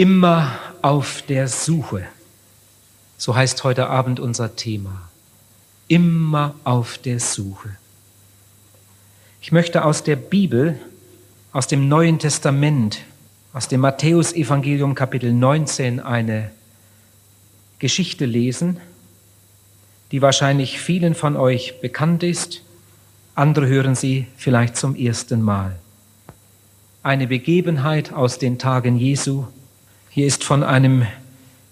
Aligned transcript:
Immer 0.00 0.58
auf 0.80 1.20
der 1.28 1.46
Suche. 1.46 2.06
So 3.18 3.36
heißt 3.36 3.64
heute 3.64 3.90
Abend 3.90 4.18
unser 4.18 4.56
Thema. 4.56 5.10
Immer 5.88 6.54
auf 6.64 6.96
der 6.96 7.20
Suche. 7.20 7.76
Ich 9.42 9.52
möchte 9.52 9.84
aus 9.84 10.02
der 10.02 10.16
Bibel, 10.16 10.80
aus 11.52 11.66
dem 11.66 11.86
Neuen 11.90 12.18
Testament, 12.18 13.00
aus 13.52 13.68
dem 13.68 13.82
Matthäusevangelium 13.82 14.94
Kapitel 14.94 15.34
19 15.34 16.00
eine 16.00 16.50
Geschichte 17.78 18.24
lesen, 18.24 18.78
die 20.12 20.22
wahrscheinlich 20.22 20.80
vielen 20.80 21.14
von 21.14 21.36
euch 21.36 21.82
bekannt 21.82 22.22
ist. 22.22 22.62
Andere 23.34 23.66
hören 23.66 23.94
sie 23.94 24.28
vielleicht 24.38 24.78
zum 24.78 24.96
ersten 24.96 25.42
Mal. 25.42 25.78
Eine 27.02 27.26
Begebenheit 27.26 28.14
aus 28.14 28.38
den 28.38 28.58
Tagen 28.58 28.96
Jesu, 28.96 29.44
hier 30.10 30.26
ist 30.26 30.42
von 30.42 30.64
einem 30.64 31.06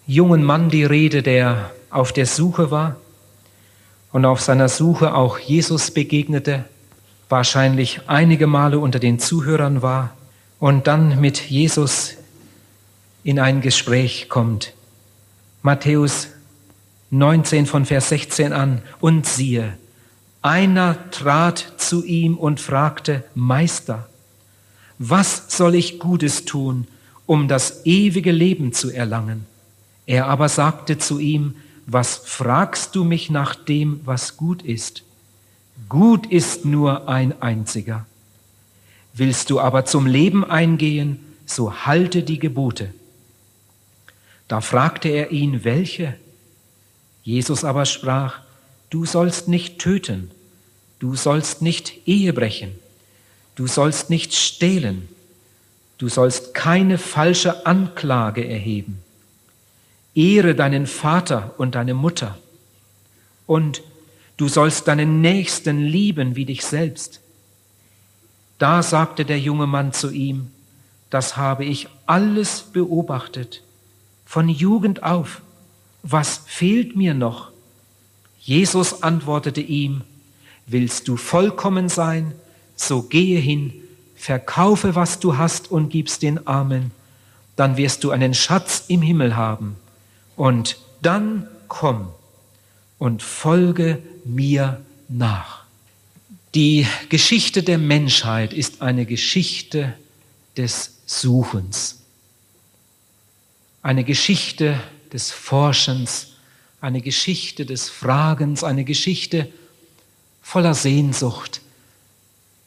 jungen 0.06 0.44
Mann 0.44 0.70
die 0.70 0.84
Rede, 0.84 1.22
der 1.22 1.72
auf 1.90 2.12
der 2.12 2.24
Suche 2.24 2.70
war 2.70 2.96
und 4.12 4.24
auf 4.24 4.40
seiner 4.40 4.68
Suche 4.68 5.14
auch 5.14 5.38
Jesus 5.38 5.90
begegnete, 5.90 6.64
wahrscheinlich 7.28 8.00
einige 8.06 8.46
Male 8.46 8.78
unter 8.78 9.00
den 9.00 9.18
Zuhörern 9.18 9.82
war 9.82 10.16
und 10.60 10.86
dann 10.86 11.20
mit 11.20 11.50
Jesus 11.50 12.14
in 13.24 13.40
ein 13.40 13.60
Gespräch 13.60 14.28
kommt. 14.28 14.72
Matthäus 15.62 16.28
19 17.10 17.66
von 17.66 17.86
Vers 17.86 18.10
16 18.10 18.52
an. 18.52 18.82
Und 19.00 19.26
siehe, 19.26 19.76
einer 20.42 21.10
trat 21.10 21.74
zu 21.78 22.04
ihm 22.04 22.36
und 22.36 22.60
fragte, 22.60 23.24
Meister, 23.34 24.08
was 24.98 25.44
soll 25.48 25.74
ich 25.74 25.98
Gutes 25.98 26.44
tun, 26.44 26.86
um 27.28 27.46
das 27.46 27.84
ewige 27.84 28.32
Leben 28.32 28.72
zu 28.72 28.90
erlangen. 28.90 29.44
Er 30.06 30.28
aber 30.28 30.48
sagte 30.48 30.96
zu 30.96 31.18
ihm, 31.18 31.56
was 31.84 32.16
fragst 32.16 32.96
du 32.96 33.04
mich 33.04 33.28
nach 33.28 33.54
dem, 33.54 34.00
was 34.06 34.38
gut 34.38 34.62
ist? 34.62 35.02
Gut 35.90 36.26
ist 36.26 36.64
nur 36.64 37.06
ein 37.06 37.40
einziger. 37.42 38.06
Willst 39.12 39.50
du 39.50 39.60
aber 39.60 39.84
zum 39.84 40.06
Leben 40.06 40.42
eingehen, 40.42 41.20
so 41.44 41.84
halte 41.84 42.22
die 42.22 42.38
Gebote. 42.38 42.94
Da 44.48 44.62
fragte 44.62 45.10
er 45.10 45.30
ihn, 45.30 45.64
welche? 45.64 46.14
Jesus 47.24 47.62
aber 47.62 47.84
sprach, 47.84 48.40
du 48.88 49.04
sollst 49.04 49.48
nicht 49.48 49.78
töten, 49.78 50.30
du 50.98 51.14
sollst 51.14 51.60
nicht 51.60 52.08
Ehe 52.08 52.32
brechen, 52.32 52.72
du 53.54 53.66
sollst 53.66 54.08
nicht 54.08 54.34
stehlen, 54.34 55.08
Du 55.98 56.08
sollst 56.08 56.54
keine 56.54 56.96
falsche 56.96 57.66
Anklage 57.66 58.46
erheben. 58.46 59.02
Ehre 60.14 60.54
deinen 60.54 60.86
Vater 60.86 61.54
und 61.58 61.74
deine 61.74 61.94
Mutter. 61.94 62.38
Und 63.46 63.82
du 64.36 64.48
sollst 64.48 64.88
deinen 64.88 65.20
Nächsten 65.20 65.80
lieben 65.80 66.36
wie 66.36 66.44
dich 66.44 66.64
selbst. 66.64 67.20
Da 68.58 68.82
sagte 68.82 69.24
der 69.24 69.38
junge 69.38 69.66
Mann 69.66 69.92
zu 69.92 70.10
ihm, 70.10 70.50
das 71.10 71.36
habe 71.36 71.64
ich 71.64 71.88
alles 72.06 72.62
beobachtet, 72.62 73.62
von 74.24 74.48
Jugend 74.48 75.02
auf. 75.02 75.40
Was 76.02 76.42
fehlt 76.46 76.96
mir 76.96 77.14
noch? 77.14 77.50
Jesus 78.40 79.02
antwortete 79.02 79.60
ihm, 79.60 80.02
willst 80.66 81.08
du 81.08 81.16
vollkommen 81.16 81.88
sein, 81.88 82.32
so 82.76 83.02
gehe 83.02 83.40
hin, 83.40 83.72
verkaufe, 84.18 84.94
was 84.94 85.20
du 85.20 85.38
hast 85.38 85.70
und 85.70 85.88
gib's 85.88 86.18
den 86.18 86.46
Armen, 86.46 86.90
dann 87.56 87.76
wirst 87.76 88.04
du 88.04 88.10
einen 88.10 88.34
Schatz 88.34 88.84
im 88.88 89.02
Himmel 89.02 89.36
haben. 89.36 89.76
Und 90.36 90.78
dann 91.02 91.48
komm 91.68 92.08
und 92.98 93.22
folge 93.22 94.02
mir 94.24 94.80
nach. 95.08 95.64
Die 96.54 96.86
Geschichte 97.08 97.62
der 97.62 97.78
Menschheit 97.78 98.52
ist 98.52 98.82
eine 98.82 99.06
Geschichte 99.06 99.94
des 100.56 100.94
Suchens, 101.06 102.00
eine 103.82 104.04
Geschichte 104.04 104.80
des 105.12 105.30
Forschens, 105.30 106.32
eine 106.80 107.00
Geschichte 107.00 107.66
des 107.66 107.88
Fragens, 107.88 108.64
eine 108.64 108.84
Geschichte 108.84 109.48
voller 110.42 110.74
Sehnsucht, 110.74 111.60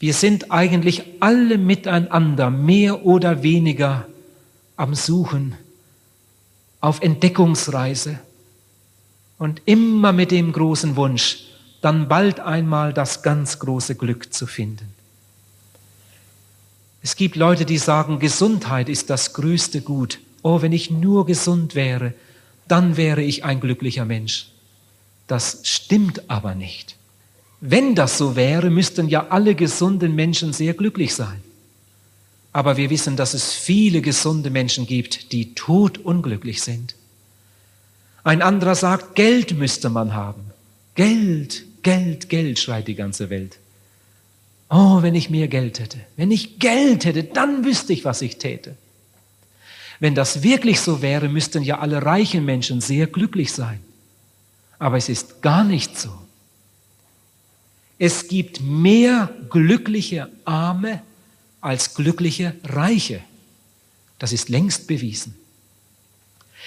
wir 0.02 0.16
sind 0.16 0.52
eigentlich 0.52 1.04
alle 1.20 1.60
miteinander 1.60 2.50
mehr 2.50 3.06
oder 3.06 3.44
weniger 3.44 4.08
am 4.76 4.96
Suchen, 4.96 5.56
auf 6.80 7.04
Entdeckungsreise 7.04 8.20
und 9.38 9.62
immer 9.66 10.12
mit 10.12 10.32
dem 10.32 10.54
großen 10.54 10.96
Wunsch, 10.96 11.44
dann 11.82 12.08
bald 12.08 12.40
einmal 12.40 12.94
das 12.94 13.22
ganz 13.22 13.60
große 13.60 13.94
Glück 13.94 14.34
zu 14.34 14.48
finden. 14.48 14.92
Es 17.04 17.16
gibt 17.16 17.36
Leute, 17.36 17.66
die 17.66 17.78
sagen, 17.78 18.18
Gesundheit 18.18 18.90
ist 18.90 19.12
das 19.12 19.36
größte 19.36 19.82
Gut. 19.82 20.18
Oh, 20.42 20.64
wenn 20.64 20.72
ich 20.72 20.90
nur 20.90 21.28
gesund 21.28 21.76
wäre, 21.76 22.16
dann 22.68 22.98
wäre 22.98 23.22
ich 23.22 23.46
ein 23.46 23.60
glücklicher 23.60 24.06
Mensch. 24.06 24.48
Das 25.28 25.60
stimmt 25.62 26.28
aber 26.28 26.56
nicht. 26.56 26.96
Wenn 27.62 27.94
das 27.94 28.18
so 28.18 28.36
wäre, 28.36 28.72
müssten 28.72 29.08
ja 29.08 29.28
alle 29.30 29.54
gesunden 29.54 30.16
Menschen 30.16 30.52
sehr 30.52 30.74
glücklich 30.74 31.14
sein. 31.14 31.42
Aber 32.54 32.76
wir 32.76 32.90
wissen, 32.90 33.16
dass 33.16 33.36
es 33.36 33.54
viele 33.54 34.02
gesunde 34.02 34.50
Menschen 34.50 34.88
gibt, 34.88 35.32
die 35.32 35.54
todunglücklich 35.54 36.62
sind. 36.62 36.96
Ein 38.24 38.42
anderer 38.42 38.76
sagt, 38.76 39.16
Geld 39.16 39.58
müsste 39.58 39.90
man 39.90 40.14
haben. 40.14 40.42
Geld, 40.96 41.64
Geld, 41.84 42.30
Geld, 42.30 42.60
schreit 42.60 42.88
die 42.88 42.96
ganze 42.96 43.30
Welt. 43.30 43.58
Oh, 44.70 45.02
wenn 45.02 45.16
ich 45.16 45.30
mehr 45.30 45.48
Geld 45.48 45.80
hätte. 45.80 46.00
Wenn 46.18 46.32
ich 46.32 46.60
Geld 46.60 47.06
hätte, 47.06 47.24
dann 47.24 47.64
wüsste 47.64 47.94
ich, 47.94 48.06
was 48.06 48.22
ich 48.22 48.38
täte. 48.38 48.76
Wenn 50.00 50.16
das 50.16 50.42
wirklich 50.42 50.80
so 50.80 51.02
wäre, 51.02 51.30
müssten 51.30 51.62
ja 51.62 51.80
alle 51.80 52.04
reichen 52.04 52.44
Menschen 52.44 52.82
sehr 52.82 53.06
glücklich 53.06 53.54
sein. 53.54 53.80
Aber 54.80 54.98
es 54.98 55.10
ist 55.10 55.44
gar 55.44 55.64
nicht 55.64 55.98
so. 55.98 56.21
Es 58.04 58.28
gibt 58.28 58.62
mehr 58.62 59.30
glückliche 59.52 60.28
Arme 60.44 61.04
als 61.62 61.94
glückliche 61.94 62.56
Reiche. 62.64 63.22
Das 64.18 64.34
ist 64.34 64.50
längst 64.50 64.88
bewiesen. 64.88 65.36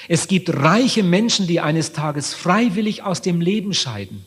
Es 0.07 0.29
gibt 0.29 0.49
reiche 0.49 1.03
Menschen, 1.03 1.49
die 1.49 1.59
eines 1.59 1.93
Tages 1.93 2.35
freiwillig 2.35 3.03
aus 3.03 3.21
dem 3.21 3.41
Leben 3.41 3.75
scheiden. 3.75 4.25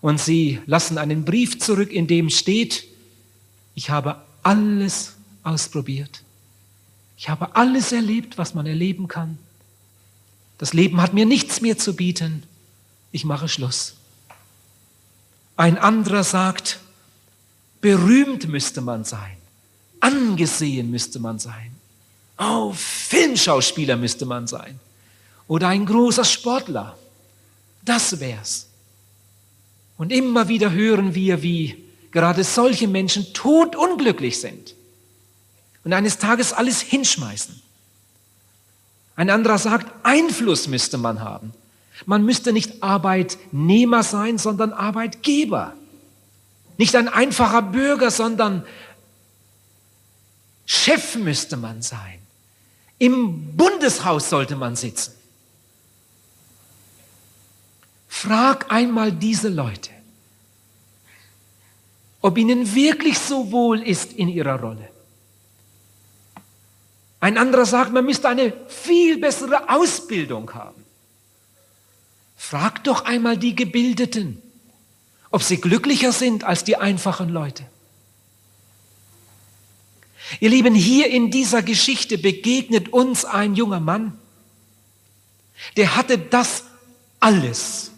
Und 0.00 0.20
sie 0.20 0.58
lassen 0.66 0.98
einen 0.98 1.24
Brief 1.24 1.60
zurück, 1.60 1.92
in 1.92 2.08
dem 2.08 2.30
steht, 2.30 2.84
ich 3.76 3.90
habe 3.90 4.16
alles 4.42 5.14
ausprobiert. 5.44 6.24
Ich 7.16 7.28
habe 7.28 7.54
alles 7.54 7.92
erlebt, 7.92 8.38
was 8.38 8.54
man 8.54 8.66
erleben 8.66 9.06
kann. 9.06 9.38
Das 10.58 10.72
Leben 10.72 11.00
hat 11.00 11.14
mir 11.14 11.26
nichts 11.26 11.60
mehr 11.60 11.78
zu 11.78 11.94
bieten. 11.94 12.42
Ich 13.12 13.24
mache 13.24 13.48
Schluss. 13.48 13.94
Ein 15.56 15.78
anderer 15.78 16.24
sagt, 16.24 16.80
berühmt 17.80 18.48
müsste 18.48 18.80
man 18.80 19.04
sein, 19.04 19.36
angesehen 20.00 20.90
müsste 20.90 21.20
man 21.20 21.38
sein, 21.38 21.74
oh, 22.38 22.72
Filmschauspieler 22.72 23.96
müsste 23.96 24.26
man 24.26 24.46
sein 24.46 24.80
oder 25.46 25.68
ein 25.68 25.86
großer 25.86 26.24
Sportler. 26.24 26.96
Das 27.82 28.18
wär's. 28.20 28.66
Und 29.96 30.10
immer 30.10 30.48
wieder 30.48 30.72
hören 30.72 31.14
wir, 31.14 31.42
wie 31.42 31.84
gerade 32.10 32.42
solche 32.42 32.88
Menschen 32.88 33.32
todunglücklich 33.32 34.40
sind 34.40 34.74
und 35.84 35.92
eines 35.92 36.18
Tages 36.18 36.52
alles 36.52 36.80
hinschmeißen. 36.80 37.60
Ein 39.16 39.30
anderer 39.30 39.58
sagt, 39.58 39.92
Einfluss 40.04 40.66
müsste 40.66 40.98
man 40.98 41.20
haben. 41.20 41.52
Man 42.06 42.24
müsste 42.24 42.52
nicht 42.52 42.82
Arbeitnehmer 42.82 44.02
sein, 44.02 44.38
sondern 44.38 44.72
Arbeitgeber. 44.72 45.74
Nicht 46.76 46.96
ein 46.96 47.08
einfacher 47.08 47.62
Bürger, 47.62 48.10
sondern 48.10 48.66
Chef 50.66 51.16
müsste 51.16 51.56
man 51.56 51.82
sein. 51.82 52.18
Im 52.98 53.56
Bundeshaus 53.56 54.28
sollte 54.30 54.56
man 54.56 54.76
sitzen. 54.76 55.14
Frag 58.08 58.72
einmal 58.72 59.12
diese 59.12 59.48
Leute, 59.48 59.90
ob 62.22 62.38
ihnen 62.38 62.74
wirklich 62.74 63.18
so 63.18 63.50
wohl 63.52 63.82
ist 63.82 64.12
in 64.12 64.28
ihrer 64.28 64.58
Rolle. 64.60 64.88
Ein 67.20 67.38
anderer 67.38 67.66
sagt, 67.66 67.92
man 67.92 68.04
müsste 68.04 68.28
eine 68.28 68.52
viel 68.68 69.18
bessere 69.18 69.68
Ausbildung 69.68 70.52
haben. 70.54 70.83
Frag 72.36 72.84
doch 72.84 73.04
einmal 73.04 73.38
die 73.38 73.54
Gebildeten, 73.54 74.42
ob 75.30 75.42
sie 75.42 75.60
glücklicher 75.60 76.12
sind 76.12 76.44
als 76.44 76.64
die 76.64 76.76
einfachen 76.76 77.28
Leute. 77.28 77.64
Ihr 80.40 80.50
Lieben, 80.50 80.74
hier 80.74 81.08
in 81.08 81.30
dieser 81.30 81.62
Geschichte 81.62 82.18
begegnet 82.18 82.88
uns 82.90 83.24
ein 83.24 83.54
junger 83.54 83.80
Mann, 83.80 84.18
der 85.76 85.96
hatte 85.96 86.18
das 86.18 86.64
alles. 87.20 87.92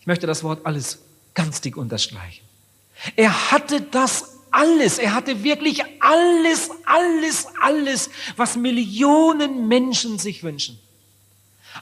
Ich 0.00 0.06
möchte 0.06 0.26
das 0.26 0.42
Wort 0.42 0.66
alles 0.66 0.98
ganz 1.34 1.60
dick 1.60 1.76
unterstreichen. 1.76 2.44
Er 3.16 3.50
hatte 3.50 3.80
das 3.80 4.32
alles. 4.50 4.98
Er 4.98 5.14
hatte 5.14 5.42
wirklich 5.42 5.82
alles, 6.00 6.70
alles, 6.84 7.46
alles, 7.60 8.10
was 8.36 8.56
Millionen 8.56 9.68
Menschen 9.68 10.18
sich 10.18 10.42
wünschen. 10.42 10.78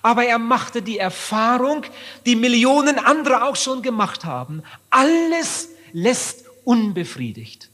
Aber 0.02 0.24
er 0.24 0.38
machte 0.38 0.82
die 0.82 0.98
Erfahrung, 0.98 1.84
die 2.26 2.36
Millionen 2.36 2.98
andere 2.98 3.44
auch 3.44 3.56
schon 3.56 3.82
gemacht 3.82 4.24
haben. 4.24 4.62
Alles 4.90 5.68
lässt 5.92 6.44
unbefriedigt. 6.64 7.68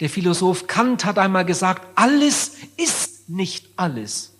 Der 0.00 0.10
Philosoph 0.10 0.66
Kant 0.66 1.04
hat 1.04 1.18
einmal 1.18 1.44
gesagt, 1.44 1.86
alles 1.94 2.52
ist 2.76 3.28
nicht 3.28 3.66
alles. 3.76 4.32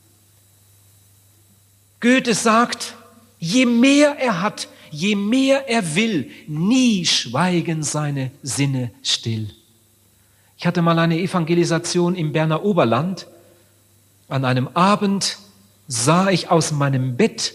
Goethe 2.00 2.34
sagt, 2.34 2.96
je 3.38 3.64
mehr 3.64 4.16
er 4.18 4.42
hat, 4.42 4.68
je 4.90 5.16
mehr 5.16 5.68
er 5.68 5.94
will, 5.94 6.30
nie 6.46 7.06
schweigen 7.06 7.82
seine 7.82 8.30
Sinne 8.42 8.90
still. 9.02 9.48
Ich 10.56 10.66
hatte 10.66 10.82
mal 10.82 10.98
eine 10.98 11.18
Evangelisation 11.18 12.14
im 12.14 12.32
Berner 12.32 12.64
Oberland. 12.64 13.26
An 14.28 14.44
einem 14.44 14.68
Abend 14.74 15.38
sah 15.88 16.30
ich 16.30 16.50
aus 16.50 16.72
meinem 16.72 17.16
Bett 17.16 17.54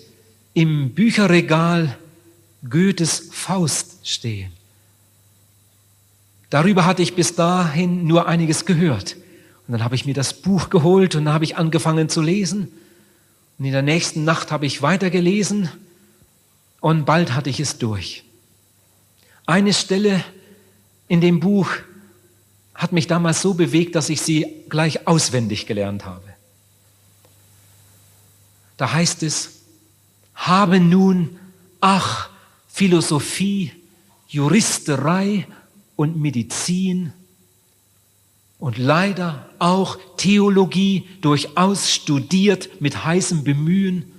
im 0.54 0.94
Bücherregal 0.94 1.98
Goethes 2.68 3.30
Faust 3.32 4.08
stehen. 4.08 4.52
Darüber 6.50 6.86
hatte 6.86 7.02
ich 7.02 7.16
bis 7.16 7.36
dahin 7.36 8.06
nur 8.06 8.28
einiges 8.28 8.66
gehört. 8.66 9.16
Und 9.68 9.74
dann 9.74 9.84
habe 9.84 9.96
ich 9.96 10.06
mir 10.06 10.16
das 10.16 10.34
Buch 10.34 10.70
geholt 10.70 11.16
und 11.16 11.26
dann 11.26 11.34
habe 11.34 11.44
ich 11.44 11.58
angefangen 11.58 12.10
zu 12.10 12.22
lesen. 12.22 12.72
Und 13.58 13.66
in 13.66 13.72
der 13.72 13.84
nächsten 13.84 14.24
Nacht 14.24 14.52
habe 14.52 14.66
ich 14.66 14.82
weitergelesen 14.82 15.70
und 16.82 17.06
bald 17.06 17.36
hatte 17.36 17.50
ich 17.50 17.60
es 17.60 17.78
durch. 17.78 18.24
Eine 19.46 19.74
Stelle 19.74 20.24
in 21.08 21.22
dem 21.22 21.40
Buch 21.40 21.70
hat 22.74 22.94
mich 22.94 23.08
damals 23.08 23.42
so 23.42 23.54
bewegt, 23.54 23.96
dass 23.96 24.10
ich 24.10 24.22
sie 24.22 24.48
gleich 24.70 25.08
auswendig 25.08 25.66
gelernt 25.66 26.06
habe. 26.06 26.29
Da 28.80 28.94
heißt 28.94 29.24
es, 29.24 29.64
habe 30.36 30.80
nun, 30.80 31.38
ach, 31.82 32.30
Philosophie, 32.70 33.74
Juristerei 34.30 35.46
und 35.98 36.16
Medizin 36.16 37.12
und 38.58 38.78
leider 38.78 39.50
auch 39.60 39.98
Theologie 40.16 41.10
durchaus 41.20 41.92
studiert 41.92 42.80
mit 42.80 43.04
heißem 43.04 43.44
Bemühen, 43.44 44.10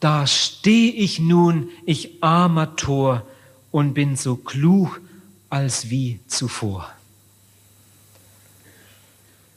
da 0.00 0.26
stehe 0.26 0.92
ich 0.92 1.18
nun, 1.18 1.70
ich 1.86 2.22
armer 2.22 2.76
Tor, 2.76 3.26
und 3.70 3.94
bin 3.94 4.16
so 4.16 4.36
klug 4.36 5.00
als 5.48 5.88
wie 5.88 6.20
zuvor. 6.26 6.92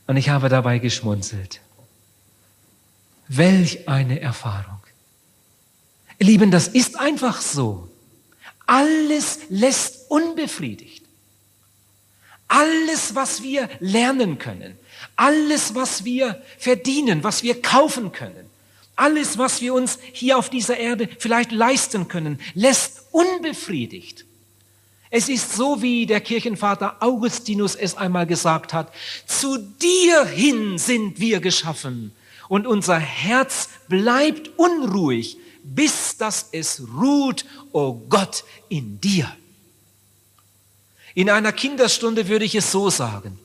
Und 0.07 0.15
ich 0.15 0.29
habe 0.29 0.47
dabei 0.47 0.79
geschmunzelt. 0.79 1.59
Welch 3.27 3.87
eine 3.87 4.19
Erfahrung. 4.19 4.79
Ihr 6.19 6.27
Lieben, 6.27 6.51
das 6.51 6.67
ist 6.67 6.99
einfach 6.99 7.41
so. 7.41 7.89
Alles 8.65 9.39
lässt 9.49 10.09
unbefriedigt. 10.09 11.03
Alles, 12.47 13.15
was 13.15 13.41
wir 13.41 13.69
lernen 13.79 14.37
können, 14.37 14.77
alles, 15.15 15.73
was 15.73 16.05
wir 16.05 16.41
verdienen, 16.57 17.23
was 17.23 17.41
wir 17.41 17.61
kaufen 17.61 18.11
können, 18.11 18.49
alles, 18.95 19.37
was 19.37 19.61
wir 19.61 19.73
uns 19.73 19.97
hier 20.13 20.37
auf 20.37 20.49
dieser 20.49 20.77
Erde 20.77 21.09
vielleicht 21.19 21.51
leisten 21.51 22.07
können, 22.07 22.39
lässt 22.53 23.01
unbefriedigt. 23.11 24.25
Es 25.09 25.27
ist 25.27 25.53
so, 25.53 25.81
wie 25.81 26.05
der 26.05 26.21
Kirchenvater 26.21 26.97
Augustinus 27.01 27.75
es 27.75 27.97
einmal 27.97 28.27
gesagt 28.27 28.73
hat, 28.73 28.93
zu 29.25 29.57
dir 29.57 30.25
hin 30.25 30.77
sind 30.77 31.19
wir 31.19 31.39
geschaffen 31.39 32.11
und 32.47 32.67
unser 32.67 32.97
Herz 32.97 33.69
bleibt 33.87 34.51
unruhig, 34.57 35.37
bis 35.63 36.17
dass 36.17 36.49
es 36.51 36.83
ruht, 36.95 37.45
o 37.71 37.79
oh 37.79 38.05
Gott, 38.09 38.43
in 38.69 39.01
dir. 39.01 39.31
In 41.15 41.29
einer 41.29 41.53
Kinderstunde 41.53 42.27
würde 42.27 42.45
ich 42.45 42.55
es 42.55 42.71
so 42.71 42.89
sagen. 42.89 43.39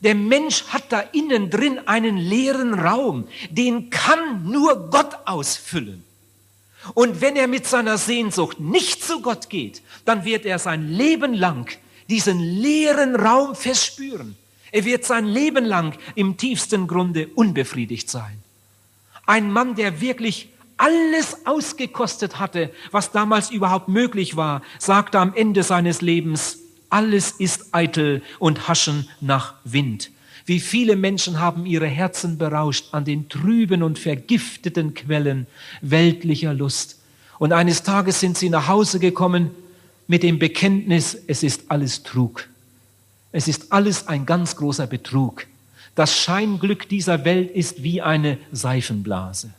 Der 0.00 0.14
Mensch 0.14 0.64
hat 0.68 0.92
da 0.92 1.00
innen 1.00 1.50
drin 1.50 1.80
einen 1.86 2.16
leeren 2.16 2.74
Raum, 2.74 3.26
den 3.50 3.90
kann 3.90 4.44
nur 4.44 4.90
Gott 4.90 5.16
ausfüllen. 5.24 6.04
Und 6.94 7.20
wenn 7.20 7.36
er 7.36 7.48
mit 7.48 7.66
seiner 7.66 7.98
Sehnsucht 7.98 8.60
nicht 8.60 9.04
zu 9.04 9.20
Gott 9.20 9.50
geht, 9.50 9.82
dann 10.04 10.24
wird 10.24 10.46
er 10.46 10.58
sein 10.58 10.88
Leben 10.88 11.34
lang 11.34 11.76
diesen 12.08 12.40
leeren 12.40 13.16
Raum 13.16 13.54
verspüren. 13.54 14.36
Er 14.72 14.84
wird 14.84 15.04
sein 15.04 15.26
Leben 15.26 15.64
lang 15.64 15.96
im 16.14 16.36
tiefsten 16.36 16.86
Grunde 16.86 17.28
unbefriedigt 17.34 18.10
sein. 18.10 18.42
Ein 19.26 19.52
Mann, 19.52 19.74
der 19.74 20.00
wirklich 20.00 20.48
alles 20.76 21.46
ausgekostet 21.46 22.38
hatte, 22.38 22.70
was 22.90 23.10
damals 23.12 23.50
überhaupt 23.50 23.88
möglich 23.88 24.36
war, 24.36 24.62
sagte 24.78 25.18
am 25.18 25.34
Ende 25.34 25.62
seines 25.62 26.00
Lebens, 26.00 26.58
alles 26.88 27.32
ist 27.32 27.74
eitel 27.74 28.22
und 28.38 28.68
haschen 28.68 29.08
nach 29.20 29.54
Wind. 29.64 30.10
Wie 30.46 30.60
viele 30.60 30.96
Menschen 30.96 31.40
haben 31.40 31.66
ihre 31.66 31.86
Herzen 31.86 32.38
berauscht 32.38 32.86
an 32.92 33.04
den 33.04 33.28
trüben 33.28 33.82
und 33.82 33.98
vergifteten 33.98 34.94
Quellen 34.94 35.46
weltlicher 35.82 36.54
Lust. 36.54 36.98
Und 37.38 37.52
eines 37.52 37.82
Tages 37.82 38.20
sind 38.20 38.38
sie 38.38 38.48
nach 38.48 38.66
Hause 38.66 38.98
gekommen 38.98 39.50
mit 40.06 40.22
dem 40.22 40.38
Bekenntnis, 40.38 41.18
es 41.26 41.42
ist 41.42 41.64
alles 41.68 42.02
Trug. 42.02 42.48
Es 43.32 43.48
ist 43.48 43.72
alles 43.72 44.08
ein 44.08 44.26
ganz 44.26 44.56
großer 44.56 44.86
Betrug. 44.86 45.46
Das 45.94 46.14
Scheinglück 46.16 46.88
dieser 46.88 47.24
Welt 47.24 47.50
ist 47.50 47.82
wie 47.82 48.00
eine 48.00 48.38
Seifenblase. 48.52 49.50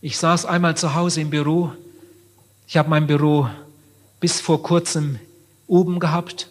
Ich 0.00 0.18
saß 0.18 0.46
einmal 0.46 0.76
zu 0.76 0.94
Hause 0.94 1.20
im 1.20 1.30
Büro. 1.30 1.72
Ich 2.66 2.76
habe 2.76 2.90
mein 2.90 3.06
Büro 3.06 3.48
bis 4.20 4.40
vor 4.40 4.62
kurzem 4.62 5.18
oben 5.66 6.00
gehabt. 6.00 6.48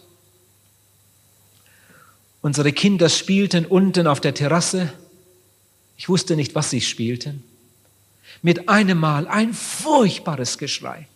Unsere 2.40 2.72
Kinder 2.72 3.08
spielten 3.08 3.66
unten 3.66 4.06
auf 4.06 4.20
der 4.20 4.34
Terrasse. 4.34 4.92
Ich 5.96 6.08
wusste 6.08 6.34
nicht, 6.34 6.54
was 6.56 6.70
sie 6.70 6.80
spielten. 6.80 7.44
Mit 8.40 8.68
einem 8.68 8.98
Mal 8.98 9.28
ein 9.28 9.54
furchtbares 9.54 10.58
Geschrei. 10.58 11.06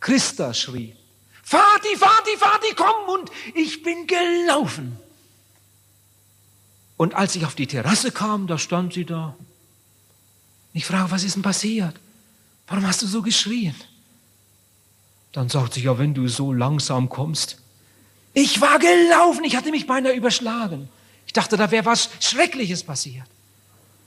Christa 0.00 0.52
schrie, 0.54 0.95
Vati, 1.48 1.94
Vati, 2.00 2.40
Vati, 2.40 2.74
komm! 2.74 3.08
Und 3.08 3.30
ich 3.54 3.82
bin 3.82 4.06
gelaufen. 4.06 4.98
Und 6.96 7.14
als 7.14 7.36
ich 7.36 7.46
auf 7.46 7.54
die 7.54 7.68
Terrasse 7.68 8.10
kam, 8.10 8.46
da 8.46 8.58
stand 8.58 8.94
sie 8.94 9.04
da. 9.04 9.36
Ich 10.72 10.86
frage, 10.86 11.10
was 11.10 11.22
ist 11.22 11.36
denn 11.36 11.42
passiert? 11.42 11.94
Warum 12.66 12.86
hast 12.86 13.02
du 13.02 13.06
so 13.06 13.22
geschrien? 13.22 13.76
Dann 15.32 15.48
sagt 15.48 15.74
sie, 15.74 15.82
ja, 15.82 15.98
wenn 15.98 16.14
du 16.14 16.26
so 16.26 16.52
langsam 16.52 17.08
kommst. 17.08 17.58
Ich 18.32 18.60
war 18.60 18.78
gelaufen, 18.78 19.44
ich 19.44 19.56
hatte 19.56 19.70
mich 19.70 19.86
beinahe 19.86 20.14
überschlagen. 20.14 20.88
Ich 21.26 21.32
dachte, 21.32 21.56
da 21.56 21.70
wäre 21.70 21.84
was 21.84 22.10
Schreckliches 22.20 22.82
passiert. 22.82 23.26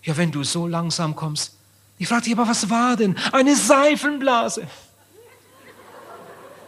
Ja, 0.03 0.17
wenn 0.17 0.31
du 0.31 0.43
so 0.43 0.67
langsam 0.67 1.15
kommst. 1.15 1.53
Ich 1.97 2.07
fragte, 2.07 2.31
aber 2.31 2.47
was 2.47 2.69
war 2.69 2.97
denn? 2.97 3.17
Eine 3.31 3.55
Seifenblase. 3.55 4.67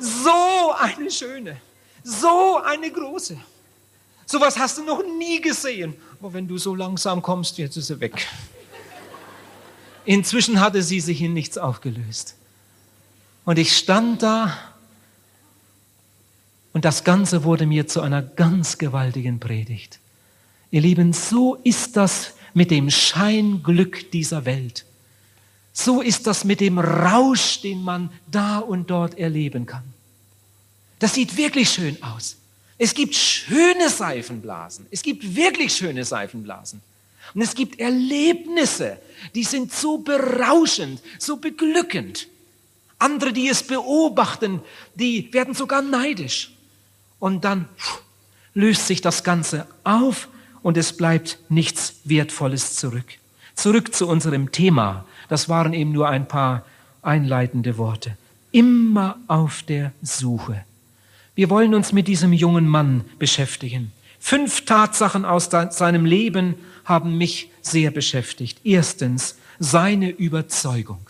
So 0.02 0.74
eine 0.80 1.12
schöne, 1.12 1.58
so 2.04 2.58
eine 2.58 2.92
große. 2.92 3.38
Sowas 4.26 4.58
hast 4.58 4.80
du 4.80 4.84
noch 4.84 5.04
nie 5.20 5.40
gesehen. 5.40 5.94
Aber 6.20 6.34
wenn 6.34 6.48
du 6.48 6.58
so 6.58 6.74
langsam 6.74 7.22
kommst, 7.22 7.60
jetzt 7.60 7.78
ist 7.78 7.88
sie 7.88 8.00
weg. 8.00 8.28
Inzwischen 10.06 10.60
hatte 10.60 10.82
sie 10.82 11.00
sich 11.00 11.22
in 11.22 11.34
nichts 11.34 11.58
aufgelöst. 11.58 12.36
Und 13.46 13.60
ich 13.60 13.78
stand 13.78 14.24
da 14.24 14.58
und 16.74 16.86
das 16.86 17.04
Ganze 17.04 17.44
wurde 17.44 17.68
mir 17.68 17.88
zu 17.88 18.02
einer 18.02 18.24
ganz 18.24 18.80
gewaltigen 18.80 19.40
Predigt. 19.40 20.00
Ihr 20.72 20.82
Lieben, 20.82 21.14
so 21.14 21.56
ist 21.64 21.96
das 21.96 22.34
mit 22.54 22.72
dem 22.72 22.90
Scheinglück 22.90 24.10
dieser 24.12 24.46
Welt. 24.46 24.86
So 25.74 26.02
ist 26.02 26.28
das 26.28 26.44
mit 26.44 26.60
dem 26.60 26.80
Rausch, 26.80 27.62
den 27.62 27.84
man 27.84 28.12
da 28.30 28.60
und 28.60 28.90
dort 28.90 29.18
erleben 29.18 29.66
kann. 29.66 29.84
Das 31.00 31.14
sieht 31.14 31.38
wirklich 31.38 31.70
schön 31.70 32.02
aus. 32.04 32.38
Es 32.78 32.94
gibt 32.94 33.16
schöne 33.16 33.90
Seifenblasen. 33.90 34.86
Es 34.92 35.02
gibt 35.02 35.36
wirklich 35.36 35.74
schöne 35.74 36.04
Seifenblasen. 36.04 36.82
Und 37.34 37.42
es 37.42 37.56
gibt 37.56 37.80
Erlebnisse, 37.80 38.98
die 39.36 39.44
sind 39.44 39.72
so 39.72 40.00
berauschend, 40.00 41.02
so 41.18 41.38
beglückend. 41.38 42.28
Andere, 43.00 43.34
die 43.34 43.48
es 43.48 43.64
beobachten, 43.64 44.62
die 44.96 45.32
werden 45.34 45.54
sogar 45.54 45.82
neidisch. 45.82 46.52
Und 47.20 47.46
dann 47.46 47.68
löst 48.54 48.88
sich 48.88 49.02
das 49.02 49.24
Ganze 49.24 49.68
auf 49.84 50.28
und 50.62 50.78
es 50.78 50.96
bleibt 50.98 51.40
nichts 51.50 51.96
Wertvolles 52.04 52.76
zurück. 52.76 53.06
Zurück 53.56 53.94
zu 53.96 54.08
unserem 54.08 54.52
Thema. 54.52 55.06
Das 55.32 55.48
waren 55.48 55.72
eben 55.72 55.94
nur 55.94 56.10
ein 56.10 56.28
paar 56.28 56.66
einleitende 57.02 57.78
Worte. 57.78 58.18
Immer 58.52 59.18
auf 59.28 59.64
der 59.64 59.94
Suche. 60.02 60.66
Wir 61.36 61.50
wollen 61.50 61.74
uns 61.74 61.94
mit 61.94 62.10
diesem 62.10 62.34
jungen 62.34 62.68
Mann 62.68 63.06
beschäftigen. 63.18 63.94
Fünf 64.20 64.66
Tatsachen 64.66 65.24
aus 65.24 65.50
seinem 65.50 66.04
Leben 66.04 66.56
haben 66.84 67.18
mich 67.18 67.50
sehr 67.62 67.92
beschäftigt. 67.92 68.60
Erstens, 68.66 69.38
seine 69.58 70.10
Überzeugung. 70.10 71.10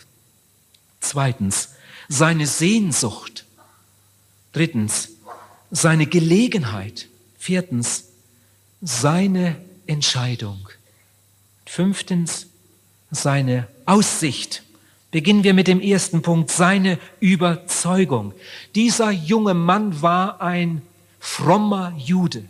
Zweitens, 1.00 1.70
seine 2.08 2.46
Sehnsucht. 2.46 3.44
Drittens, 4.52 5.08
seine 5.72 6.06
Gelegenheit. 6.06 7.08
Viertens, 7.40 8.04
seine 8.80 9.56
Entscheidung. 9.88 10.68
Fünftens, 11.66 12.46
seine 13.10 13.66
Aussicht. 13.86 14.62
Beginnen 15.10 15.44
wir 15.44 15.52
mit 15.54 15.68
dem 15.68 15.80
ersten 15.80 16.22
Punkt, 16.22 16.50
seine 16.50 16.98
Überzeugung. 17.20 18.32
Dieser 18.74 19.10
junge 19.10 19.54
Mann 19.54 20.00
war 20.00 20.40
ein 20.40 20.82
frommer 21.20 21.94
Jude. 21.98 22.44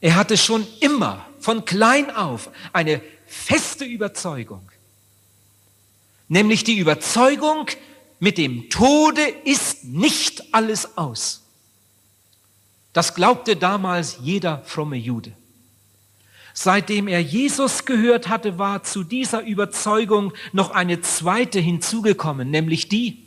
Er 0.00 0.16
hatte 0.16 0.36
schon 0.36 0.66
immer, 0.80 1.26
von 1.38 1.64
klein 1.64 2.10
auf, 2.10 2.50
eine 2.72 3.00
feste 3.26 3.84
Überzeugung. 3.84 4.68
Nämlich 6.28 6.64
die 6.64 6.78
Überzeugung, 6.78 7.66
mit 8.18 8.38
dem 8.38 8.70
Tode 8.70 9.22
ist 9.44 9.84
nicht 9.84 10.54
alles 10.54 10.96
aus. 10.96 11.42
Das 12.92 13.14
glaubte 13.14 13.56
damals 13.56 14.18
jeder 14.22 14.62
fromme 14.64 14.96
Jude. 14.96 15.32
Seitdem 16.54 17.08
er 17.08 17.20
Jesus 17.20 17.84
gehört 17.84 18.28
hatte, 18.28 18.58
war 18.58 18.82
zu 18.82 19.04
dieser 19.04 19.42
Überzeugung 19.42 20.32
noch 20.52 20.70
eine 20.70 21.00
zweite 21.00 21.58
hinzugekommen, 21.58 22.50
nämlich 22.50 22.88
die, 22.88 23.22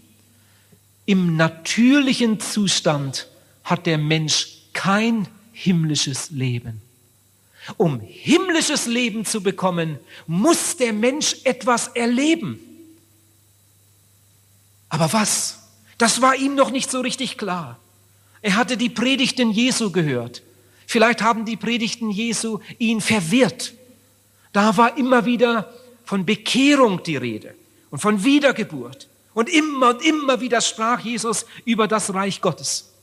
im 1.05 1.36
natürlichen 1.36 2.39
Zustand 2.39 3.27
hat 3.63 3.86
der 3.86 3.98
Mensch 3.98 4.58
kein 4.74 5.27
himmlisches 5.53 6.32
Leben. 6.32 6.82
Um 7.77 8.00
himmlisches 8.00 8.86
Leben 8.86 9.25
zu 9.25 9.41
bekommen, 9.41 10.00
muss 10.27 10.77
der 10.77 10.94
Mensch 10.94 11.38
etwas 11.44 11.88
erleben. 11.89 12.60
Aber 14.89 15.12
was? 15.13 15.60
Das 15.98 16.22
war 16.22 16.36
ihm 16.36 16.55
noch 16.55 16.72
nicht 16.72 16.91
so 16.91 17.01
richtig 17.01 17.38
klar. 17.38 17.79
Er 18.41 18.55
hatte 18.55 18.77
die 18.77 18.89
Predigten 18.89 19.51
Jesu 19.51 19.91
gehört. 19.91 20.44
Vielleicht 20.95 21.21
haben 21.21 21.43
die 21.43 21.57
Predigten 21.57 22.09
Jesu 22.09 22.59
ihn 22.79 23.01
verwirrt. 23.01 23.73
Da 24.53 24.77
war 24.77 24.97
immer 24.97 25.25
wieder 25.25 25.73
von 26.05 26.25
Bekehrung 26.25 27.03
die 27.03 27.17
Rede 27.17 27.53
und 27.91 27.99
von 27.99 28.23
Wiedergeburt. 28.23 29.09
Und 29.33 29.49
immer 29.49 29.89
und 29.89 30.05
immer 30.05 30.39
wieder 30.39 30.61
sprach 30.61 31.01
Jesus 31.01 31.45
über 31.65 31.89
das 31.89 32.13
Reich 32.13 32.39
Gottes. 32.39 32.93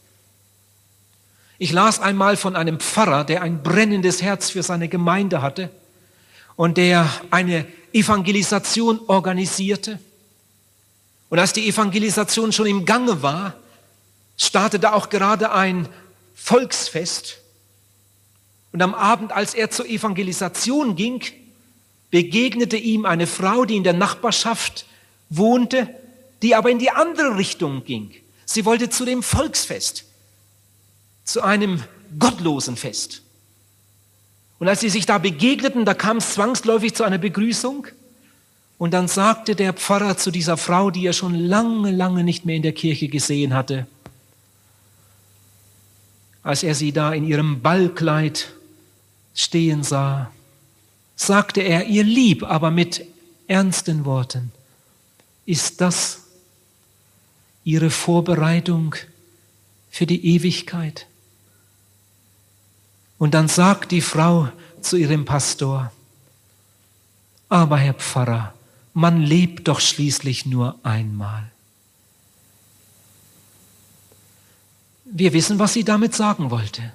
Ich 1.59 1.71
las 1.71 2.01
einmal 2.01 2.39
von 2.39 2.57
einem 2.57 2.81
Pfarrer, 2.81 3.25
der 3.25 3.43
ein 3.43 3.63
brennendes 3.63 4.23
Herz 4.23 4.49
für 4.49 4.63
seine 4.63 4.89
Gemeinde 4.89 5.43
hatte 5.43 5.69
und 6.57 6.79
der 6.79 7.07
eine 7.31 7.67
Evangelisation 7.93 9.01
organisierte. 9.07 9.99
Und 11.29 11.39
als 11.39 11.53
die 11.53 11.69
Evangelisation 11.69 12.53
schon 12.53 12.69
im 12.69 12.87
Gange 12.87 13.23
war, 13.23 13.53
startete 14.39 14.95
auch 14.95 15.11
gerade 15.11 15.53
ein 15.53 15.91
Volksfest 16.35 17.42
und 18.73 18.83
am 18.83 18.95
Abend, 18.95 19.33
als 19.33 19.55
er 19.55 19.71
zur 19.71 19.87
Evangelisation 19.87 20.97
ging, 20.97 21.23
begegnete 22.11 22.77
ihm 22.77 23.05
eine 23.05 23.27
Frau, 23.27 23.65
die 23.65 23.77
in 23.77 23.85
der 23.85 23.93
Nachbarschaft 23.93 24.87
wohnte, 25.29 25.89
die 26.43 26.55
aber 26.55 26.71
in 26.71 26.79
die 26.79 26.91
andere 26.91 27.37
Richtung 27.37 27.85
ging. 27.85 28.11
Sie 28.45 28.65
wollte 28.65 28.91
zu 28.91 29.05
dem 29.05 29.23
Volksfest, 29.23 30.05
zu 31.25 31.43
einem 31.43 31.83
gottlosen 32.19 32.77
Fest. 32.77 33.23
Und 34.59 34.69
als 34.69 34.81
sie 34.81 34.91
sich 34.91 35.07
da 35.07 35.19
begegneten, 35.19 35.85
da 35.85 35.95
kam 35.95 36.19
es 36.19 36.35
zwangsläufig 36.35 36.95
zu 36.95 37.05
einer 37.05 37.19
Begrüßung. 37.19 37.87
Und 38.79 38.93
dann 38.93 39.09
sagte 39.09 39.55
der 39.55 39.73
Pfarrer 39.73 40.17
zu 40.17 40.31
dieser 40.31 40.57
Frau, 40.57 40.91
die 40.91 41.07
er 41.07 41.13
schon 41.13 41.35
lange, 41.35 41.91
lange 41.91 42.25
nicht 42.25 42.45
mehr 42.45 42.57
in 42.57 42.63
der 42.63 42.73
Kirche 42.73 43.09
gesehen 43.09 43.55
hatte, 43.55 43.87
als 46.43 46.63
er 46.63 46.75
sie 46.75 46.93
da 46.93 47.13
in 47.13 47.25
ihrem 47.25 47.61
Ballkleid 47.61 48.53
stehen 49.35 49.83
sah, 49.83 50.31
sagte 51.17 51.61
er 51.61 51.87
ihr 51.87 52.05
lieb, 52.05 52.43
aber 52.43 52.71
mit 52.71 53.07
ernsten 53.47 54.05
Worten, 54.05 54.53
ist 55.47 55.81
das 55.81 56.23
ihre 57.65 57.91
Vorbereitung 57.91 58.95
für 59.91 60.07
die 60.07 60.35
Ewigkeit? 60.35 61.07
Und 63.19 63.35
dann 63.35 63.49
sagt 63.49 63.93
die 63.93 64.01
Frau 64.01 64.49
zu 64.81 64.97
ihrem 64.97 65.25
Pastor, 65.25 65.93
aber 67.49 67.77
Herr 67.77 67.95
Pfarrer, 67.95 68.55
man 68.95 69.21
lebt 69.21 69.69
doch 69.69 69.81
schließlich 69.81 70.47
nur 70.47 70.79
einmal. 70.83 71.51
Wir 75.05 75.33
wissen, 75.33 75.59
was 75.59 75.75
sie 75.75 75.85
damit 75.85 76.15
sagen 76.15 76.51
wollte. 76.51 76.93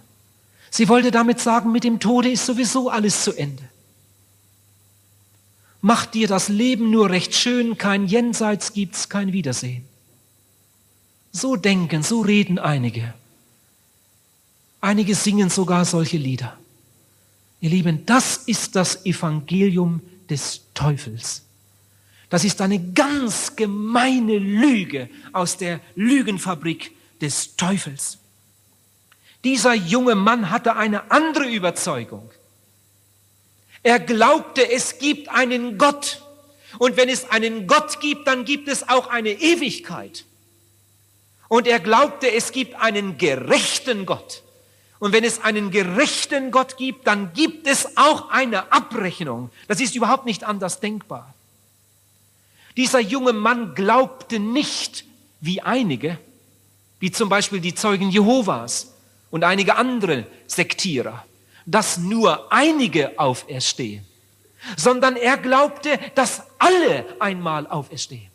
Sie 0.70 0.90
wollte 0.90 1.12
damit 1.12 1.40
sagen, 1.40 1.72
mit 1.72 1.84
dem 1.84 2.00
Tode 2.00 2.30
ist 2.30 2.46
sowieso 2.46 2.90
alles 2.90 3.24
zu 3.24 3.34
Ende. 3.34 3.64
Mach 5.82 6.06
dir 6.06 6.28
das 6.28 6.50
Leben 6.50 6.90
nur 6.90 7.10
recht 7.10 7.36
schön, 7.36 7.78
kein 7.78 8.08
Jenseits 8.08 8.74
gibt's, 8.74 9.10
kein 9.10 9.32
Wiedersehen. 9.32 9.86
So 11.32 11.56
denken, 11.56 12.04
so 12.04 12.22
reden 12.22 12.60
einige. 12.60 13.14
Einige 14.82 15.16
singen 15.16 15.50
sogar 15.50 15.86
solche 15.86 16.18
Lieder. 16.18 16.58
Ihr 17.62 17.70
Lieben, 17.70 18.06
das 18.06 18.38
ist 18.38 18.76
das 18.76 19.06
Evangelium 19.06 20.02
des 20.30 20.62
Teufels. 20.74 21.44
Das 22.30 22.44
ist 22.44 22.60
eine 22.62 22.92
ganz 22.92 23.56
gemeine 23.56 24.38
Lüge 24.38 25.10
aus 25.32 25.58
der 25.58 25.80
Lügenfabrik 25.96 26.92
des 27.22 27.56
Teufels. 27.56 28.20
Dieser 29.48 29.74
junge 29.74 30.16
Mann 30.16 30.50
hatte 30.50 30.76
eine 30.76 31.10
andere 31.10 31.46
Überzeugung. 31.46 32.30
Er 33.82 33.98
glaubte, 33.98 34.70
es 34.70 35.00
gibt 35.00 35.30
einen 35.30 35.78
Gott. 35.78 36.22
Und 36.80 36.98
wenn 36.98 37.08
es 37.08 37.30
einen 37.30 37.66
Gott 37.66 38.02
gibt, 38.02 38.28
dann 38.28 38.44
gibt 38.44 38.68
es 38.68 38.90
auch 38.90 39.08
eine 39.08 39.30
Ewigkeit. 39.30 40.26
Und 41.48 41.66
er 41.66 41.80
glaubte, 41.80 42.30
es 42.30 42.52
gibt 42.52 42.76
einen 42.76 43.18
gerechten 43.18 44.06
Gott. 44.06 44.44
Und 45.00 45.14
wenn 45.14 45.24
es 45.24 45.42
einen 45.42 45.72
gerechten 45.72 46.52
Gott 46.52 46.76
gibt, 46.76 47.08
dann 47.08 47.32
gibt 47.32 47.68
es 47.68 47.96
auch 47.96 48.30
eine 48.30 48.74
Abrechnung. 48.74 49.50
Das 49.70 49.80
ist 49.80 49.96
überhaupt 49.96 50.26
nicht 50.26 50.44
anders 50.44 50.82
denkbar. 50.82 51.34
Dieser 52.76 53.00
junge 53.00 53.32
Mann 53.32 53.76
glaubte 53.76 54.40
nicht, 54.40 55.06
wie 55.40 55.62
einige, 55.62 56.20
wie 57.00 57.12
zum 57.12 57.30
Beispiel 57.30 57.62
die 57.62 57.76
Zeugen 57.76 58.10
Jehovas, 58.10 58.92
und 59.30 59.44
einige 59.44 59.76
andere 59.76 60.26
Sektierer, 60.48 61.26
dass 61.66 61.98
nur 61.98 62.52
einige 62.52 63.20
auferstehen, 63.20 64.06
sondern 64.76 65.16
er 65.16 65.38
glaubte, 65.38 66.00
dass 66.16 66.44
alle 66.58 67.06
einmal 67.20 67.68
auferstehen. 67.68 68.32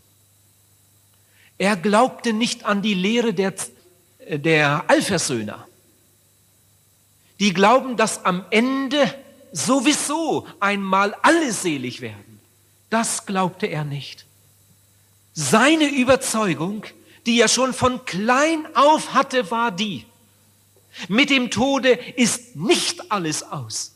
Er 1.58 1.76
glaubte 1.76 2.32
nicht 2.32 2.64
an 2.64 2.82
die 2.82 2.94
Lehre 2.94 3.34
der, 3.34 3.54
der 4.28 4.84
Allversöhner. 4.88 5.66
Die 7.38 7.52
glauben, 7.52 7.96
dass 7.96 8.24
am 8.24 8.44
Ende 8.50 9.12
sowieso 9.52 10.46
einmal 10.60 11.14
alle 11.22 11.52
selig 11.52 12.00
werden. 12.00 12.40
Das 12.90 13.26
glaubte 13.26 13.66
er 13.66 13.84
nicht. 13.84 14.26
Seine 15.34 15.86
Überzeugung, 15.86 16.84
die 17.26 17.40
er 17.40 17.48
schon 17.48 17.72
von 17.72 18.04
klein 18.04 18.66
auf 18.74 19.14
hatte, 19.14 19.50
war 19.50 19.70
die, 19.70 20.04
mit 21.08 21.30
dem 21.30 21.50
Tode 21.50 21.98
ist 22.16 22.56
nicht 22.56 23.10
alles 23.10 23.42
aus. 23.42 23.92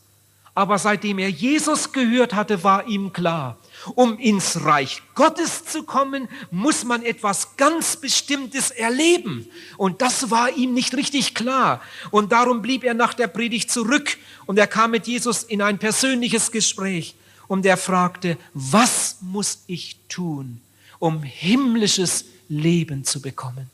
Aber 0.57 0.79
seitdem 0.79 1.19
er 1.19 1.29
Jesus 1.29 1.91
gehört 1.91 2.33
hatte, 2.33 2.63
war 2.63 2.87
ihm 2.87 3.13
klar, 3.13 3.59
um 3.93 4.17
ins 4.17 4.63
Reich 4.63 5.03
Gottes 5.13 5.65
zu 5.65 5.83
kommen, 5.83 6.27
muss 6.49 6.83
man 6.83 7.03
etwas 7.03 7.57
ganz 7.57 7.95
Bestimmtes 7.95 8.71
erleben. 8.71 9.47
Und 9.77 10.01
das 10.01 10.31
war 10.31 10.49
ihm 10.57 10.73
nicht 10.73 10.95
richtig 10.95 11.35
klar. 11.35 11.79
Und 12.09 12.31
darum 12.31 12.63
blieb 12.63 12.83
er 12.83 12.95
nach 12.95 13.13
der 13.13 13.27
Predigt 13.27 13.69
zurück 13.69 14.17
und 14.47 14.57
er 14.57 14.65
kam 14.65 14.89
mit 14.89 15.05
Jesus 15.05 15.43
in 15.43 15.61
ein 15.61 15.77
persönliches 15.77 16.51
Gespräch. 16.51 17.13
Und 17.47 17.63
er 17.63 17.77
fragte, 17.77 18.35
was 18.55 19.17
muss 19.21 19.59
ich 19.67 19.97
tun, 20.09 20.59
um 20.97 21.21
himmlisches 21.21 22.25
Leben 22.49 23.05
zu 23.05 23.21
bekommen? 23.21 23.69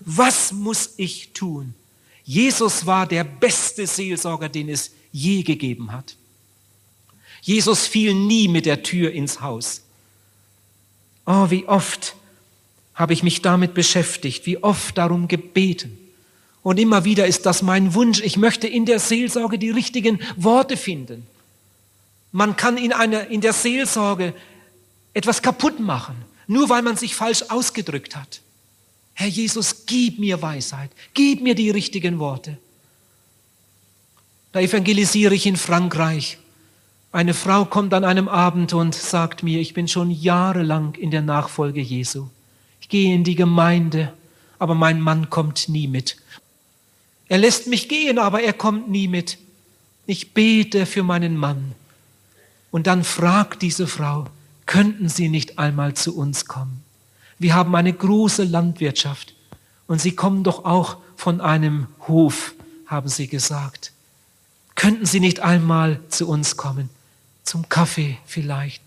Was 0.00 0.50
muss 0.50 0.94
ich 0.96 1.32
tun? 1.34 1.74
Jesus 2.24 2.86
war 2.86 3.06
der 3.06 3.24
beste 3.24 3.86
Seelsorger, 3.86 4.48
den 4.48 4.68
es 4.68 4.92
je 5.10 5.42
gegeben 5.42 5.92
hat. 5.92 6.16
Jesus 7.40 7.86
fiel 7.86 8.14
nie 8.14 8.48
mit 8.48 8.66
der 8.66 8.82
Tür 8.82 9.10
ins 9.12 9.40
Haus. 9.40 9.82
Oh, 11.26 11.50
wie 11.50 11.66
oft 11.66 12.14
habe 12.94 13.12
ich 13.12 13.22
mich 13.22 13.42
damit 13.42 13.74
beschäftigt, 13.74 14.46
wie 14.46 14.62
oft 14.62 14.96
darum 14.98 15.28
gebeten. 15.28 15.98
Und 16.62 16.78
immer 16.78 17.04
wieder 17.04 17.26
ist 17.26 17.46
das 17.46 17.62
mein 17.62 17.94
Wunsch. 17.94 18.20
Ich 18.20 18.36
möchte 18.36 18.68
in 18.68 18.86
der 18.86 19.00
Seelsorge 19.00 19.58
die 19.58 19.70
richtigen 19.70 20.20
Worte 20.36 20.76
finden. 20.76 21.26
Man 22.30 22.56
kann 22.56 22.76
in, 22.76 22.92
einer, 22.92 23.26
in 23.28 23.40
der 23.40 23.52
Seelsorge 23.52 24.34
etwas 25.12 25.42
kaputt 25.42 25.80
machen, 25.80 26.14
nur 26.46 26.68
weil 26.68 26.82
man 26.82 26.96
sich 26.96 27.14
falsch 27.14 27.42
ausgedrückt 27.48 28.14
hat. 28.14 28.40
Herr 29.14 29.28
Jesus, 29.28 29.84
gib 29.86 30.18
mir 30.18 30.40
Weisheit, 30.40 30.90
gib 31.14 31.42
mir 31.42 31.54
die 31.54 31.70
richtigen 31.70 32.18
Worte. 32.18 32.58
Da 34.52 34.60
evangelisiere 34.60 35.34
ich 35.34 35.46
in 35.46 35.56
Frankreich. 35.56 36.38
Eine 37.10 37.34
Frau 37.34 37.64
kommt 37.64 37.92
an 37.94 38.04
einem 38.04 38.28
Abend 38.28 38.72
und 38.72 38.94
sagt 38.94 39.42
mir, 39.42 39.60
ich 39.60 39.74
bin 39.74 39.88
schon 39.88 40.10
jahrelang 40.10 40.94
in 40.94 41.10
der 41.10 41.22
Nachfolge 41.22 41.80
Jesu. 41.80 42.28
Ich 42.80 42.88
gehe 42.88 43.14
in 43.14 43.24
die 43.24 43.34
Gemeinde, 43.34 44.12
aber 44.58 44.74
mein 44.74 45.00
Mann 45.00 45.28
kommt 45.30 45.68
nie 45.68 45.88
mit. 45.88 46.16
Er 47.28 47.38
lässt 47.38 47.66
mich 47.66 47.88
gehen, 47.88 48.18
aber 48.18 48.42
er 48.42 48.52
kommt 48.52 48.90
nie 48.90 49.08
mit. 49.08 49.38
Ich 50.06 50.34
bete 50.34 50.84
für 50.86 51.02
meinen 51.02 51.36
Mann. 51.36 51.74
Und 52.70 52.86
dann 52.86 53.04
fragt 53.04 53.62
diese 53.62 53.86
Frau, 53.86 54.26
könnten 54.66 55.08
Sie 55.08 55.28
nicht 55.28 55.58
einmal 55.58 55.94
zu 55.94 56.16
uns 56.16 56.46
kommen? 56.46 56.81
Wir 57.42 57.56
haben 57.56 57.74
eine 57.74 57.92
große 57.92 58.44
Landwirtschaft 58.44 59.34
und 59.88 60.00
Sie 60.00 60.14
kommen 60.14 60.44
doch 60.44 60.64
auch 60.64 60.98
von 61.16 61.40
einem 61.40 61.88
Hof, 62.06 62.54
haben 62.86 63.08
sie 63.08 63.26
gesagt. 63.26 63.90
Könnten 64.76 65.06
Sie 65.06 65.18
nicht 65.18 65.40
einmal 65.40 65.98
zu 66.08 66.28
uns 66.28 66.56
kommen, 66.56 66.88
zum 67.42 67.68
Kaffee 67.68 68.16
vielleicht, 68.26 68.80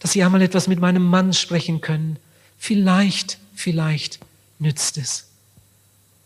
dass 0.00 0.10
Sie 0.12 0.24
einmal 0.24 0.42
etwas 0.42 0.66
mit 0.66 0.80
meinem 0.80 1.04
Mann 1.04 1.32
sprechen 1.32 1.80
können? 1.80 2.16
Vielleicht, 2.58 3.38
vielleicht 3.54 4.18
nützt 4.58 4.98
es. 4.98 5.28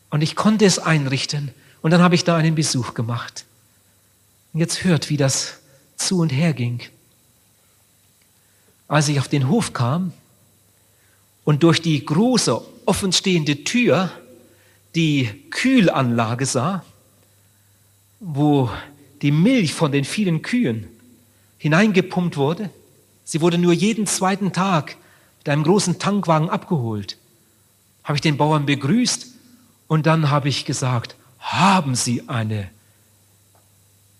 Und 0.08 0.22
ich 0.22 0.34
konnte 0.34 0.64
es 0.64 0.78
einrichten. 0.78 1.50
Und 1.82 1.90
dann 1.90 2.00
habe 2.00 2.14
ich 2.14 2.24
da 2.24 2.36
einen 2.36 2.54
Besuch 2.54 2.94
gemacht. 2.94 3.44
Und 4.54 4.60
jetzt 4.60 4.82
hört, 4.82 5.10
wie 5.10 5.18
das 5.18 5.58
zu 5.96 6.20
und 6.20 6.30
her 6.30 6.54
ging. 6.54 6.80
Als 8.88 9.08
ich 9.08 9.20
auf 9.20 9.28
den 9.28 9.50
Hof 9.50 9.74
kam 9.74 10.14
und 11.46 11.62
durch 11.62 11.80
die 11.80 12.04
große 12.04 12.60
offenstehende 12.86 13.62
Tür 13.64 14.10
die 14.94 15.30
Kühlanlage 15.50 16.44
sah, 16.44 16.84
wo 18.18 18.68
die 19.22 19.30
Milch 19.30 19.72
von 19.72 19.92
den 19.92 20.04
vielen 20.04 20.42
Kühen 20.42 20.88
hineingepumpt 21.58 22.36
wurde. 22.36 22.68
Sie 23.24 23.40
wurde 23.40 23.58
nur 23.58 23.72
jeden 23.72 24.06
zweiten 24.06 24.52
Tag 24.52 24.96
mit 25.38 25.48
einem 25.48 25.62
großen 25.62 26.00
Tankwagen 26.00 26.50
abgeholt. 26.50 27.16
Habe 28.02 28.16
ich 28.16 28.22
den 28.22 28.36
Bauern 28.36 28.66
begrüßt 28.66 29.28
und 29.86 30.06
dann 30.06 30.30
habe 30.30 30.48
ich 30.48 30.64
gesagt, 30.64 31.14
haben 31.38 31.94
Sie 31.94 32.28
eine 32.28 32.68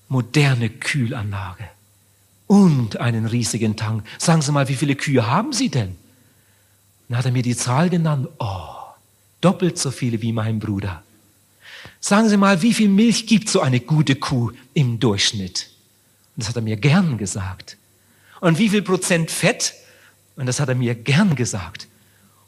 moderne 0.09 0.71
Kühlanlage 0.71 1.65
und 2.47 2.99
einen 2.99 3.27
riesigen 3.27 3.75
Tank. 3.75 4.05
Sagen 4.19 4.43
Sie 4.43 4.53
mal, 4.53 4.69
wie 4.69 4.77
viele 4.77 4.95
Kühe 4.95 5.27
haben 5.27 5.53
Sie 5.53 5.71
denn? 5.71 5.97
Dann 7.09 7.19
hat 7.19 7.25
er 7.25 7.33
mir 7.33 7.43
die 7.43 7.57
Zahl 7.57 7.89
genannt. 7.91 8.29
Oh, 8.39 8.69
doppelt 9.41 9.79
so 9.79 9.91
viele 9.91 10.21
wie 10.23 10.33
mein 10.33 10.59
Bruder. 10.59 11.03
Sagen 12.01 12.29
Sie 12.29 12.37
mal, 12.37 12.63
wie 12.63 12.75
viel 12.75 12.89
Milch 12.89 13.27
gibt 13.27 13.49
so 13.49 13.61
eine 13.61 13.81
gute 13.81 14.17
Kuh 14.17 14.53
im 14.75 14.99
Durchschnitt? 14.99 15.71
Und 16.37 16.43
das 16.43 16.49
hat 16.49 16.57
er 16.57 16.63
mir 16.63 16.77
gern 16.77 17.19
gesagt. 17.19 17.77
Und 18.41 18.59
wie 18.59 18.69
viel 18.69 18.83
Prozent 18.83 19.31
Fett? 19.31 19.75
Und 20.37 20.47
das 20.47 20.61
hat 20.61 20.69
er 20.69 20.75
mir 20.75 20.95
gern 20.95 21.35
gesagt. 21.35 21.89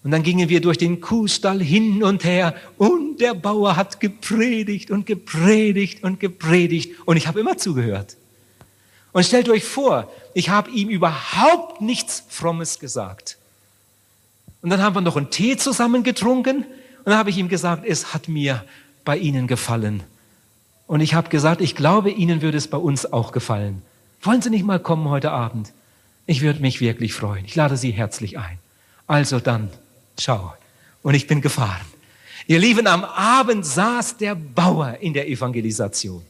Und 0.05 0.11
dann 0.13 0.23
gingen 0.23 0.49
wir 0.49 0.61
durch 0.61 0.79
den 0.79 1.01
Kuhstall 1.01 1.61
hin 1.63 2.03
und 2.03 2.25
her 2.25 2.55
und 2.77 3.21
der 3.21 3.35
Bauer 3.35 3.77
hat 3.77 4.01
gepredigt 4.01 4.91
und 4.91 5.07
gepredigt 5.07 6.05
und 6.05 6.21
gepredigt 6.21 6.93
und 7.05 7.17
ich 7.17 7.27
habe 7.27 7.41
immer 7.41 7.57
zugehört. 7.59 8.17
Und 9.13 9.25
stellt 9.25 9.49
euch 9.49 9.65
vor, 9.65 10.13
ich 10.35 10.51
habe 10.51 10.71
ihm 10.71 10.89
überhaupt 10.89 11.81
nichts 11.81 12.23
Frommes 12.29 12.79
gesagt. 12.79 13.38
Und 14.63 14.71
dann 14.71 14.83
haben 14.83 14.95
wir 14.97 15.01
noch 15.01 15.17
einen 15.17 15.31
Tee 15.31 15.57
zusammen 15.57 16.03
getrunken 16.03 16.59
und 16.59 17.07
dann 17.07 17.17
habe 17.17 17.31
ich 17.31 17.39
ihm 17.39 17.49
gesagt, 17.49 17.85
es 17.87 18.13
hat 18.13 18.29
mir 18.29 18.65
bei 19.05 19.17
Ihnen 19.17 19.47
gefallen. 19.47 20.03
Und 20.87 21.01
ich 21.01 21.15
habe 21.15 21.29
gesagt, 21.29 21.61
ich 21.61 21.75
glaube, 21.75 22.11
Ihnen 22.11 22.43
würde 22.43 22.59
es 22.59 22.69
bei 22.69 22.79
uns 22.79 23.13
auch 23.13 23.33
gefallen. 23.33 23.83
Wollen 24.23 24.43
Sie 24.43 24.51
nicht 24.51 24.65
mal 24.65 24.81
kommen 24.81 25.09
heute 25.09 25.31
Abend? 25.31 25.73
Ich 26.27 26.41
würde 26.41 26.61
mich 26.61 26.81
wirklich 26.81 27.15
freuen. 27.15 27.45
Ich 27.45 27.55
lade 27.55 27.77
Sie 27.77 27.91
herzlich 27.91 28.39
ein. 28.39 28.59
Also 29.07 29.39
dann, 29.41 29.71
Schau. 30.19 30.53
Und 31.03 31.15
ich 31.15 31.27
bin 31.27 31.41
gefahren. 31.41 31.87
Ihr 32.47 32.59
Lieben, 32.59 32.87
am 32.87 33.05
Abend 33.05 33.65
saß 33.65 34.17
der 34.17 34.35
Bauer 34.35 34.99
in 35.01 35.15
der 35.15 35.29
Evangelisation. 35.29 36.25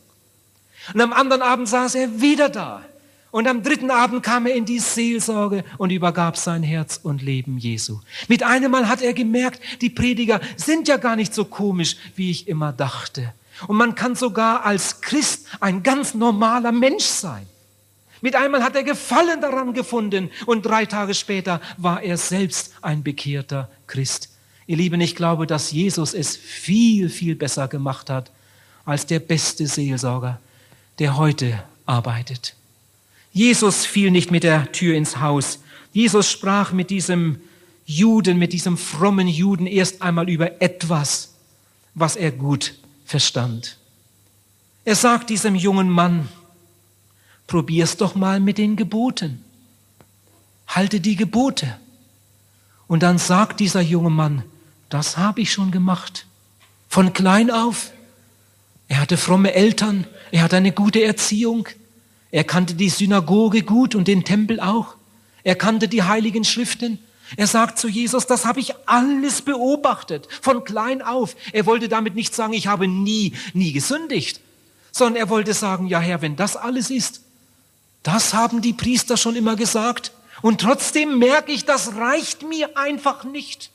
Und 0.93 1.01
am 1.01 1.13
anderen 1.13 1.43
Abend 1.43 1.69
saß 1.69 1.95
er 1.95 2.21
wieder 2.21 2.49
da. 2.49 2.85
Und 3.31 3.47
am 3.47 3.63
dritten 3.63 3.91
Abend 3.91 4.23
kam 4.23 4.47
er 4.47 4.55
in 4.55 4.65
die 4.65 4.79
Seelsorge 4.79 5.65
und 5.77 5.91
übergab 5.91 6.37
sein 6.37 6.63
Herz 6.63 6.99
und 7.03 7.21
Leben 7.21 7.59
Jesu. 7.59 8.01
Mit 8.27 8.43
einem 8.43 8.71
Mal 8.71 8.89
hat 8.89 9.03
er 9.03 9.13
gemerkt, 9.13 9.61
die 9.83 9.91
Prediger 9.91 10.41
sind 10.57 10.89
ja 10.89 10.97
gar 10.97 11.15
nicht 11.15 11.35
so 11.35 11.45
komisch, 11.45 11.97
wie 12.17 12.31
ich 12.31 12.49
immer 12.49 12.73
dachte. 12.73 13.35
Und 13.67 13.77
man 13.77 13.95
kann 13.95 14.15
sogar 14.15 14.65
als 14.65 15.01
Christ 15.03 15.47
ein 15.61 15.83
ganz 15.83 16.15
normaler 16.15 16.73
Mensch 16.73 17.05
sein. 17.05 17.47
Mit 18.21 18.35
einmal 18.35 18.65
hat 18.65 18.75
er 18.75 18.83
Gefallen 18.83 19.41
daran 19.41 19.75
gefunden 19.75 20.31
und 20.47 20.65
drei 20.65 20.87
Tage 20.87 21.15
später 21.15 21.61
war 21.77 22.03
er 22.03 22.17
selbst 22.17 22.73
ein 22.83 23.03
bekehrter 23.03 23.69
Christ. 23.87 24.31
Ihr 24.67 24.77
Lieben, 24.77 25.01
ich 25.01 25.15
glaube, 25.15 25.47
dass 25.47 25.71
Jesus 25.71 26.15
es 26.15 26.37
viel, 26.37 27.11
viel 27.11 27.37
besser 27.37 27.69
gemacht 27.69 28.11
hat 28.11 28.31
als 28.85 29.07
der 29.07 29.21
beste 29.21 29.67
Seelsorger, 29.67 30.41
der 30.99 31.17
heute 31.17 31.63
arbeitet. 31.87 32.58
Jesus 33.33 33.85
fiel 33.85 34.11
nicht 34.11 34.31
mit 34.31 34.43
der 34.43 34.73
Tür 34.73 34.97
ins 34.97 35.21
Haus. 35.21 35.61
Jesus 35.93 36.31
sprach 36.31 36.73
mit 36.73 36.91
diesem 36.91 37.41
Juden, 37.87 38.39
mit 38.39 38.53
diesem 38.53 38.77
frommen 38.77 39.29
Juden 39.29 39.67
erst 39.67 40.03
einmal 40.03 40.29
über 40.29 40.61
etwas, 40.61 41.35
was 41.95 42.17
er 42.17 42.33
gut 42.33 42.75
verstand. 43.05 43.79
Er 44.85 44.97
sagt 44.97 45.31
diesem 45.31 45.55
jungen 45.55 45.89
Mann, 45.89 46.29
Probier's 47.49 47.97
doch 47.97 48.15
mal 48.15 48.41
mit 48.41 48.59
den 48.59 48.77
Geboten. 48.77 49.43
Halte 50.69 51.01
die 51.01 51.17
Gebote. 51.17 51.79
Und 52.87 53.03
dann 53.03 53.19
sagt 53.19 53.59
dieser 53.59 53.81
junge 53.81 54.11
Mann, 54.11 54.45
das 54.91 55.17
habe 55.17 55.41
ich 55.41 55.51
schon 55.53 55.71
gemacht. 55.71 56.27
Von 56.91 57.15
klein 57.15 57.51
auf. 57.51 57.91
Er 58.87 59.01
hatte 59.01 59.17
fromme 59.17 59.55
Eltern, 59.55 60.07
er 60.31 60.43
hatte 60.43 60.57
eine 60.57 60.73
gute 60.73 61.03
Erziehung, 61.03 61.69
er 62.31 62.45
kannte 62.45 62.75
die 62.75 62.89
Synagoge 62.91 63.63
gut 63.63 63.95
und 63.95 64.09
den 64.09 64.25
Tempel 64.25 64.61
auch, 64.61 64.97
er 65.45 65.55
kannte 65.55 65.89
die 65.89 66.03
heiligen 66.03 66.45
Schriften. 66.45 66.99
Er 67.37 67.47
sagt 67.47 67.79
zu 67.79 67.89
Jesus, 67.89 68.27
das 68.27 68.45
habe 68.45 68.61
ich 68.61 68.75
alles 68.87 69.43
beobachtet, 69.43 70.29
von 70.41 70.65
klein 70.65 71.03
auf. 71.03 71.37
Er 71.53 71.67
wollte 71.67 71.89
damit 71.89 72.15
nicht 72.15 72.35
sagen, 72.35 72.55
ich 72.55 72.67
habe 72.67 72.89
nie, 72.89 73.33
nie 73.53 73.73
gesündigt, 73.73 74.41
sondern 74.93 75.17
er 75.17 75.29
wollte 75.29 75.55
sagen, 75.55 75.87
ja 75.87 76.01
Herr, 76.01 76.23
wenn 76.23 76.37
das 76.37 76.57
alles 76.57 76.91
ist, 76.91 77.23
das 78.03 78.33
haben 78.35 78.63
die 78.63 78.73
Priester 78.73 79.17
schon 79.17 79.37
immer 79.37 79.57
gesagt. 79.57 80.13
Und 80.41 80.61
trotzdem 80.61 81.19
merke 81.19 81.53
ich, 81.53 81.65
das 81.65 81.97
reicht 81.97 82.43
mir 82.43 82.77
einfach 82.77 83.25
nicht. 83.25 83.71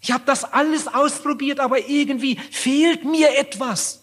Ich 0.00 0.12
habe 0.12 0.24
das 0.26 0.44
alles 0.44 0.88
ausprobiert, 0.88 1.60
aber 1.60 1.88
irgendwie 1.88 2.38
fehlt 2.50 3.04
mir 3.04 3.36
etwas. 3.38 4.00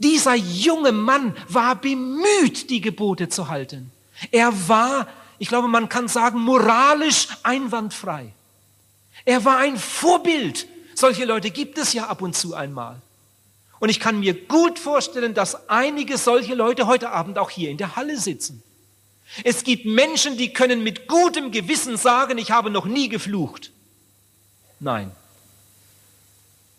Dieser 0.00 0.34
junge 0.34 0.92
Mann 0.92 1.36
war 1.48 1.76
bemüht, 1.76 2.70
die 2.70 2.80
Gebote 2.80 3.28
zu 3.28 3.48
halten. 3.48 3.92
Er 4.30 4.68
war, 4.68 5.06
ich 5.38 5.48
glaube, 5.48 5.68
man 5.68 5.88
kann 5.88 6.08
sagen, 6.08 6.40
moralisch 6.40 7.28
einwandfrei. 7.42 8.32
Er 9.26 9.44
war 9.44 9.58
ein 9.58 9.76
Vorbild. 9.76 10.66
Solche 10.94 11.26
Leute 11.26 11.50
gibt 11.50 11.78
es 11.78 11.92
ja 11.92 12.06
ab 12.06 12.22
und 12.22 12.34
zu 12.34 12.54
einmal. 12.54 13.00
Und 13.78 13.90
ich 13.90 14.00
kann 14.00 14.20
mir 14.20 14.34
gut 14.34 14.78
vorstellen, 14.78 15.34
dass 15.34 15.68
einige 15.68 16.18
solche 16.18 16.54
Leute 16.54 16.86
heute 16.86 17.10
Abend 17.10 17.38
auch 17.38 17.50
hier 17.50 17.70
in 17.70 17.76
der 17.76 17.96
Halle 17.96 18.18
sitzen. 18.18 18.62
Es 19.44 19.64
gibt 19.64 19.84
Menschen, 19.84 20.36
die 20.36 20.52
können 20.52 20.82
mit 20.82 21.08
gutem 21.08 21.52
Gewissen 21.52 21.96
sagen, 21.96 22.38
ich 22.38 22.50
habe 22.50 22.70
noch 22.70 22.86
nie 22.86 23.08
geflucht. 23.08 23.70
Nein, 24.80 25.12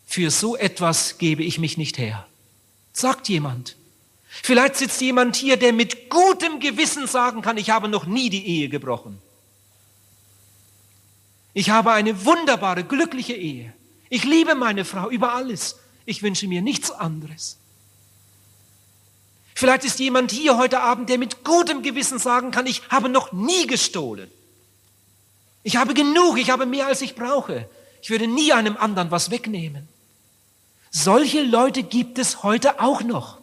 für 0.06 0.30
so 0.30 0.56
etwas 0.56 1.18
gebe 1.18 1.42
ich 1.42 1.58
mich 1.58 1.78
nicht 1.78 1.98
her. 1.98 2.26
Sagt 2.92 3.28
jemand. 3.28 3.76
Vielleicht 4.42 4.76
sitzt 4.76 5.00
jemand 5.00 5.36
hier, 5.36 5.56
der 5.56 5.72
mit 5.72 6.08
gutem 6.08 6.60
Gewissen 6.60 7.06
sagen 7.06 7.42
kann, 7.42 7.56
ich 7.56 7.70
habe 7.70 7.88
noch 7.88 8.06
nie 8.06 8.30
die 8.30 8.46
Ehe 8.46 8.68
gebrochen. 8.68 9.20
Ich 11.54 11.70
habe 11.70 11.92
eine 11.92 12.24
wunderbare, 12.24 12.84
glückliche 12.84 13.34
Ehe. 13.34 13.72
Ich 14.08 14.24
liebe 14.24 14.54
meine 14.54 14.84
Frau 14.84 15.10
über 15.10 15.34
alles. 15.34 15.76
Ich 16.06 16.22
wünsche 16.22 16.48
mir 16.48 16.62
nichts 16.62 16.90
anderes. 16.90 17.58
Vielleicht 19.54 19.84
ist 19.84 20.00
jemand 20.00 20.32
hier 20.32 20.56
heute 20.56 20.80
Abend, 20.80 21.08
der 21.08 21.18
mit 21.18 21.44
gutem 21.44 21.82
Gewissen 21.82 22.18
sagen 22.18 22.50
kann, 22.50 22.66
ich 22.66 22.82
habe 22.88 23.08
noch 23.08 23.32
nie 23.32 23.66
gestohlen. 23.66 24.30
Ich 25.62 25.76
habe 25.76 25.94
genug, 25.94 26.38
ich 26.38 26.50
habe 26.50 26.66
mehr, 26.66 26.86
als 26.86 27.02
ich 27.02 27.14
brauche. 27.14 27.68
Ich 28.00 28.10
würde 28.10 28.26
nie 28.26 28.52
einem 28.52 28.76
anderen 28.76 29.10
was 29.10 29.30
wegnehmen. 29.30 29.88
Solche 30.92 31.42
Leute 31.42 31.82
gibt 31.82 32.18
es 32.18 32.42
heute 32.42 32.78
auch 32.78 33.02
noch, 33.02 33.38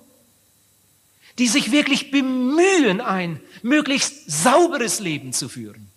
die 1.39 1.47
sich 1.47 1.71
wirklich 1.71 2.11
bemühen, 2.11 3.01
ein 3.01 3.41
möglichst 3.63 4.29
sauberes 4.29 4.99
Leben 4.99 5.33
zu 5.33 5.49
führen. 5.49 5.89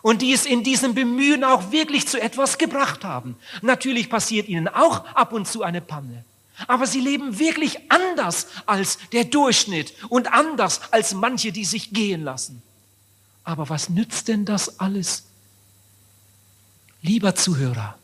Und 0.00 0.22
die 0.22 0.32
es 0.32 0.46
in 0.46 0.62
diesem 0.62 0.94
Bemühen 0.94 1.42
auch 1.42 1.72
wirklich 1.72 2.06
zu 2.06 2.20
etwas 2.20 2.56
gebracht 2.58 3.04
haben. 3.04 3.36
Natürlich 3.62 4.08
passiert 4.08 4.48
ihnen 4.48 4.68
auch 4.68 5.04
ab 5.14 5.32
und 5.32 5.48
zu 5.48 5.62
eine 5.62 5.80
Panne. 5.80 6.24
Aber 6.68 6.86
sie 6.86 7.00
leben 7.00 7.38
wirklich 7.38 7.90
anders 7.90 8.46
als 8.66 8.98
der 9.12 9.24
Durchschnitt 9.24 9.92
und 10.08 10.32
anders 10.32 10.92
als 10.92 11.14
manche, 11.14 11.50
die 11.50 11.64
sich 11.64 11.92
gehen 11.92 12.22
lassen. 12.22 12.62
Aber 13.42 13.68
was 13.70 13.88
nützt 13.88 14.28
denn 14.28 14.44
das 14.44 14.78
alles? 14.78 15.24
Lieber 17.02 17.34
Zuhörer, 17.34 17.98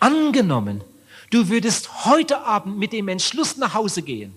angenommen, 0.00 0.82
du 1.30 1.48
würdest 1.48 2.04
heute 2.04 2.40
Abend 2.40 2.78
mit 2.78 2.92
dem 2.92 3.08
Entschluss 3.08 3.56
nach 3.56 3.74
Hause 3.74 4.02
gehen. 4.02 4.34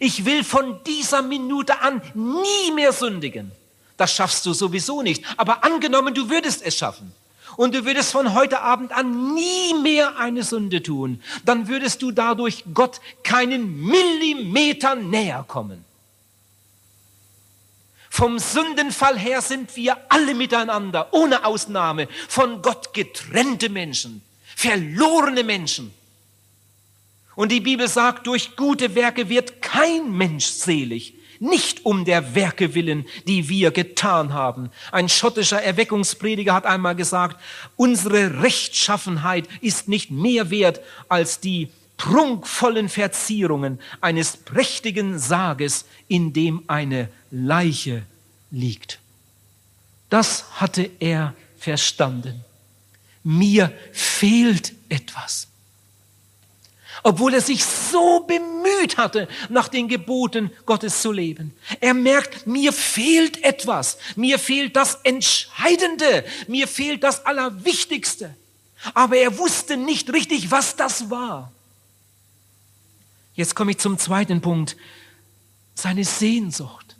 Ich 0.00 0.24
will 0.24 0.44
von 0.44 0.82
dieser 0.84 1.22
Minute 1.22 1.80
an 1.80 2.00
nie 2.14 2.72
mehr 2.74 2.92
sündigen. 2.92 3.52
Das 3.96 4.12
schaffst 4.12 4.44
du 4.46 4.52
sowieso 4.52 5.02
nicht. 5.02 5.24
Aber 5.36 5.64
angenommen, 5.64 6.14
du 6.14 6.30
würdest 6.30 6.62
es 6.64 6.76
schaffen 6.76 7.12
und 7.56 7.74
du 7.74 7.84
würdest 7.84 8.12
von 8.12 8.34
heute 8.34 8.60
Abend 8.60 8.92
an 8.92 9.34
nie 9.34 9.74
mehr 9.74 10.18
eine 10.18 10.42
Sünde 10.42 10.82
tun, 10.82 11.22
dann 11.44 11.68
würdest 11.68 12.02
du 12.02 12.10
dadurch 12.10 12.64
Gott 12.72 13.00
keinen 13.22 13.80
Millimeter 13.80 14.94
näher 14.94 15.44
kommen. 15.46 15.84
Vom 18.10 18.38
Sündenfall 18.38 19.18
her 19.18 19.42
sind 19.42 19.74
wir 19.76 19.96
alle 20.08 20.34
miteinander, 20.34 21.08
ohne 21.12 21.44
Ausnahme, 21.44 22.08
von 22.28 22.62
Gott 22.62 22.94
getrennte 22.94 23.68
Menschen, 23.68 24.22
verlorene 24.54 25.42
Menschen. 25.42 25.92
Und 27.36 27.50
die 27.50 27.60
Bibel 27.60 27.88
sagt, 27.88 28.26
durch 28.26 28.56
gute 28.56 28.94
Werke 28.94 29.28
wird 29.28 29.60
kein 29.60 30.12
Mensch 30.12 30.46
selig, 30.46 31.14
nicht 31.40 31.84
um 31.84 32.04
der 32.04 32.34
Werke 32.34 32.74
willen, 32.74 33.06
die 33.26 33.48
wir 33.48 33.70
getan 33.70 34.32
haben. 34.32 34.70
Ein 34.92 35.08
schottischer 35.08 35.62
Erweckungsprediger 35.62 36.54
hat 36.54 36.66
einmal 36.66 36.94
gesagt, 36.94 37.40
unsere 37.76 38.42
Rechtschaffenheit 38.42 39.48
ist 39.60 39.88
nicht 39.88 40.10
mehr 40.10 40.50
wert 40.50 40.80
als 41.08 41.40
die 41.40 41.70
prunkvollen 41.96 42.88
Verzierungen 42.88 43.80
eines 44.00 44.36
prächtigen 44.36 45.18
Sarges, 45.18 45.84
in 46.08 46.32
dem 46.32 46.62
eine 46.66 47.08
Leiche 47.30 48.02
liegt. 48.50 49.00
Das 50.10 50.60
hatte 50.60 50.90
er 51.00 51.34
verstanden. 51.58 52.44
Mir 53.22 53.72
fehlt 53.92 54.74
etwas 54.88 55.48
obwohl 57.06 57.34
er 57.34 57.42
sich 57.42 57.62
so 57.64 58.20
bemüht 58.20 58.96
hatte, 58.96 59.28
nach 59.50 59.68
den 59.68 59.88
Geboten 59.88 60.50
Gottes 60.64 61.02
zu 61.02 61.12
leben. 61.12 61.54
Er 61.80 61.92
merkt, 61.92 62.46
mir 62.46 62.72
fehlt 62.72 63.44
etwas, 63.44 63.98
mir 64.16 64.38
fehlt 64.38 64.74
das 64.74 64.94
Entscheidende, 65.04 66.24
mir 66.48 66.66
fehlt 66.66 67.04
das 67.04 67.26
Allerwichtigste. 67.26 68.34
Aber 68.94 69.16
er 69.16 69.36
wusste 69.36 69.76
nicht 69.76 70.12
richtig, 70.14 70.50
was 70.50 70.76
das 70.76 71.10
war. 71.10 71.52
Jetzt 73.34 73.54
komme 73.54 73.72
ich 73.72 73.78
zum 73.78 73.98
zweiten 73.98 74.40
Punkt, 74.40 74.76
seine 75.74 76.04
Sehnsucht, 76.04 76.96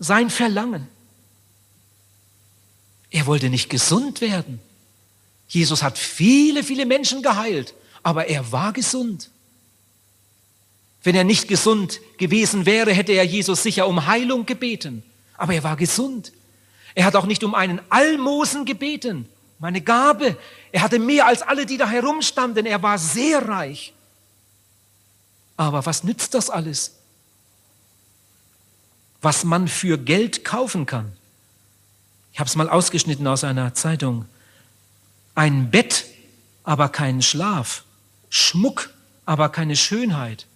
sein 0.00 0.30
Verlangen. 0.30 0.88
Er 3.10 3.26
wollte 3.26 3.50
nicht 3.50 3.70
gesund 3.70 4.20
werden. 4.20 4.60
Jesus 5.46 5.84
hat 5.84 5.96
viele, 5.96 6.64
viele 6.64 6.86
Menschen 6.86 7.22
geheilt 7.22 7.74
aber 8.08 8.26
er 8.28 8.52
war 8.52 8.72
gesund. 8.72 9.28
Wenn 11.02 11.14
er 11.14 11.24
nicht 11.24 11.46
gesund 11.46 12.00
gewesen 12.16 12.64
wäre, 12.64 12.90
hätte 12.90 13.12
er 13.12 13.26
Jesus 13.26 13.62
sicher 13.62 13.86
um 13.86 14.06
Heilung 14.06 14.46
gebeten. 14.46 15.02
Aber 15.36 15.52
er 15.52 15.62
war 15.62 15.76
gesund. 15.76 16.32
Er 16.94 17.04
hat 17.04 17.16
auch 17.16 17.26
nicht 17.26 17.44
um 17.44 17.54
einen 17.54 17.82
Almosen 17.90 18.64
gebeten, 18.64 19.28
um 19.58 19.64
eine 19.66 19.82
Gabe. 19.82 20.38
Er 20.72 20.80
hatte 20.80 20.98
mehr 20.98 21.26
als 21.26 21.42
alle, 21.42 21.66
die 21.66 21.76
da 21.76 21.86
herumstanden. 21.86 22.64
Er 22.64 22.82
war 22.82 22.96
sehr 22.96 23.46
reich. 23.46 23.92
Aber 25.58 25.84
was 25.84 26.02
nützt 26.02 26.32
das 26.32 26.48
alles? 26.48 26.94
Was 29.20 29.44
man 29.44 29.68
für 29.68 29.98
Geld 29.98 30.46
kaufen 30.46 30.86
kann. 30.86 31.12
Ich 32.32 32.40
habe 32.40 32.48
es 32.48 32.56
mal 32.56 32.70
ausgeschnitten 32.70 33.26
aus 33.26 33.44
einer 33.44 33.74
Zeitung. 33.74 34.24
Ein 35.34 35.70
Bett, 35.70 36.06
aber 36.64 36.88
kein 36.88 37.20
Schlaf. 37.20 37.84
Schmuck, 38.30 38.90
aber 39.24 39.48
keine 39.48 39.76
Schönheit. 39.76 40.46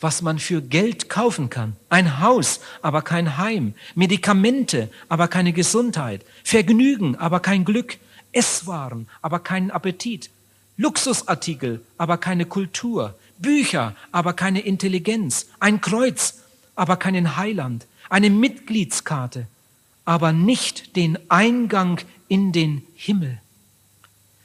Was 0.00 0.20
man 0.20 0.38
für 0.38 0.60
Geld 0.60 1.08
kaufen 1.08 1.48
kann. 1.48 1.76
Ein 1.88 2.20
Haus, 2.20 2.60
aber 2.82 3.02
kein 3.02 3.36
Heim. 3.38 3.74
Medikamente, 3.94 4.90
aber 5.08 5.28
keine 5.28 5.52
Gesundheit. 5.52 6.24
Vergnügen, 6.42 7.14
aber 7.16 7.40
kein 7.40 7.64
Glück. 7.64 7.98
Esswaren, 8.32 9.08
aber 9.20 9.38
keinen 9.38 9.70
Appetit. 9.70 10.30
Luxusartikel, 10.76 11.82
aber 11.98 12.16
keine 12.18 12.46
Kultur. 12.46 13.14
Bücher, 13.38 13.94
aber 14.10 14.32
keine 14.32 14.60
Intelligenz. 14.60 15.46
Ein 15.60 15.80
Kreuz, 15.80 16.38
aber 16.74 16.96
keinen 16.96 17.36
Heiland. 17.36 17.86
Eine 18.08 18.30
Mitgliedskarte, 18.30 19.46
aber 20.04 20.32
nicht 20.32 20.96
den 20.96 21.18
Eingang 21.30 22.00
in 22.28 22.52
den 22.52 22.82
Himmel. 22.94 23.38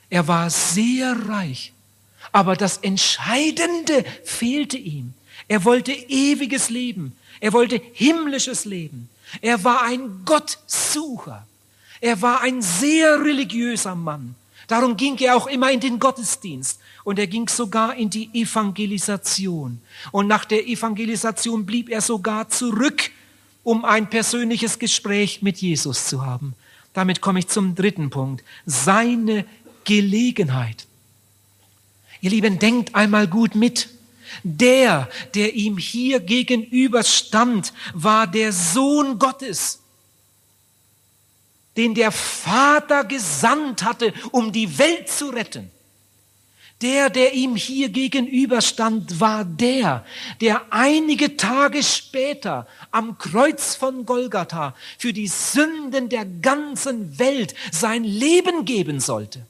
Er 0.09 0.27
war 0.27 0.49
sehr 0.49 1.15
reich 1.27 1.73
aber 2.31 2.55
das 2.55 2.77
Entscheidende 2.77 4.03
fehlte 4.23 4.77
ihm. 4.77 5.13
Er 5.47 5.63
wollte 5.63 5.91
ewiges 5.91 6.69
Leben. 6.69 7.15
Er 7.39 7.53
wollte 7.53 7.81
himmlisches 7.93 8.65
Leben. 8.65 9.09
Er 9.41 9.63
war 9.63 9.83
ein 9.83 10.25
Gottsucher. 10.25 11.45
Er 12.01 12.21
war 12.21 12.41
ein 12.41 12.61
sehr 12.61 13.21
religiöser 13.23 13.95
Mann. 13.95 14.35
Darum 14.67 14.97
ging 14.97 15.17
er 15.19 15.37
auch 15.37 15.47
immer 15.47 15.71
in 15.71 15.79
den 15.79 15.97
Gottesdienst 15.97 16.79
und 17.05 17.19
er 17.19 17.27
ging 17.27 17.47
sogar 17.47 17.95
in 17.95 18.09
die 18.09 18.29
Evangelisation. 18.33 19.79
Und 20.11 20.27
nach 20.27 20.43
der 20.43 20.67
Evangelisation 20.67 21.65
blieb 21.65 21.89
er 21.89 22.01
sogar 22.01 22.49
zurück, 22.49 23.09
um 23.63 23.85
ein 23.85 24.09
persönliches 24.09 24.77
Gespräch 24.77 25.41
mit 25.41 25.57
Jesus 25.57 26.07
zu 26.07 26.25
haben. 26.25 26.53
Damit 26.93 27.21
komme 27.21 27.39
ich 27.39 27.47
zum 27.47 27.75
dritten 27.75 28.09
Punkt. 28.09 28.43
Seine 28.65 29.45
Gelegenheit. 29.85 30.86
Ihr 32.21 32.31
Lieben, 32.31 32.59
denkt 32.59 32.95
einmal 32.95 33.27
gut 33.27 33.55
mit. 33.55 33.89
Der, 34.43 35.09
der 35.33 35.55
ihm 35.55 35.77
hier 35.77 36.19
gegenüber 36.19 37.03
stand, 37.03 37.73
war 37.93 38.27
der 38.27 38.51
Sohn 38.51 39.19
Gottes, 39.19 39.79
den 41.75 41.93
der 41.93 42.11
Vater 42.11 43.03
gesandt 43.03 43.83
hatte, 43.83 44.13
um 44.31 44.51
die 44.51 44.77
Welt 44.77 45.09
zu 45.09 45.29
retten. 45.29 45.71
Der, 46.81 47.09
der 47.09 47.33
ihm 47.33 47.55
hier 47.55 47.89
gegenüber 47.89 48.61
stand, 48.61 49.19
war 49.19 49.43
der, 49.43 50.05
der 50.41 50.61
einige 50.69 51.35
Tage 51.35 51.81
später 51.81 52.67
am 52.91 53.17
Kreuz 53.17 53.73
von 53.73 54.05
Golgatha 54.05 54.75
für 54.99 55.11
die 55.11 55.27
Sünden 55.27 56.09
der 56.09 56.25
ganzen 56.25 57.17
Welt 57.17 57.55
sein 57.71 58.03
Leben 58.03 58.65
geben 58.65 58.99
sollte. 58.99 59.43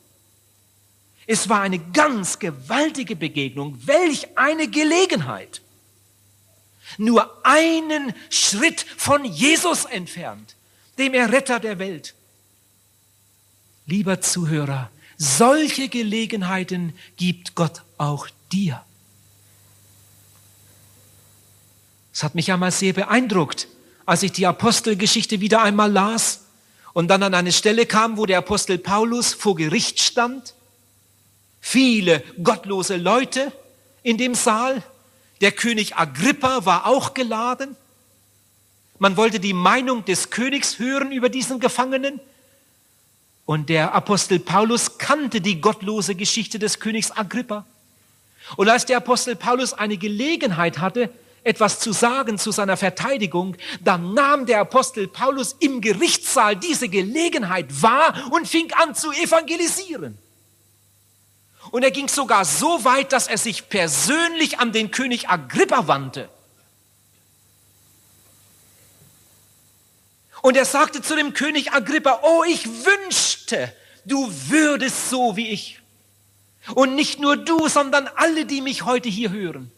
Es 1.29 1.49
war 1.49 1.59
eine 1.59 1.77
ganz 1.77 2.39
gewaltige 2.39 3.17
Begegnung. 3.17 3.77
Welch 3.85 4.37
eine 4.37 4.69
Gelegenheit. 4.69 5.61
Nur 6.97 7.45
einen 7.45 8.13
Schritt 8.29 8.85
von 8.95 9.25
Jesus 9.25 9.83
entfernt, 9.83 10.55
dem 10.97 11.13
Erretter 11.13 11.59
der 11.59 11.79
Welt. 11.79 12.15
Lieber 13.85 14.21
Zuhörer, 14.21 14.89
solche 15.17 15.89
Gelegenheiten 15.89 16.97
gibt 17.17 17.55
Gott 17.55 17.83
auch 17.97 18.29
dir. 18.53 18.81
Es 22.13 22.23
hat 22.23 22.35
mich 22.35 22.51
einmal 22.53 22.71
sehr 22.71 22.93
beeindruckt, 22.93 23.67
als 24.05 24.23
ich 24.23 24.31
die 24.31 24.47
Apostelgeschichte 24.47 25.41
wieder 25.41 25.61
einmal 25.61 25.91
las 25.91 26.45
und 26.93 27.09
dann 27.09 27.21
an 27.21 27.33
eine 27.33 27.51
Stelle 27.51 27.85
kam, 27.85 28.17
wo 28.17 28.25
der 28.25 28.37
Apostel 28.37 28.77
Paulus 28.77 29.33
vor 29.33 29.57
Gericht 29.57 29.99
stand 29.99 30.53
viele 31.61 32.23
gottlose 32.43 32.97
Leute 32.97 33.51
in 34.03 34.17
dem 34.17 34.35
Saal. 34.35 34.81
Der 35.41 35.51
König 35.51 35.95
Agrippa 35.95 36.65
war 36.65 36.87
auch 36.87 37.13
geladen. 37.13 37.75
Man 38.99 39.17
wollte 39.17 39.39
die 39.39 39.53
Meinung 39.53 40.05
des 40.05 40.29
Königs 40.29 40.79
hören 40.79 41.11
über 41.11 41.29
diesen 41.29 41.59
Gefangenen. 41.59 42.19
Und 43.45 43.69
der 43.69 43.93
Apostel 43.93 44.39
Paulus 44.39 44.97
kannte 44.97 45.39
die 45.39 45.61
gottlose 45.61 46.15
Geschichte 46.15 46.59
des 46.59 46.79
Königs 46.79 47.11
Agrippa. 47.11 47.65
Und 48.55 48.69
als 48.69 48.85
der 48.85 48.97
Apostel 48.97 49.35
Paulus 49.35 49.73
eine 49.73 49.97
Gelegenheit 49.97 50.79
hatte, 50.79 51.09
etwas 51.43 51.79
zu 51.79 51.93
sagen 51.93 52.37
zu 52.37 52.51
seiner 52.51 52.75
Verteidigung, 52.75 53.55
dann 53.81 54.13
nahm 54.13 54.45
der 54.45 54.59
Apostel 54.59 55.07
Paulus 55.07 55.55
im 55.59 55.79
Gerichtssaal 55.81 56.55
diese 56.55 56.89
Gelegenheit 56.89 57.81
wahr 57.81 58.13
und 58.31 58.47
fing 58.47 58.71
an 58.73 58.95
zu 58.95 59.11
evangelisieren. 59.11 60.17
Und 61.71 61.83
er 61.83 61.91
ging 61.91 62.07
sogar 62.07 62.45
so 62.45 62.83
weit, 62.83 63.11
dass 63.11 63.27
er 63.27 63.37
sich 63.37 63.69
persönlich 63.69 64.59
an 64.59 64.71
den 64.71 64.91
König 64.91 65.29
Agrippa 65.29 65.87
wandte. 65.87 66.29
Und 70.41 70.55
er 70.55 70.65
sagte 70.65 71.01
zu 71.01 71.15
dem 71.15 71.33
König 71.33 71.73
Agrippa, 71.73 72.21
oh, 72.23 72.43
ich 72.47 72.65
wünschte, 72.67 73.73
du 74.05 74.31
würdest 74.47 75.09
so 75.09 75.35
wie 75.35 75.49
ich. 75.49 75.81
Und 76.75 76.95
nicht 76.95 77.19
nur 77.19 77.37
du, 77.37 77.67
sondern 77.67 78.07
alle, 78.15 78.45
die 78.45 78.61
mich 78.61 78.85
heute 78.85 79.09
hier 79.09 79.31
hören. 79.31 79.71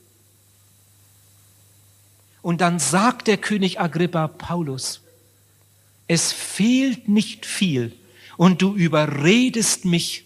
Und 2.41 2.62
dann 2.62 2.80
sagt 2.80 3.28
der 3.28 3.38
König 3.38 3.80
Agrippa 3.80 4.28
Paulus, 4.28 5.02
es 6.08 6.32
fehlt 6.32 7.08
nicht 7.08 7.45
viel 7.45 7.95
und 8.38 8.62
du 8.62 8.73
überredest 8.73 9.86
mich, 9.86 10.25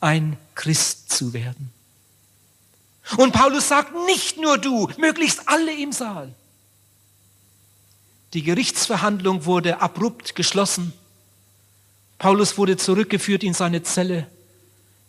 ein 0.00 0.38
Christ 0.60 1.10
zu 1.10 1.32
werden. 1.32 1.70
Und 3.16 3.32
Paulus 3.32 3.68
sagt, 3.68 3.92
nicht 4.04 4.36
nur 4.36 4.58
du, 4.58 4.90
möglichst 4.98 5.48
alle 5.48 5.74
im 5.74 5.90
Saal. 5.90 6.34
Die 8.34 8.42
Gerichtsverhandlung 8.42 9.46
wurde 9.46 9.80
abrupt 9.80 10.36
geschlossen. 10.36 10.92
Paulus 12.18 12.58
wurde 12.58 12.76
zurückgeführt 12.76 13.42
in 13.42 13.54
seine 13.54 13.82
Zelle. 13.84 14.26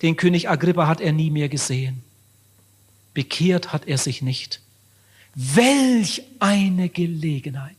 Den 0.02 0.16
König 0.16 0.50
Agrippa 0.50 0.88
hat 0.88 1.02
er 1.02 1.12
nie 1.12 1.30
mehr 1.30 1.50
gesehen. 1.50 2.02
Bekehrt 3.14 3.74
hat 3.74 3.90
er 3.90 3.98
sich 3.98 4.22
nicht. 4.22 4.62
Welch 5.36 6.24
eine 6.40 6.88
Gelegenheit. 6.88 7.76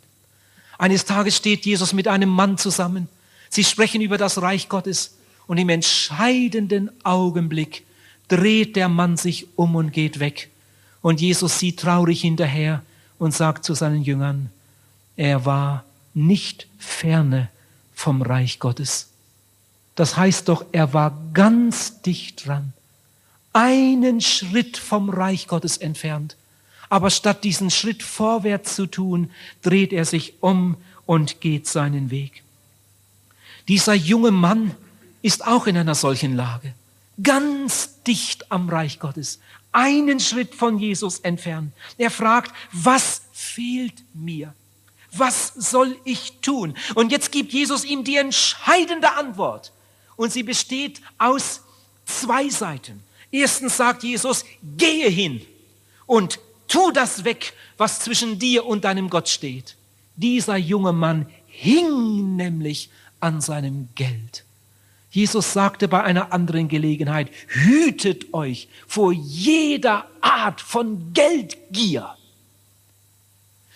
Eines 0.76 1.06
Tages 1.06 1.36
steht 1.36 1.64
Jesus 1.64 1.94
mit 1.94 2.06
einem 2.06 2.28
Mann 2.28 2.58
zusammen. 2.58 3.08
Sie 3.48 3.64
sprechen 3.64 4.02
über 4.02 4.18
das 4.18 4.42
Reich 4.42 4.68
Gottes 4.68 5.14
und 5.46 5.58
im 5.58 5.68
entscheidenden 5.68 6.90
Augenblick 7.04 7.84
dreht 8.28 8.76
der 8.76 8.88
Mann 8.88 9.16
sich 9.16 9.46
um 9.56 9.76
und 9.76 9.92
geht 9.92 10.18
weg. 10.18 10.50
Und 11.02 11.20
Jesus 11.20 11.58
sieht 11.58 11.80
traurig 11.80 12.20
hinterher 12.20 12.82
und 13.18 13.34
sagt 13.34 13.64
zu 13.64 13.74
seinen 13.74 14.02
Jüngern, 14.02 14.50
er 15.16 15.44
war 15.44 15.84
nicht 16.14 16.66
ferne 16.78 17.48
vom 17.94 18.22
Reich 18.22 18.58
Gottes. 18.58 19.08
Das 19.94 20.16
heißt 20.16 20.48
doch, 20.48 20.64
er 20.72 20.94
war 20.94 21.16
ganz 21.34 22.00
dicht 22.02 22.46
dran, 22.46 22.72
einen 23.52 24.20
Schritt 24.20 24.76
vom 24.76 25.10
Reich 25.10 25.46
Gottes 25.46 25.76
entfernt. 25.76 26.36
Aber 26.88 27.10
statt 27.10 27.44
diesen 27.44 27.70
Schritt 27.70 28.02
vorwärts 28.02 28.74
zu 28.74 28.86
tun, 28.86 29.30
dreht 29.62 29.92
er 29.92 30.04
sich 30.04 30.34
um 30.40 30.76
und 31.06 31.40
geht 31.40 31.66
seinen 31.66 32.10
Weg. 32.10 32.42
Dieser 33.68 33.94
junge 33.94 34.30
Mann 34.30 34.74
ist 35.22 35.46
auch 35.46 35.66
in 35.66 35.76
einer 35.76 35.94
solchen 35.94 36.36
Lage, 36.36 36.74
ganz 37.22 38.02
dicht 38.06 38.50
am 38.50 38.68
Reich 38.68 38.98
Gottes, 38.98 39.38
einen 39.72 40.20
Schritt 40.20 40.54
von 40.54 40.78
Jesus 40.78 41.20
entfernt. 41.20 41.72
Er 41.96 42.10
fragt, 42.10 42.52
was 42.72 43.22
fehlt 43.32 43.94
mir? 44.12 44.54
Was 45.12 45.52
soll 45.54 45.96
ich 46.04 46.40
tun? 46.40 46.74
Und 46.94 47.12
jetzt 47.12 47.32
gibt 47.32 47.52
Jesus 47.52 47.84
ihm 47.84 48.04
die 48.04 48.16
entscheidende 48.16 49.12
Antwort. 49.12 49.72
Und 50.16 50.32
sie 50.32 50.42
besteht 50.42 51.00
aus 51.18 51.60
zwei 52.04 52.48
Seiten. 52.48 53.02
Erstens 53.30 53.76
sagt 53.76 54.02
Jesus, 54.02 54.44
gehe 54.76 55.08
hin 55.08 55.40
und 56.06 56.38
tu 56.68 56.90
das 56.92 57.24
weg, 57.24 57.54
was 57.78 58.00
zwischen 58.00 58.38
dir 58.38 58.66
und 58.66 58.84
deinem 58.84 59.08
Gott 59.08 59.28
steht. 59.28 59.76
Dieser 60.16 60.56
junge 60.56 60.92
Mann 60.92 61.26
hing 61.46 62.36
nämlich 62.36 62.90
an 63.20 63.40
seinem 63.40 63.88
Geld. 63.94 64.44
Jesus 65.12 65.52
sagte 65.52 65.88
bei 65.88 66.02
einer 66.02 66.32
anderen 66.32 66.68
Gelegenheit, 66.68 67.30
hütet 67.46 68.32
euch 68.32 68.68
vor 68.88 69.12
jeder 69.12 70.06
Art 70.22 70.62
von 70.62 71.12
Geldgier. 71.12 72.16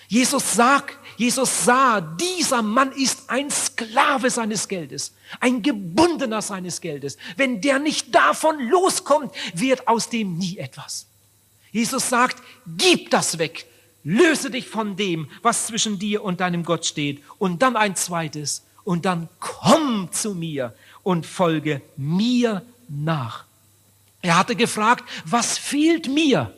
Jesus 0.09 0.55
sagt, 0.55 0.97
Jesus 1.19 1.67
sah, 1.67 2.01
dieser 2.01 2.63
Mann 2.63 2.91
ist 2.93 3.29
ein 3.29 3.51
Sklave 3.51 4.31
seines 4.31 4.67
Geldes, 4.67 5.13
ein 5.39 5.63
Gebundener 5.63 6.41
seines 6.41 6.81
Geldes. 6.81 7.19
Wenn 7.37 7.61
der 7.61 7.81
nicht 7.81 8.15
davon 8.15 8.59
loskommt, 8.69 9.35
wird 9.53 9.89
aus 9.89 10.09
dem 10.09 10.39
nie 10.39 10.57
etwas. 10.57 11.07
Jesus 11.71 12.09
sagt, 12.09 12.43
gib 12.79 13.11
das 13.11 13.37
weg, 13.37 13.67
löse 14.05 14.51
dich 14.51 14.69
von 14.69 14.97
dem, 14.97 15.29
was 15.43 15.67
zwischen 15.67 15.99
dir 15.99 16.25
und 16.25 16.41
deinem 16.41 16.65
Gott 16.65 16.87
steht. 16.87 17.23
Und 17.37 17.61
dann 17.61 17.77
ein 17.77 17.95
zweites, 17.95 18.63
und 18.87 19.05
dann 19.05 19.29
komm 19.41 20.11
zu 20.13 20.35
mir 20.35 20.73
und 21.07 21.25
folge 21.25 21.83
mir 21.97 22.63
nach. 22.89 23.45
Er 24.23 24.37
hatte 24.37 24.57
gefragt, 24.57 25.05
was 25.25 25.57
fehlt 25.57 26.09
mir? 26.09 26.53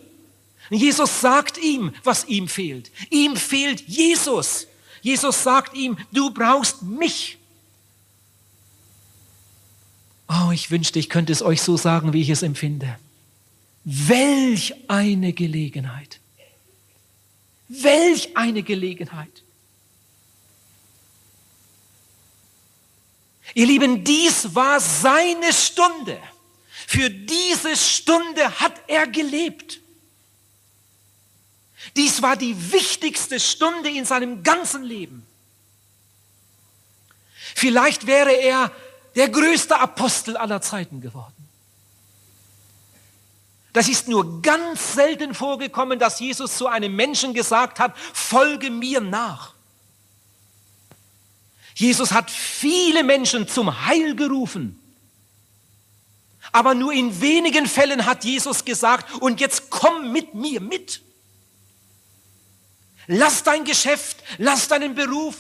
Jesus 0.71 1.21
sagt 1.21 1.59
ihm, 1.59 1.93
was 2.03 2.25
ihm 2.25 2.49
fehlt. 2.49 2.91
Ihm 3.11 3.37
fehlt 3.37 3.87
Jesus. 3.87 4.67
Jesus 5.03 5.43
sagt 5.43 5.77
ihm, 5.77 5.99
du 6.13 6.31
brauchst 6.31 6.83
mich. 6.83 7.37
Oh, 10.29 10.51
ich 10.51 10.71
wünschte, 10.71 10.99
ich 10.99 11.11
könnte 11.11 11.33
es 11.33 11.43
euch 11.43 11.61
so 11.61 11.77
sagen, 11.77 12.15
wie 12.15 12.23
ich 12.23 12.31
es 12.31 12.43
empfinde. 12.43 12.99
Welch 13.85 14.73
eine 14.89 15.35
Gelegenheit. 15.35 16.21
Welch 17.69 18.35
eine 18.35 18.63
Gelegenheit. 18.63 19.43
Ihr 23.55 23.67
Lieben, 23.67 24.05
dies 24.05 24.55
war 24.55 24.81
seine 24.81 25.53
Stunde. 25.53 26.21
Für 26.87 27.11
diese 27.11 27.77
Stunde 27.77 28.61
hat 28.61 28.75
er 28.87 29.07
gelebt. 29.07 29.81
Dies 31.97 32.23
war 32.23 32.37
die 32.37 32.73
wichtigste 32.73 33.41
Stunde 33.41 33.91
in 33.91 34.05
seinem 34.05 34.43
ganzen 34.43 34.83
Leben. 34.83 35.27
Vielleicht 37.55 38.07
wäre 38.07 38.33
er 38.33 38.71
der 39.17 39.29
größte 39.29 39.79
Apostel 39.79 40.37
aller 40.37 40.61
Zeiten 40.61 41.01
geworden. 41.01 41.35
Das 43.73 43.89
ist 43.89 44.09
nur 44.09 44.43
ganz 44.43 44.95
selten 44.95 45.35
vorgekommen, 45.35 45.99
dass 45.99 46.21
Jesus 46.21 46.57
zu 46.57 46.67
einem 46.67 46.95
Menschen 46.95 47.35
gesagt 47.35 47.81
hat, 47.81 47.97
folge 47.99 48.71
mir 48.71 49.01
nach. 49.01 49.55
Jesus 51.79 52.11
hat 52.11 52.29
viele 52.29 53.05
Menschen 53.05 53.47
zum 53.47 53.87
Heil 53.87 54.17
gerufen. 54.17 54.81
Aber 56.51 56.75
nur 56.75 56.93
in 56.93 57.21
wenigen 57.21 57.67
Fällen 57.67 58.05
hat 58.05 58.25
Jesus 58.25 58.65
gesagt, 58.65 59.15
und 59.23 59.39
jetzt 59.39 59.71
komm 59.71 60.11
mit 60.11 60.35
mir 60.35 60.61
mit. 60.61 61.03
Lass 63.07 63.45
dein 63.45 63.63
Geschäft, 63.65 64.17
lass 64.39 64.67
deinen 64.67 64.97
Beruf, 64.97 65.37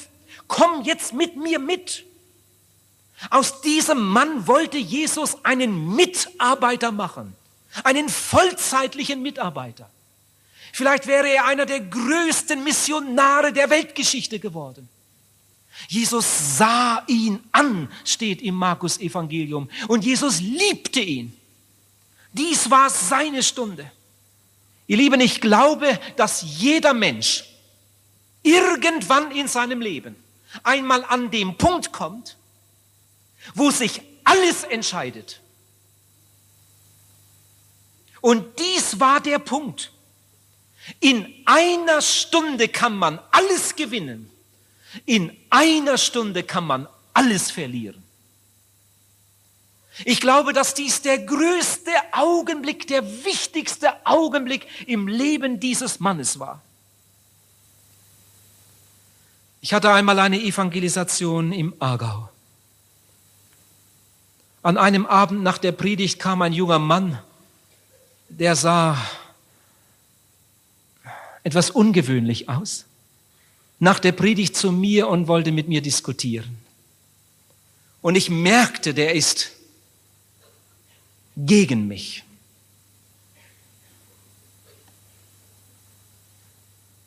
komm 0.47 0.83
jetzt 0.83 1.13
mit 1.13 1.35
mir 1.35 1.59
mit. 1.59 2.05
Aus 3.31 3.61
diesem 3.63 3.99
Mann 3.99 4.47
wollte 4.47 4.79
Jesus 4.79 5.45
einen 5.45 5.97
Mitarbeiter 5.97 6.93
machen, 6.93 7.35
einen 7.83 8.09
vollzeitlichen 8.09 9.23
Mitarbeiter. 9.23 9.91
Vielleicht 10.73 11.09
wäre 11.09 11.29
er 11.29 11.47
einer 11.47 11.67
der 11.67 11.81
größten 11.81 12.63
Missionare 12.63 13.53
der 13.53 13.71
Weltgeschichte 13.71 14.39
geworden. 14.39 14.89
Jesus 15.87 16.59
sah 16.59 17.05
ihn 17.07 17.41
an, 17.53 17.89
steht 18.05 18.43
im 18.43 18.57
Markus 18.57 18.99
Evangelium, 18.99 19.71
und 19.87 20.05
Jesus 20.05 20.41
liebte 20.41 21.01
ihn. 21.01 21.37
Dies 22.33 22.71
war 22.71 22.91
seine 22.91 23.43
Stunde. 23.43 23.91
Ihr 24.87 24.97
Lieben, 24.97 25.21
ich 25.21 25.41
glaube, 25.41 25.99
dass 26.17 26.43
jeder 26.43 26.95
Mensch 26.95 27.45
irgendwann 28.43 29.31
in 29.31 29.47
seinem 29.47 29.81
Leben 29.81 30.17
einmal 30.63 31.05
an 31.05 31.31
dem 31.31 31.57
Punkt 31.57 31.93
kommt, 31.93 32.37
wo 33.55 33.71
sich 33.71 34.01
alles 34.25 34.65
entscheidet. 34.65 35.41
Und 38.21 38.59
dies 38.59 38.99
war 38.99 39.21
der 39.21 39.39
Punkt. 39.39 39.93
In 41.01 41.33
einer 41.45 42.01
Stunde 42.01 42.69
kann 42.69 42.97
man 42.97 43.21
alles 43.31 43.77
gewinnen. 43.77 44.31
In 45.05 45.37
einer 45.51 45.99
Stunde 45.99 46.43
kann 46.43 46.65
man 46.65 46.89
alles 47.15 47.51
verlieren. 47.51 48.03
Ich 50.05 50.21
glaube, 50.21 50.53
dass 50.53 50.75
dies 50.75 51.03
der 51.03 51.19
größte 51.19 51.91
Augenblick, 52.13 52.87
der 52.87 53.25
wichtigste 53.25 54.07
Augenblick 54.07 54.67
im 54.87 55.09
Leben 55.09 55.59
dieses 55.59 55.99
Mannes 55.99 56.39
war. 56.39 56.63
Ich 59.61 59.73
hatte 59.73 59.91
einmal 59.91 60.19
eine 60.21 60.41
Evangelisation 60.41 61.51
im 61.51 61.75
Aargau. 61.81 62.29
An 64.63 64.77
einem 64.77 65.05
Abend 65.07 65.43
nach 65.43 65.59
der 65.59 65.73
Predigt 65.73 66.21
kam 66.21 66.43
ein 66.43 66.53
junger 66.53 66.79
Mann 66.79 67.19
der 68.29 68.57
sah 68.57 68.97
etwas 71.43 71.71
ungewöhnlich 71.71 72.49
aus. 72.49 72.85
Nach 73.81 73.99
der 73.99 74.13
Predigt 74.13 74.57
zu 74.57 74.73
mir 74.73 75.09
und 75.09 75.29
wollte 75.29 75.53
mit 75.53 75.69
mir 75.69 75.81
diskutieren. 75.83 76.59
Und 78.03 78.17
ich 78.17 78.31
merkte, 78.31 78.95
der 78.95 79.15
ist 79.15 79.53
gegen 81.37 81.87
mich. 81.87 82.25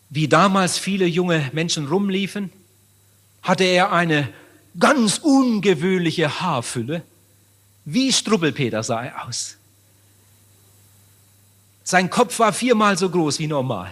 Wie 0.10 0.28
damals 0.28 0.78
viele 0.78 1.06
junge 1.06 1.50
Menschen 1.54 1.88
rumliefen, 1.88 2.52
hatte 3.42 3.64
er 3.64 3.92
eine 3.92 4.32
ganz 4.78 5.18
ungewöhnliche 5.18 6.42
Haarfülle. 6.42 7.04
Wie 7.86 8.12
Strubbelpeter 8.12 8.84
sah 8.84 9.04
er 9.04 9.28
aus. 9.28 9.58
Sein 11.84 12.10
Kopf 12.10 12.40
war 12.40 12.54
viermal 12.54 12.98
so 12.98 13.10
groß 13.10 13.40
wie 13.40 13.48
normal. 13.48 13.92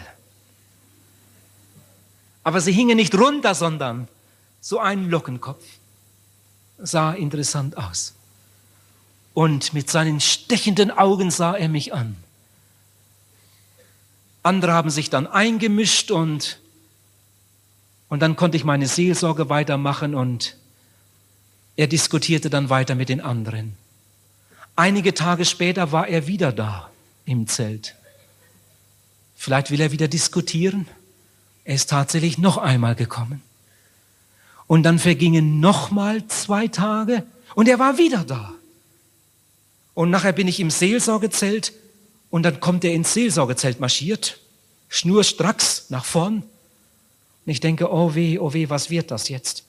Aber 2.44 2.62
sie 2.62 2.72
hingen 2.72 2.98
nicht 2.98 3.16
runter, 3.16 3.56
sondern 3.56 4.08
so 4.62 4.80
ein 4.80 5.10
Lockenkopf. 5.10 5.64
Sah 6.78 7.14
interessant 7.14 7.78
aus. 7.78 8.14
Und 9.34 9.74
mit 9.74 9.90
seinen 9.90 10.20
stechenden 10.20 10.92
Augen 10.92 11.32
sah 11.32 11.56
er 11.56 11.70
mich 11.70 11.94
an. 11.94 12.16
Andere 14.44 14.74
haben 14.74 14.90
sich 14.90 15.10
dann 15.10 15.28
eingemischt 15.28 16.12
und, 16.12 16.60
und 18.08 18.22
dann 18.22 18.36
konnte 18.36 18.58
ich 18.58 18.64
meine 18.64 18.88
Seelsorge 18.88 19.50
weitermachen 19.50 20.16
und 20.16 20.56
er 21.76 21.88
diskutierte 21.88 22.50
dann 22.50 22.70
weiter 22.70 22.96
mit 22.96 23.10
den 23.10 23.22
anderen. 23.22 23.78
Einige 24.76 25.14
Tage 25.14 25.44
später 25.44 25.92
war 25.92 26.08
er 26.08 26.26
wieder 26.28 26.52
da 26.52 26.90
im 27.26 27.48
Zelt. 27.48 27.96
Vielleicht 29.36 29.72
will 29.72 29.82
er 29.82 29.92
wieder 29.92 30.08
diskutieren. 30.08 30.88
Er 31.70 31.76
ist 31.76 31.92
tatsächlich 31.92 32.40
noch 32.40 32.58
einmal 32.58 32.96
gekommen. 32.96 33.44
Und 34.66 34.82
dann 34.82 34.98
vergingen 34.98 35.60
nochmal 35.60 36.26
zwei 36.28 36.68
Tage 36.68 37.22
und 37.54 37.68
er 37.68 37.78
war 37.78 38.00
wieder 38.00 38.24
da. 38.24 38.56
Und 39.94 40.10
nachher 40.10 40.34
bin 40.34 40.48
ich 40.48 40.60
im 40.60 40.72
Seelsorgezelt 40.72 41.74
und 42.32 42.42
dann 42.42 42.60
kommt 42.60 42.84
er 42.86 42.94
ins 42.94 43.14
Seelsorgezelt 43.14 43.80
marschiert, 43.80 44.40
schnurstracks 44.88 45.86
nach 45.90 46.06
vorn. 46.06 46.38
Und 46.38 47.52
ich 47.52 47.60
denke, 47.60 47.94
oh 47.94 48.16
weh, 48.16 48.40
oh 48.40 48.52
weh, 48.52 48.68
was 48.70 48.90
wird 48.90 49.12
das 49.12 49.30
jetzt? 49.30 49.64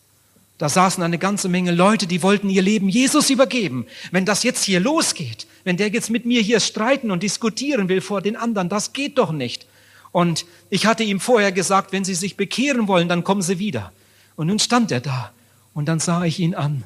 Da 0.57 0.71
saßen 0.71 1.03
eine 1.03 1.19
ganze 1.19 1.51
Menge 1.51 1.73
Leute, 1.73 2.07
die 2.07 2.23
wollten 2.23 2.49
ihr 2.49 2.63
Leben 2.63 2.89
Jesus 2.89 3.29
übergeben. 3.29 3.87
Wenn 4.11 4.25
das 4.25 4.43
jetzt 4.43 4.65
hier 4.65 4.81
losgeht, 4.81 5.47
wenn 5.65 5.77
der 5.77 5.89
jetzt 5.89 6.09
mit 6.09 6.25
mir 6.25 6.41
hier 6.41 6.61
streiten 6.61 7.11
und 7.11 7.23
diskutieren 7.23 7.91
will 7.91 8.01
vor 8.01 8.23
den 8.23 8.37
anderen, 8.37 8.71
das 8.71 8.95
geht 8.95 9.19
doch 9.19 9.33
nicht. 9.33 9.67
Und 10.13 10.45
ich 10.71 10.87
hatte 10.87 11.03
ihm 11.03 11.21
vorher 11.21 11.53
gesagt, 11.53 11.93
wenn 11.93 12.05
Sie 12.05 12.15
sich 12.15 12.37
bekehren 12.37 12.89
wollen, 12.89 13.09
dann 13.09 13.25
kommen 13.25 13.43
Sie 13.43 13.59
wieder. 13.59 13.93
Und 14.37 14.49
nun 14.49 14.59
stand 14.59 14.91
er 14.91 15.01
da. 15.01 15.33
Und 15.75 15.87
dann 15.87 16.01
sah 16.01 16.25
ich 16.25 16.41
ihn 16.41 16.55
an 16.55 16.85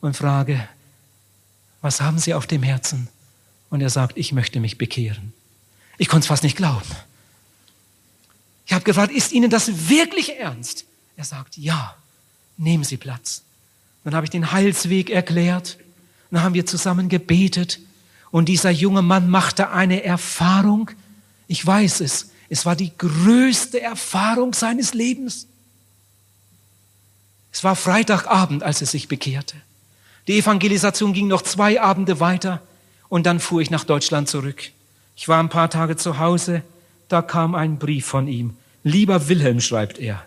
und 0.00 0.16
frage, 0.16 0.68
was 1.80 2.00
haben 2.00 2.18
Sie 2.18 2.34
auf 2.34 2.46
dem 2.46 2.62
Herzen? 2.62 3.08
Und 3.70 3.80
er 3.80 3.90
sagt, 3.90 4.16
ich 4.16 4.32
möchte 4.32 4.60
mich 4.60 4.78
bekehren. 4.78 5.32
Ich 5.98 6.08
konnte 6.08 6.24
es 6.24 6.28
fast 6.28 6.42
nicht 6.42 6.56
glauben. 6.56 6.84
Ich 8.66 8.72
habe 8.72 8.84
gefragt, 8.84 9.12
ist 9.12 9.32
Ihnen 9.32 9.50
das 9.50 9.88
wirklich 9.88 10.38
ernst? 10.38 10.84
Er 11.16 11.24
sagt, 11.24 11.56
ja 11.56 11.94
nehmen 12.56 12.84
Sie 12.84 12.96
Platz. 12.96 13.42
Dann 14.04 14.14
habe 14.14 14.26
ich 14.26 14.30
den 14.30 14.52
Heilsweg 14.52 15.10
erklärt. 15.10 15.78
Dann 16.30 16.42
haben 16.42 16.54
wir 16.54 16.66
zusammen 16.66 17.08
gebetet. 17.08 17.80
Und 18.30 18.48
dieser 18.48 18.70
junge 18.70 19.02
Mann 19.02 19.28
machte 19.30 19.70
eine 19.70 20.04
Erfahrung. 20.04 20.90
Ich 21.48 21.64
weiß 21.64 22.00
es. 22.00 22.30
Es 22.48 22.66
war 22.66 22.76
die 22.76 22.96
größte 22.96 23.80
Erfahrung 23.80 24.54
seines 24.54 24.94
Lebens. 24.94 25.46
Es 27.52 27.64
war 27.64 27.74
Freitagabend, 27.74 28.62
als 28.62 28.80
er 28.80 28.86
sich 28.86 29.08
bekehrte. 29.08 29.56
Die 30.28 30.38
Evangelisation 30.38 31.12
ging 31.12 31.28
noch 31.28 31.42
zwei 31.42 31.80
Abende 31.80 32.20
weiter 32.20 32.60
und 33.08 33.26
dann 33.26 33.40
fuhr 33.40 33.60
ich 33.60 33.70
nach 33.70 33.84
Deutschland 33.84 34.28
zurück. 34.28 34.70
Ich 35.16 35.28
war 35.28 35.40
ein 35.40 35.48
paar 35.48 35.70
Tage 35.70 35.96
zu 35.96 36.18
Hause, 36.18 36.62
da 37.08 37.22
kam 37.22 37.54
ein 37.54 37.78
Brief 37.78 38.06
von 38.06 38.28
ihm. 38.28 38.56
Lieber 38.82 39.28
Wilhelm, 39.28 39.60
schreibt 39.60 39.98
er, 39.98 40.24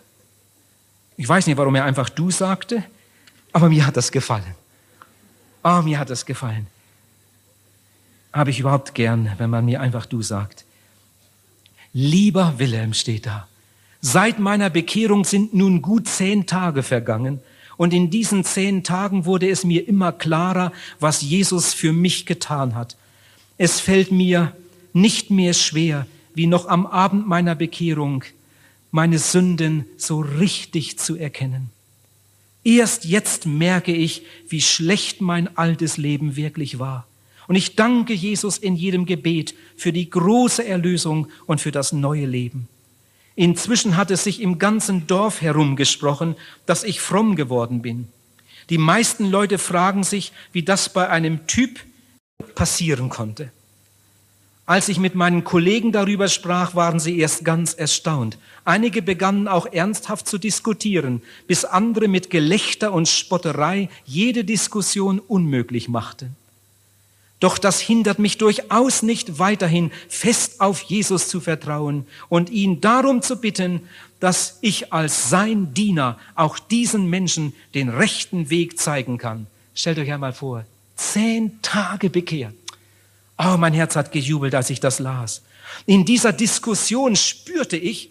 ich 1.17 1.27
weiß 1.27 1.47
nicht, 1.47 1.57
warum 1.57 1.75
er 1.75 1.83
einfach 1.83 2.09
du 2.09 2.31
sagte, 2.31 2.83
aber 3.51 3.69
mir 3.69 3.85
hat 3.85 3.97
das 3.97 4.11
gefallen. 4.11 4.55
Ah, 5.61 5.79
oh, 5.79 5.81
mir 5.81 5.99
hat 5.99 6.09
das 6.09 6.25
gefallen. 6.25 6.67
Habe 8.31 8.51
ich 8.51 8.59
überhaupt 8.59 8.95
gern, 8.95 9.31
wenn 9.37 9.49
man 9.49 9.65
mir 9.65 9.81
einfach 9.81 10.05
du 10.05 10.21
sagt. 10.21 10.63
Lieber 11.93 12.55
Wilhelm 12.57 12.93
steht 12.93 13.25
da. 13.25 13.47
Seit 14.01 14.39
meiner 14.39 14.69
Bekehrung 14.69 15.25
sind 15.25 15.53
nun 15.53 15.81
gut 15.81 16.07
zehn 16.07 16.45
Tage 16.45 16.83
vergangen 16.83 17.39
und 17.77 17.93
in 17.93 18.09
diesen 18.09 18.43
zehn 18.43 18.83
Tagen 18.83 19.25
wurde 19.25 19.49
es 19.49 19.63
mir 19.63 19.87
immer 19.87 20.11
klarer, 20.11 20.71
was 20.99 21.21
Jesus 21.21 21.73
für 21.73 21.93
mich 21.93 22.25
getan 22.25 22.75
hat. 22.75 22.95
Es 23.57 23.79
fällt 23.79 24.11
mir 24.11 24.55
nicht 24.93 25.31
mehr 25.31 25.53
schwer, 25.53 26.07
wie 26.33 26.47
noch 26.47 26.67
am 26.67 26.85
Abend 26.85 27.27
meiner 27.27 27.55
Bekehrung, 27.55 28.23
meine 28.91 29.19
Sünden 29.19 29.85
so 29.97 30.21
richtig 30.21 30.97
zu 30.99 31.15
erkennen. 31.15 31.69
Erst 32.63 33.05
jetzt 33.05 33.45
merke 33.45 33.93
ich, 33.93 34.23
wie 34.47 34.61
schlecht 34.61 35.21
mein 35.21 35.57
altes 35.57 35.97
Leben 35.97 36.35
wirklich 36.35 36.79
war. 36.79 37.07
Und 37.49 37.55
ich 37.55 37.75
danke 37.75 38.13
Jesus 38.13 38.59
in 38.59 38.75
jedem 38.75 39.07
Gebet 39.07 39.55
für 39.75 39.91
die 39.91 40.07
große 40.07 40.63
Erlösung 40.63 41.29
und 41.47 41.59
für 41.59 41.71
das 41.71 41.91
neue 41.91 42.27
Leben. 42.27 42.67
Inzwischen 43.33 43.97
hat 43.97 44.11
es 44.11 44.23
sich 44.23 44.39
im 44.39 44.59
ganzen 44.59 45.07
Dorf 45.07 45.41
herumgesprochen, 45.41 46.35
dass 46.67 46.83
ich 46.83 47.01
fromm 47.01 47.35
geworden 47.35 47.81
bin. 47.81 48.07
Die 48.69 48.77
meisten 48.77 49.31
Leute 49.31 49.57
fragen 49.57 50.03
sich, 50.03 50.31
wie 50.51 50.61
das 50.61 50.93
bei 50.93 51.09
einem 51.09 51.47
Typ 51.47 51.79
passieren 52.53 53.09
konnte. 53.09 53.51
Als 54.67 54.87
ich 54.87 54.99
mit 54.99 55.15
meinen 55.15 55.43
Kollegen 55.43 55.91
darüber 55.91 56.27
sprach, 56.27 56.75
waren 56.75 56.99
sie 56.99 57.17
erst 57.17 57.43
ganz 57.45 57.73
erstaunt. 57.73 58.37
Einige 58.63 59.01
begannen 59.01 59.47
auch 59.47 59.65
ernsthaft 59.65 60.27
zu 60.27 60.37
diskutieren, 60.37 61.23
bis 61.47 61.65
andere 61.65 62.09
mit 62.09 62.29
Gelächter 62.29 62.93
und 62.93 63.07
Spotterei 63.07 63.89
jede 64.05 64.43
Diskussion 64.43 65.17
unmöglich 65.17 65.89
machten. 65.89 66.35
Doch 67.39 67.57
das 67.57 67.79
hindert 67.79 68.19
mich 68.19 68.37
durchaus 68.37 69.01
nicht 69.01 69.39
weiterhin 69.39 69.91
fest 70.09 70.59
auf 70.59 70.81
Jesus 70.81 71.29
zu 71.29 71.39
vertrauen 71.39 72.05
und 72.27 72.49
ihn 72.49 72.81
darum 72.81 73.21
zu 73.21 73.39
bitten, 73.39 73.87
dass 74.19 74.57
ich 74.61 74.91
als 74.91 75.29
sein 75.29 75.73
Diener 75.73 76.19
auch 76.35 76.59
diesen 76.59 77.09
Menschen 77.09 77.53
den 77.73 77.87
rechten 77.87 78.49
Weg 78.49 78.77
zeigen 78.77 79.17
kann. 79.17 79.47
Stellt 79.73 79.99
euch 79.99 80.11
einmal 80.11 80.33
vor, 80.33 80.65
zehn 80.97 81.61
Tage 81.61 82.09
bekehrt. 82.09 82.53
Oh, 83.37 83.55
mein 83.57 83.73
Herz 83.73 83.95
hat 83.95 84.11
gejubelt, 84.11 84.53
als 84.53 84.69
ich 84.69 84.81
das 84.81 84.99
las. 84.99 85.41
In 85.85 86.03
dieser 86.03 86.33
Diskussion 86.33 87.15
spürte 87.15 87.77
ich, 87.77 88.09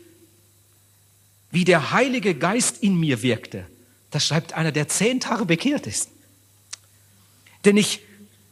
wie 1.51 1.67
der 1.67 1.93
Heilige 1.93 2.35
Geist 2.35 2.83
in 2.83 2.99
mir 2.99 3.23
wirkte. 3.23 3.67
Das 4.11 4.27
schreibt 4.27 4.55
einer, 4.55 4.73
der 4.73 4.89
zehn 4.89 5.21
Tage 5.21 5.45
bekehrt 5.45 5.87
ist. 5.87 6.09
Denn 7.67 7.77
ich 7.77 8.01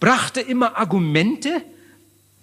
brachte 0.07 0.41
immer 0.41 0.77
Argumente, 0.77 1.63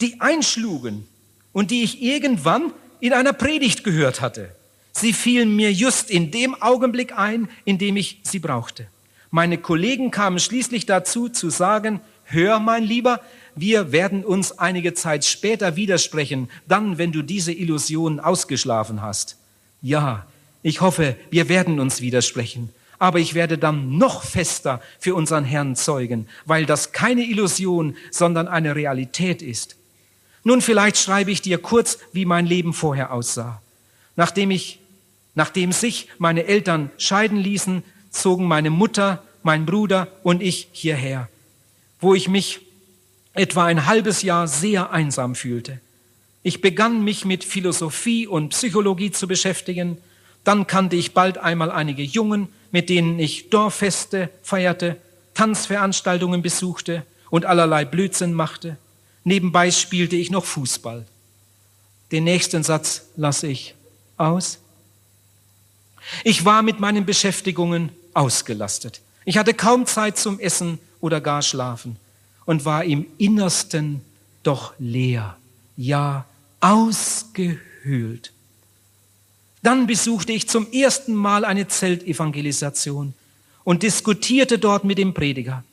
die 0.02 0.20
einschlugen 0.20 1.08
und 1.54 1.72
die 1.72 1.84
ich 1.84 2.02
irgendwann 2.02 2.74
in 3.00 3.14
einer 3.14 3.32
Predigt 3.32 3.86
gehört 3.86 4.20
hatte. 4.20 4.54
Sie 4.92 5.14
fielen 5.14 5.56
mir 5.56 5.72
just 5.72 6.10
in 6.10 6.30
dem 6.30 6.62
Augenblick 6.62 7.18
ein, 7.18 7.48
in 7.64 7.78
dem 7.78 7.96
ich 7.96 8.20
sie 8.24 8.40
brauchte. 8.40 8.88
Meine 9.32 9.58
Kollegen 9.58 10.12
kamen 10.12 10.40
schließlich 10.40 10.88
dazu 10.88 11.30
zu 11.30 11.50
sagen, 11.50 12.02
hör 12.26 12.60
mein 12.60 12.84
Lieber, 12.84 13.22
wir 13.56 13.94
werden 13.94 14.26
uns 14.26 14.60
einige 14.60 14.94
Zeit 14.94 15.24
später 15.24 15.78
widersprechen, 15.78 16.50
dann, 16.68 16.98
wenn 16.98 17.14
du 17.14 17.22
diese 17.22 17.54
Illusion 17.54 18.20
ausgeschlafen 18.20 19.02
hast. 19.02 19.38
Ja, 19.82 20.28
ich 20.64 20.82
hoffe, 20.82 21.16
wir 21.32 21.48
werden 21.48 21.80
uns 21.80 22.02
widersprechen. 22.02 22.74
Aber 23.04 23.20
ich 23.20 23.34
werde 23.34 23.58
dann 23.58 23.98
noch 23.98 24.24
fester 24.24 24.80
für 24.98 25.14
unseren 25.14 25.44
Herrn 25.44 25.76
zeugen, 25.76 26.26
weil 26.46 26.66
das 26.66 26.94
keine 26.94 27.24
Illusion, 27.24 27.98
sondern 28.12 28.48
eine 28.48 28.78
Realität 28.78 29.42
ist. 29.42 29.76
Nun, 30.46 30.62
vielleicht 30.62 30.96
schreibe 30.96 31.30
ich 31.30 31.42
dir 31.42 31.58
kurz, 31.58 32.00
wie 32.14 32.24
mein 32.24 32.46
Leben 32.46 32.72
vorher 32.72 33.12
aussah. 33.12 33.62
Nachdem 34.16 34.52
ich, 34.52 34.80
nachdem 35.36 35.74
sich 35.74 36.08
meine 36.18 36.46
Eltern 36.46 36.92
scheiden 36.98 37.40
ließen, 37.40 37.84
zogen 38.10 38.46
meine 38.46 38.70
Mutter, 38.70 39.22
mein 39.42 39.66
Bruder 39.66 40.08
und 40.24 40.42
ich 40.42 40.70
hierher, 40.72 41.28
wo 42.00 42.14
ich 42.14 42.30
mich 42.30 42.62
etwa 43.34 43.66
ein 43.66 43.86
halbes 43.86 44.22
Jahr 44.22 44.48
sehr 44.48 44.92
einsam 44.92 45.36
fühlte. 45.36 45.82
Ich 46.42 46.62
begann 46.62 47.04
mich 47.04 47.26
mit 47.26 47.44
Philosophie 47.44 48.28
und 48.28 48.52
Psychologie 48.52 49.12
zu 49.12 49.28
beschäftigen. 49.28 49.98
Dann 50.46 50.68
kannte 50.68 50.96
ich 50.96 51.14
bald 51.14 51.38
einmal 51.38 51.70
einige 51.70 52.04
Jungen, 52.04 52.48
mit 52.74 52.90
denen 52.90 53.20
ich 53.20 53.52
Dorffeste 53.52 54.30
feierte, 54.42 54.98
Tanzveranstaltungen 55.36 56.42
besuchte 56.42 57.06
und 57.30 57.46
allerlei 57.46 57.86
Blödsinn 57.86 58.34
machte. 58.34 58.78
Nebenbei 59.24 59.72
spielte 59.72 60.16
ich 60.16 60.32
noch 60.32 60.44
Fußball. 60.44 61.06
Den 62.12 62.24
nächsten 62.26 62.64
Satz 62.64 63.04
lasse 63.16 63.48
ich 63.48 63.76
aus. 64.18 64.58
Ich 66.24 66.46
war 66.46 66.64
mit 66.64 66.80
meinen 66.80 67.06
Beschäftigungen 67.06 67.92
ausgelastet. 68.16 69.02
Ich 69.24 69.38
hatte 69.38 69.54
kaum 69.54 69.86
Zeit 69.86 70.18
zum 70.18 70.40
Essen 70.40 70.80
oder 71.00 71.22
gar 71.22 71.44
Schlafen 71.44 71.98
und 72.46 72.66
war 72.66 72.84
im 72.84 73.06
Innersten 73.20 74.02
doch 74.42 74.74
leer, 74.80 75.38
ja 75.78 76.26
ausgehöhlt. 76.60 78.33
Dann 79.64 79.88
besuchte 79.88 80.34
ich 80.34 80.48
zum 80.48 80.72
ersten 80.72 81.16
Mal 81.16 81.46
eine 81.46 81.68
Zeltevangelisation 81.68 83.14
und 83.64 83.82
diskutierte 83.82 84.60
dort 84.60 84.84
mit 84.84 84.98
dem 84.98 85.14
Prediger. 85.14 85.64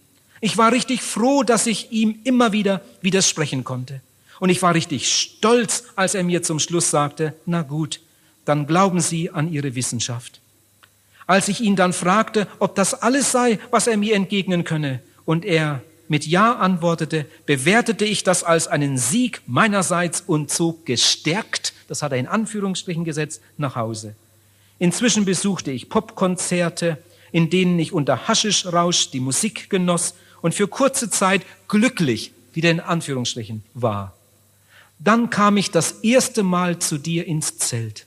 Ich 0.41 0.57
war 0.57 0.73
richtig 0.73 1.03
froh, 1.03 1.43
dass 1.43 1.67
ich 1.67 1.93
ihm 1.93 2.21
immer 2.25 2.53
wieder 2.53 2.81
widersprechen 3.03 3.65
konnte. 3.65 4.01
Und 4.39 4.49
ich 4.49 4.63
war 4.63 4.75
richtig 4.75 5.13
stolz, 5.13 5.85
als 5.97 6.15
er 6.15 6.23
mir 6.23 6.43
zum 6.43 6.61
Schluss 6.61 6.91
sagte, 6.91 7.35
na 7.45 7.63
gut, 7.63 8.01
dann 8.47 8.67
glauben 8.67 9.01
Sie 9.01 9.31
an 9.31 9.53
Ihre 9.53 9.75
Wissenschaft. 9.75 10.41
Als 11.27 11.49
ich 11.49 11.61
ihn 11.61 11.77
dann 11.77 11.93
fragte, 11.93 12.47
ob 12.59 12.75
das 12.75 12.95
alles 12.95 13.31
sei, 13.31 13.59
was 13.71 13.87
er 13.87 13.97
mir 13.97 14.15
entgegnen 14.15 14.65
könne, 14.65 15.01
und 15.27 15.45
er 15.45 15.83
mit 16.11 16.27
Ja 16.27 16.57
antwortete, 16.57 17.25
bewertete 17.47 18.05
ich 18.05 18.25
das 18.25 18.43
als 18.43 18.67
einen 18.67 18.99
Sieg 18.99 19.43
meinerseits 19.47 20.21
und 20.21 20.51
zog 20.51 20.85
gestärkt, 20.85 21.73
das 21.87 22.03
hat 22.03 22.11
er 22.11 22.19
in 22.19 22.27
Anführungsstrichen 22.27 23.05
gesetzt, 23.05 23.41
nach 23.57 23.77
Hause. 23.77 24.17
Inzwischen 24.81 25.25
besuchte 25.25 25.71
ich 25.71 25.89
Popkonzerte, 25.89 26.99
in 27.31 27.49
denen 27.49 27.79
ich 27.79 27.93
unter 27.93 28.27
Haschischrausch 28.27 29.13
die 29.13 29.21
Musik 29.21 29.71
genoss 29.71 30.15
und 30.43 30.53
für 30.53 30.67
kurze 30.67 31.11
Zeit 31.11 31.43
glücklich, 31.69 32.33
wieder 32.55 32.73
in 32.73 32.81
Anführungsstrichen, 32.81 33.63
war. 33.75 34.17
Dann 34.99 35.31
kam 35.31 35.57
ich 35.59 35.71
das 35.71 35.93
erste 36.03 36.43
Mal 36.43 36.81
zu 36.81 36.99
dir 36.99 37.25
ins 37.29 37.57
Zelt, 37.59 38.07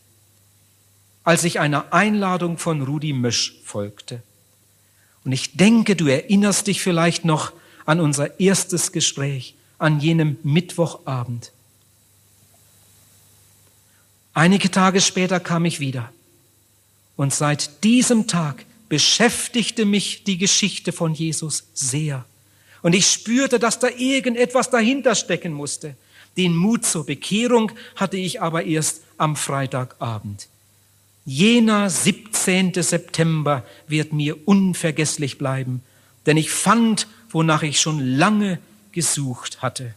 als 1.24 1.46
ich 1.46 1.62
einer 1.62 1.94
Einladung 1.94 2.58
von 2.58 2.82
Rudi 2.82 3.14
Mösch 3.14 3.62
folgte. 3.64 4.22
Und 5.24 5.32
ich 5.32 5.56
denke, 5.56 5.96
du 5.96 6.08
erinnerst 6.08 6.68
dich 6.68 6.82
vielleicht 6.82 7.24
noch 7.24 7.54
an 7.86 8.00
unser 8.00 8.40
erstes 8.40 8.92
Gespräch, 8.92 9.56
an 9.78 10.00
jenem 10.00 10.38
Mittwochabend. 10.44 11.52
Einige 14.34 14.72
Tage 14.72 15.02
später 15.02 15.40
kam 15.40 15.66
ich 15.66 15.80
wieder. 15.80 16.12
Und 17.16 17.34
seit 17.34 17.84
diesem 17.84 18.28
Tag 18.28 18.66
beschäftigte 18.90 19.86
mich 19.86 20.24
die 20.24 20.38
Geschichte 20.38 20.92
von 20.92 21.14
Jesus 21.14 21.66
sehr. 21.74 22.26
Und 22.82 22.94
ich 22.94 23.08
spürte, 23.08 23.60
dass 23.60 23.80
da 23.80 23.88
irgendetwas 23.88 24.70
dahinter 24.70 25.16
stecken 25.16 25.54
musste. 25.54 25.96
Den 26.38 26.56
Mut 26.56 26.86
zur 26.86 27.06
Bekehrung 27.06 27.72
hatte 27.96 28.18
ich 28.18 28.42
aber 28.42 28.66
erst 28.66 29.04
am 29.18 29.36
Freitagabend. 29.36 30.48
Jener 31.26 31.90
17. 31.90 32.74
September 32.74 33.64
wird 33.88 34.12
mir 34.12 34.48
unvergesslich 34.48 35.38
bleiben, 35.38 35.82
denn 36.26 36.36
ich 36.36 36.52
fand 36.52 37.08
wonach 37.34 37.64
ich 37.64 37.80
schon 37.80 38.00
lange 38.00 38.60
gesucht 38.92 39.62
hatte. 39.62 39.94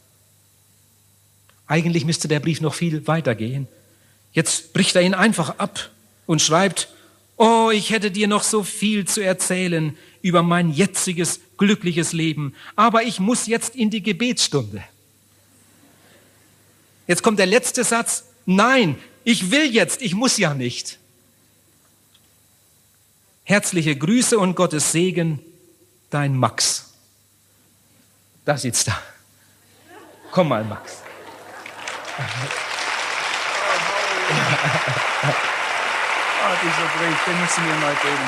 Eigentlich 1.67 2.05
müsste 2.05 2.29
der 2.29 2.41
Brief 2.41 2.61
noch 2.61 2.75
viel 2.75 3.07
weitergehen. 3.07 3.69
Jetzt 4.33 4.73
bricht 4.73 4.97
er 4.97 5.03
ihn 5.03 5.15
einfach 5.15 5.59
ab 5.59 5.91
und 6.27 6.43
schreibt, 6.43 6.89
Oh, 7.39 7.71
ich 7.71 7.91
hätte 7.91 8.11
dir 8.11 8.29
noch 8.29 8.43
so 8.43 8.63
viel 8.63 9.07
zu 9.07 9.23
erzählen 9.23 9.97
über 10.23 10.43
mein 10.43 10.73
jetziges 10.73 11.41
glückliches 11.59 12.13
Leben, 12.13 12.55
aber 12.77 13.03
ich 13.03 13.21
muss 13.21 13.47
jetzt 13.47 13.77
in 13.77 13.91
die 13.91 14.03
Gebetsstunde. 14.03 14.83
Jetzt 17.07 17.23
kommt 17.23 17.39
der 17.39 17.47
letzte 17.47 17.85
Satz. 17.85 18.25
Nein, 18.47 18.97
ich 19.23 19.51
will 19.51 19.73
jetzt, 19.73 20.01
ich 20.03 20.15
muss 20.15 20.39
ja 20.39 20.55
nicht. 20.55 20.99
Herzliche 23.45 23.95
Grüße 23.97 24.39
und 24.39 24.57
Gottes 24.57 24.93
Segen, 24.93 25.39
dein 26.11 26.37
Max. 26.37 26.86
Da 28.47 28.57
sitzt 28.57 28.87
da. 28.87 28.97
Komm 30.31 30.49
mal, 30.49 30.63
Max. 30.65 31.03
Ah, 36.45 36.55
dieser 36.63 36.87
Brief, 36.97 37.25
den 37.27 37.41
müssen 37.41 37.67
wir 37.67 37.75
mal 37.75 37.95
geben. 37.97 38.23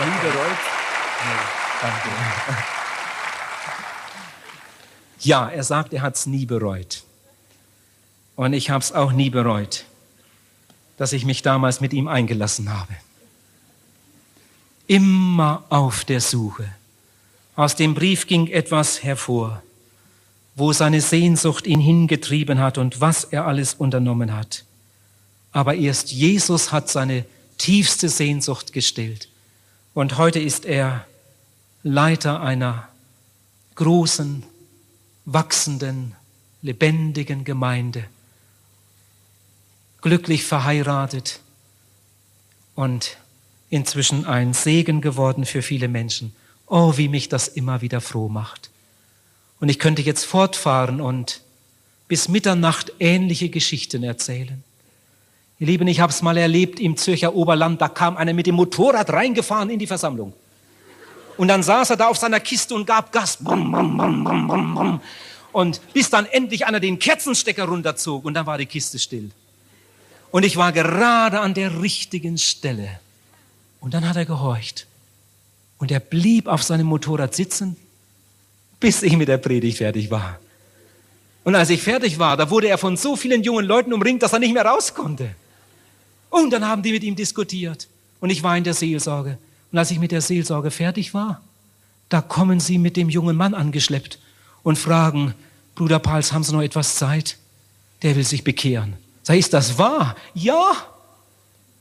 Ja, 0.00 0.06
nie 0.06 0.20
bereut? 0.22 0.58
Nee, 1.24 1.40
danke. 1.82 2.08
Ja, 5.18 5.48
er 5.48 5.64
sagt, 5.64 5.92
er 5.92 6.02
hat 6.02 6.14
es 6.14 6.26
nie 6.26 6.46
bereut. 6.46 7.02
Und 8.36 8.52
ich 8.52 8.70
habe 8.70 8.84
es 8.84 8.92
auch 8.92 9.10
nie 9.10 9.30
bereut, 9.30 9.84
dass 10.96 11.12
ich 11.12 11.24
mich 11.24 11.42
damals 11.42 11.80
mit 11.80 11.92
ihm 11.92 12.06
eingelassen 12.06 12.72
habe. 12.72 12.94
Immer 14.86 15.64
auf 15.70 16.04
der 16.04 16.20
Suche 16.20 16.77
aus 17.58 17.74
dem 17.74 17.92
Brief 17.92 18.28
ging 18.28 18.46
etwas 18.46 19.02
hervor, 19.02 19.64
wo 20.54 20.72
seine 20.72 21.00
Sehnsucht 21.00 21.66
ihn 21.66 21.80
hingetrieben 21.80 22.60
hat 22.60 22.78
und 22.78 23.00
was 23.00 23.24
er 23.24 23.48
alles 23.48 23.74
unternommen 23.74 24.32
hat. 24.32 24.64
Aber 25.50 25.74
erst 25.74 26.12
Jesus 26.12 26.70
hat 26.70 26.88
seine 26.88 27.24
tiefste 27.58 28.08
Sehnsucht 28.08 28.72
gestillt. 28.72 29.28
Und 29.92 30.18
heute 30.18 30.38
ist 30.38 30.66
er 30.66 31.04
Leiter 31.82 32.42
einer 32.42 32.88
großen, 33.74 34.44
wachsenden, 35.24 36.14
lebendigen 36.62 37.42
Gemeinde. 37.42 38.04
Glücklich 40.00 40.44
verheiratet 40.44 41.40
und 42.76 43.16
inzwischen 43.68 44.26
ein 44.26 44.54
Segen 44.54 45.00
geworden 45.00 45.44
für 45.44 45.62
viele 45.62 45.88
Menschen. 45.88 46.32
Oh, 46.68 46.96
wie 46.96 47.08
mich 47.08 47.28
das 47.28 47.48
immer 47.48 47.80
wieder 47.80 48.00
froh 48.00 48.28
macht. 48.28 48.70
Und 49.60 49.68
ich 49.68 49.78
könnte 49.78 50.02
jetzt 50.02 50.24
fortfahren 50.24 51.00
und 51.00 51.40
bis 52.08 52.28
Mitternacht 52.28 52.92
ähnliche 53.00 53.48
Geschichten 53.48 54.02
erzählen. 54.02 54.62
Ihr 55.58 55.66
Lieben, 55.66 55.88
ich 55.88 56.00
habe 56.00 56.12
es 56.12 56.22
mal 56.22 56.36
erlebt 56.36 56.78
im 56.78 56.96
Zürcher 56.96 57.34
Oberland, 57.34 57.80
da 57.80 57.88
kam 57.88 58.16
einer 58.16 58.32
mit 58.32 58.46
dem 58.46 58.54
Motorrad 58.54 59.10
reingefahren 59.10 59.70
in 59.70 59.78
die 59.78 59.88
Versammlung. 59.88 60.32
Und 61.36 61.48
dann 61.48 61.62
saß 61.62 61.90
er 61.90 61.96
da 61.96 62.08
auf 62.08 62.16
seiner 62.16 62.40
Kiste 62.40 62.74
und 62.74 62.86
gab 62.86 63.12
Gas. 63.12 63.38
Und 65.52 65.80
bis 65.92 66.10
dann 66.10 66.26
endlich 66.26 66.66
einer 66.66 66.80
den 66.80 66.98
Kerzenstecker 66.98 67.64
runterzog 67.64 68.24
und 68.24 68.34
dann 68.34 68.46
war 68.46 68.58
die 68.58 68.66
Kiste 68.66 68.98
still. 68.98 69.30
Und 70.30 70.44
ich 70.44 70.56
war 70.56 70.72
gerade 70.72 71.40
an 71.40 71.54
der 71.54 71.80
richtigen 71.80 72.38
Stelle. 72.38 73.00
Und 73.80 73.94
dann 73.94 74.08
hat 74.08 74.16
er 74.16 74.26
gehorcht. 74.26 74.86
Und 75.78 75.90
er 75.90 76.00
blieb 76.00 76.48
auf 76.48 76.62
seinem 76.62 76.86
Motorrad 76.86 77.34
sitzen, 77.34 77.76
bis 78.80 79.02
ich 79.02 79.16
mit 79.16 79.28
der 79.28 79.38
Predigt 79.38 79.78
fertig 79.78 80.10
war. 80.10 80.38
Und 81.44 81.54
als 81.54 81.70
ich 81.70 81.82
fertig 81.82 82.18
war, 82.18 82.36
da 82.36 82.50
wurde 82.50 82.68
er 82.68 82.78
von 82.78 82.96
so 82.96 83.16
vielen 83.16 83.42
jungen 83.42 83.64
Leuten 83.64 83.92
umringt, 83.92 84.22
dass 84.22 84.32
er 84.32 84.38
nicht 84.38 84.52
mehr 84.52 84.64
raus 84.64 84.94
konnte. 84.94 85.30
Und 86.30 86.50
dann 86.50 86.66
haben 86.66 86.82
die 86.82 86.92
mit 86.92 87.02
ihm 87.04 87.16
diskutiert. 87.16 87.88
Und 88.20 88.30
ich 88.30 88.42
war 88.42 88.56
in 88.56 88.64
der 88.64 88.74
Seelsorge. 88.74 89.38
Und 89.72 89.78
als 89.78 89.90
ich 89.90 89.98
mit 89.98 90.12
der 90.12 90.20
Seelsorge 90.20 90.70
fertig 90.70 91.14
war, 91.14 91.40
da 92.08 92.20
kommen 92.20 92.60
sie 92.60 92.78
mit 92.78 92.96
dem 92.96 93.08
jungen 93.08 93.36
Mann 93.36 93.54
angeschleppt 93.54 94.18
und 94.62 94.78
fragen, 94.78 95.34
Bruder 95.74 95.98
Pals, 95.98 96.32
haben 96.32 96.42
Sie 96.42 96.52
noch 96.52 96.62
etwas 96.62 96.96
Zeit? 96.96 97.38
Der 98.02 98.16
will 98.16 98.24
sich 98.24 98.44
bekehren. 98.44 98.94
Sag, 99.22 99.36
ist 99.36 99.52
das 99.52 99.78
wahr? 99.78 100.16
Ja. 100.34 100.72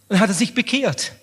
Und 0.10 0.20
hat 0.20 0.30
er 0.30 0.36
sich 0.36 0.54
bekehrt. 0.54 1.14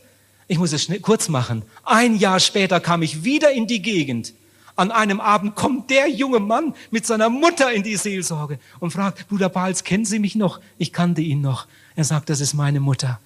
Ich 0.47 0.59
muss 0.59 0.73
es 0.73 0.89
kurz 1.03 1.29
machen. 1.29 1.63
Ein 1.85 2.17
Jahr 2.17 2.41
später 2.41 2.81
kam 2.81 3.03
ich 3.03 3.25
wieder 3.25 3.53
in 3.53 3.67
die 3.67 3.83
Gegend. 3.83 4.35
An 4.77 4.91
einem 4.91 5.21
Abend 5.21 5.55
kommt 5.55 5.91
der 5.91 6.09
junge 6.09 6.41
Mann 6.41 6.75
mit 6.91 7.07
seiner 7.07 7.31
Mutter 7.31 7.73
in 7.73 7.83
die 7.83 7.97
Seelsorge 7.97 8.59
und 8.81 8.91
fragt, 8.91 9.29
Bruder 9.29 9.49
Pals, 9.49 9.85
kennen 9.85 10.05
Sie 10.05 10.19
mich 10.19 10.35
noch? 10.35 10.61
Ich 10.79 10.93
kannte 10.93 11.23
ihn 11.23 11.41
noch. 11.41 11.67
Er 11.95 12.05
sagt, 12.05 12.29
das 12.29 12.41
ist 12.41 12.55
meine 12.55 12.81
Mutter. 12.81 13.21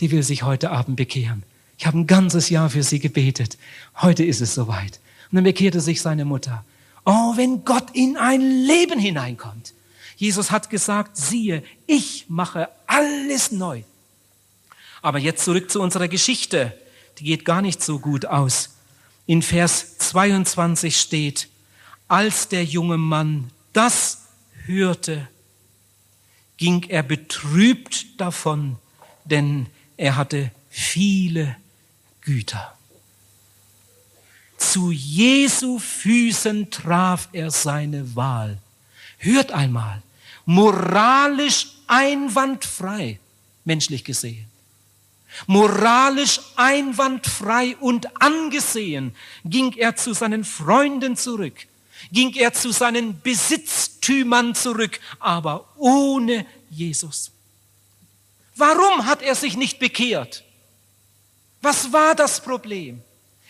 Die 0.00 0.10
will 0.10 0.22
sich 0.22 0.42
heute 0.42 0.70
Abend 0.70 0.96
bekehren. 0.96 1.42
Ich 1.78 1.86
habe 1.86 1.98
ein 1.98 2.06
ganzes 2.06 2.48
Jahr 2.50 2.70
für 2.70 2.82
sie 2.82 3.00
gebetet. 3.00 3.58
Heute 4.00 4.24
ist 4.24 4.40
es 4.40 4.54
soweit. 4.54 5.00
Und 5.30 5.36
dann 5.36 5.44
bekehrte 5.44 5.80
sich 5.80 6.00
seine 6.00 6.24
Mutter. 6.24 6.64
Oh, 7.04 7.36
wenn 7.36 7.64
Gott 7.64 7.90
in 7.92 8.16
ein 8.16 8.40
Leben 8.40 8.98
hineinkommt. 8.98 9.74
Jesus 10.16 10.50
hat 10.50 10.70
gesagt, 10.70 11.16
siehe, 11.16 11.62
ich 11.86 12.26
mache 12.28 12.68
alles 12.86 13.52
neu. 13.52 13.82
Aber 15.04 15.18
jetzt 15.18 15.44
zurück 15.44 15.70
zu 15.70 15.82
unserer 15.82 16.08
Geschichte. 16.08 16.72
Die 17.18 17.24
geht 17.24 17.44
gar 17.44 17.60
nicht 17.60 17.82
so 17.82 17.98
gut 17.98 18.24
aus. 18.24 18.70
In 19.26 19.42
Vers 19.42 19.98
22 19.98 20.98
steht, 20.98 21.48
als 22.08 22.48
der 22.48 22.64
junge 22.64 22.96
Mann 22.96 23.50
das 23.74 24.22
hörte, 24.64 25.28
ging 26.56 26.84
er 26.84 27.02
betrübt 27.02 28.18
davon, 28.18 28.78
denn 29.26 29.66
er 29.98 30.16
hatte 30.16 30.50
viele 30.70 31.54
Güter. 32.22 32.74
Zu 34.56 34.90
Jesu 34.90 35.80
Füßen 35.80 36.70
traf 36.70 37.28
er 37.32 37.50
seine 37.50 38.16
Wahl. 38.16 38.56
hört 39.18 39.52
einmal, 39.52 40.02
moralisch 40.46 41.66
einwandfrei, 41.88 43.18
menschlich 43.66 44.02
gesehen. 44.02 44.53
Moralisch 45.46 46.40
einwandfrei 46.56 47.76
und 47.80 48.20
angesehen 48.20 49.14
ging 49.44 49.72
er 49.72 49.96
zu 49.96 50.14
seinen 50.14 50.44
Freunden 50.44 51.16
zurück, 51.16 51.66
ging 52.12 52.34
er 52.34 52.52
zu 52.52 52.72
seinen 52.72 53.20
Besitztümern 53.20 54.54
zurück, 54.54 55.00
aber 55.18 55.68
ohne 55.76 56.46
Jesus. 56.70 57.30
Warum 58.56 59.06
hat 59.06 59.22
er 59.22 59.34
sich 59.34 59.56
nicht 59.56 59.78
bekehrt? 59.78 60.44
Was 61.60 61.92
war 61.92 62.14
das 62.14 62.40
Problem? 62.42 63.02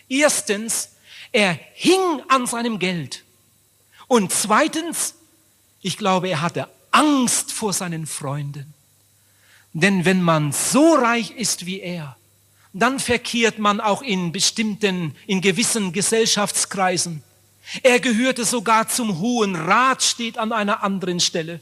Erstens, 0.07 0.89
er 1.31 1.59
hing 1.73 2.21
an 2.29 2.47
seinem 2.47 2.79
Geld. 2.79 3.23
Und 4.07 4.31
zweitens, 4.31 5.15
ich 5.81 5.97
glaube, 5.97 6.29
er 6.29 6.41
hatte 6.41 6.69
Angst 6.91 7.51
vor 7.51 7.73
seinen 7.73 8.07
Freunden. 8.07 8.74
Denn 9.77 10.05
wenn 10.05 10.21
man 10.21 10.53
so 10.53 10.93
reich 10.93 11.31
ist 11.31 11.65
wie 11.65 11.81
er, 11.81 12.15
dann 12.71 12.97
verkehrt 12.97 13.59
man 13.59 13.81
auch 13.81 14.01
in 14.01 14.31
bestimmten, 14.31 15.13
in 15.27 15.41
gewissen 15.41 15.91
Gesellschaftskreisen. 15.91 17.21
Er 17.83 17.99
gehörte 17.99 18.45
sogar 18.45 18.87
zum 18.87 19.19
Hohen 19.19 19.53
Rat, 19.53 20.01
steht 20.01 20.37
an 20.37 20.53
einer 20.53 20.81
anderen 20.81 21.19
Stelle. 21.19 21.59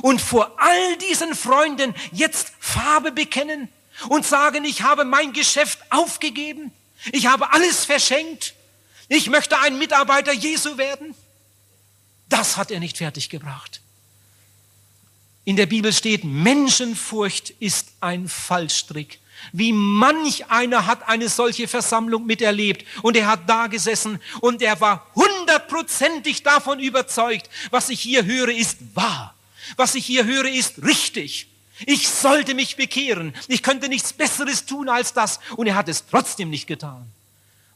Und 0.00 0.20
vor 0.20 0.60
all 0.60 0.96
diesen 0.98 1.34
Freunden 1.34 1.92
jetzt 2.12 2.52
Farbe 2.60 3.10
bekennen 3.10 3.68
und 4.08 4.24
sagen, 4.24 4.64
ich 4.64 4.82
habe 4.82 5.04
mein 5.04 5.32
Geschäft 5.32 5.80
aufgegeben, 5.90 6.70
ich 7.10 7.26
habe 7.26 7.52
alles 7.52 7.84
verschenkt, 7.84 8.54
ich 9.08 9.28
möchte 9.28 9.58
ein 9.58 9.76
Mitarbeiter 9.76 10.32
Jesu 10.32 10.78
werden. 10.78 11.16
Das 12.28 12.56
hat 12.56 12.70
er 12.70 12.78
nicht 12.78 12.98
fertiggebracht. 12.98 13.80
In 15.46 15.54
der 15.54 15.66
Bibel 15.66 15.92
steht, 15.92 16.24
Menschenfurcht 16.24 17.50
ist 17.60 17.92
ein 18.00 18.28
Fallstrick. 18.28 19.20
Wie 19.52 19.72
manch 19.72 20.50
einer 20.50 20.86
hat 20.86 21.08
eine 21.08 21.28
solche 21.28 21.68
Versammlung 21.68 22.26
miterlebt 22.26 22.84
und 23.02 23.16
er 23.16 23.28
hat 23.28 23.48
da 23.48 23.68
gesessen 23.68 24.20
und 24.40 24.60
er 24.60 24.80
war 24.80 25.06
hundertprozentig 25.14 26.42
davon 26.42 26.80
überzeugt, 26.80 27.48
was 27.70 27.90
ich 27.90 28.00
hier 28.00 28.24
höre, 28.24 28.48
ist 28.48 28.78
wahr. 28.94 29.36
Was 29.76 29.94
ich 29.94 30.04
hier 30.04 30.24
höre, 30.24 30.46
ist 30.46 30.82
richtig. 30.82 31.46
Ich 31.86 32.08
sollte 32.08 32.54
mich 32.56 32.74
bekehren. 32.74 33.32
Ich 33.46 33.62
könnte 33.62 33.88
nichts 33.88 34.12
Besseres 34.12 34.66
tun 34.66 34.88
als 34.88 35.12
das. 35.12 35.38
Und 35.54 35.68
er 35.68 35.76
hat 35.76 35.88
es 35.88 36.06
trotzdem 36.06 36.50
nicht 36.50 36.66
getan 36.66 37.06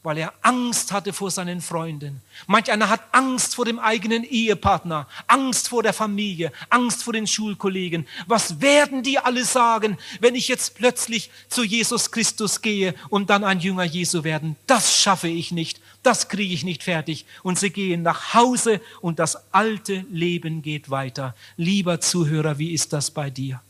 weil 0.03 0.19
er 0.19 0.33
Angst 0.41 0.93
hatte 0.93 1.13
vor 1.13 1.31
seinen 1.31 1.61
Freunden. 1.61 2.23
Manch 2.47 2.71
einer 2.73 2.89
hat 2.89 3.03
Angst 3.13 3.55
vor 3.55 3.67
dem 3.67 3.79
eigenen 3.79 4.25
Ehepartner, 4.25 5.07
Angst 5.27 5.69
vor 5.69 5.83
der 5.83 5.93
Familie, 5.93 6.53
Angst 6.71 7.03
vor 7.03 7.13
den 7.13 7.27
Schulkollegen. 7.27 8.07
Was 8.27 8.61
werden 8.61 9.03
die 9.03 9.19
alle 9.19 9.45
sagen, 9.45 9.99
wenn 10.21 10.35
ich 10.35 10.49
jetzt 10.49 10.75
plötzlich 10.75 11.31
zu 11.49 11.65
Jesus 11.65 12.11
Christus 12.11 12.63
gehe 12.63 12.95
und 13.11 13.29
dann 13.29 13.45
ein 13.45 13.61
Jünger 13.61 13.85
Jesu 13.85 14.25
werden? 14.25 14.57
Das 14.67 14.97
schaffe 14.97 15.29
ich 15.29 15.53
nicht, 15.53 15.81
das 16.03 16.29
kriege 16.29 16.55
ich 16.55 16.65
nicht 16.65 16.83
fertig. 16.83 17.27
Und 17.43 17.59
sie 17.59 17.71
gehen 17.71 18.03
nach 18.03 18.33
Hause 18.33 18.81
und 19.03 19.19
das 19.19 19.53
alte 19.53 20.07
Leben 20.11 20.63
geht 20.63 20.89
weiter. 20.91 21.35
Lieber 21.57 22.01
Zuhörer, 22.01 22.59
wie 22.59 22.73
ist 22.73 22.95
das 22.95 23.11
bei 23.11 23.29
dir? 23.29 23.61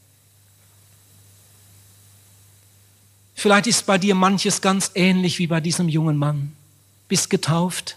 Vielleicht 3.41 3.69
ist 3.69 3.87
bei 3.87 3.97
dir 3.97 4.15
manches 4.15 4.61
ganz 4.61 4.91
ähnlich 4.95 5.39
wie 5.39 5.47
bei 5.47 5.63
diesem 5.63 5.89
jungen 5.89 6.19
Mann. 6.19 6.55
Bist 7.09 7.31
getauft, 7.31 7.97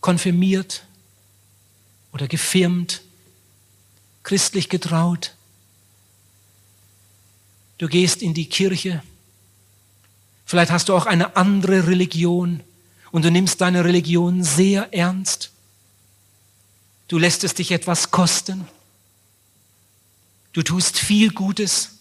konfirmiert 0.00 0.86
oder 2.14 2.28
gefirmt, 2.28 3.02
christlich 4.22 4.70
getraut. 4.70 5.34
Du 7.76 7.88
gehst 7.88 8.22
in 8.22 8.32
die 8.32 8.48
Kirche. 8.48 9.02
Vielleicht 10.46 10.70
hast 10.70 10.88
du 10.88 10.96
auch 10.96 11.04
eine 11.04 11.36
andere 11.36 11.86
Religion 11.86 12.60
und 13.10 13.22
du 13.22 13.30
nimmst 13.30 13.60
deine 13.60 13.84
Religion 13.84 14.42
sehr 14.42 14.94
ernst. 14.94 15.50
Du 17.08 17.18
lässt 17.18 17.44
es 17.44 17.52
dich 17.52 17.70
etwas 17.70 18.10
kosten. 18.10 18.66
Du 20.54 20.62
tust 20.62 20.98
viel 20.98 21.32
Gutes. 21.32 21.93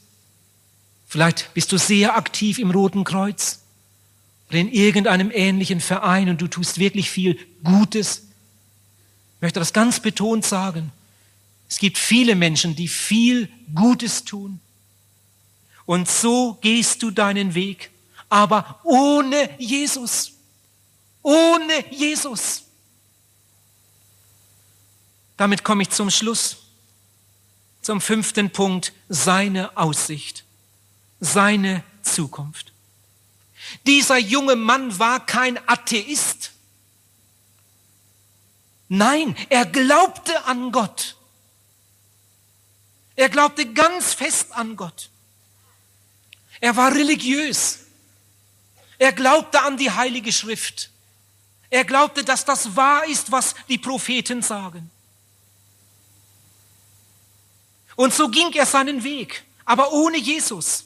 Vielleicht 1.14 1.54
bist 1.54 1.72
du 1.72 1.78
sehr 1.78 2.18
aktiv 2.18 2.58
im 2.58 2.72
Roten 2.72 3.04
Kreuz 3.04 3.60
oder 4.50 4.58
in 4.58 4.68
irgendeinem 4.72 5.30
ähnlichen 5.30 5.80
Verein 5.80 6.28
und 6.28 6.42
du 6.42 6.48
tust 6.48 6.80
wirklich 6.80 7.12
viel 7.12 7.38
Gutes. 7.64 8.24
Ich 9.36 9.42
möchte 9.44 9.60
das 9.60 9.74
ganz 9.74 10.00
betont 10.00 10.44
sagen. 10.44 10.92
Es 11.70 11.78
gibt 11.78 12.00
viele 12.00 12.34
Menschen, 12.34 12.76
die 12.76 12.88
viel 12.88 13.48
Gutes 13.76 14.24
tun. 14.24 14.60
Und 15.86 16.10
so 16.10 16.58
gehst 16.62 17.04
du 17.04 17.12
deinen 17.12 17.54
Weg, 17.54 17.92
aber 18.28 18.80
ohne 18.84 19.52
Jesus. 19.60 20.32
Ohne 21.22 21.92
Jesus. 21.92 22.64
Damit 25.38 25.64
komme 25.64 25.84
ich 25.84 25.92
zum 25.92 26.10
Schluss, 26.10 26.58
zum 27.84 28.02
fünften 28.02 28.50
Punkt, 28.50 28.94
seine 29.10 29.78
Aussicht 29.78 30.44
seine 31.24 31.84
Zukunft. 32.02 32.72
Dieser 33.88 34.18
junge 34.18 34.56
Mann 34.56 35.00
war 35.00 35.26
kein 35.26 35.58
Atheist. 35.68 36.52
Nein, 38.90 39.36
er 39.50 39.66
glaubte 39.66 40.46
an 40.46 40.72
Gott. 40.72 41.16
Er 43.16 43.30
glaubte 43.30 43.72
ganz 43.74 44.14
fest 44.14 44.52
an 44.52 44.76
Gott. 44.76 45.10
Er 46.60 46.76
war 46.76 46.94
religiös. 46.94 47.80
Er 48.98 49.14
glaubte 49.14 49.62
an 49.62 49.78
die 49.78 49.92
Heilige 49.92 50.32
Schrift. 50.32 50.90
Er 51.70 51.86
glaubte, 51.86 52.24
dass 52.24 52.46
das 52.46 52.76
wahr 52.76 53.06
ist, 53.06 53.32
was 53.32 53.56
die 53.70 53.78
Propheten 53.78 54.42
sagen. 54.42 54.92
Und 57.96 58.14
so 58.14 58.30
ging 58.30 58.52
er 58.54 58.66
seinen 58.66 59.04
Weg, 59.04 59.44
aber 59.66 59.92
ohne 59.92 60.18
Jesus. 60.18 60.86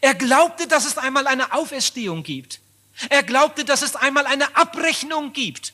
Er 0.00 0.14
glaubte, 0.14 0.66
dass 0.66 0.86
es 0.86 0.98
einmal 0.98 1.26
eine 1.26 1.52
Auferstehung 1.52 2.22
gibt. 2.22 2.60
Er 3.08 3.22
glaubte, 3.22 3.64
dass 3.64 3.82
es 3.82 3.96
einmal 3.96 4.26
eine 4.26 4.56
Abrechnung 4.56 5.32
gibt. 5.32 5.72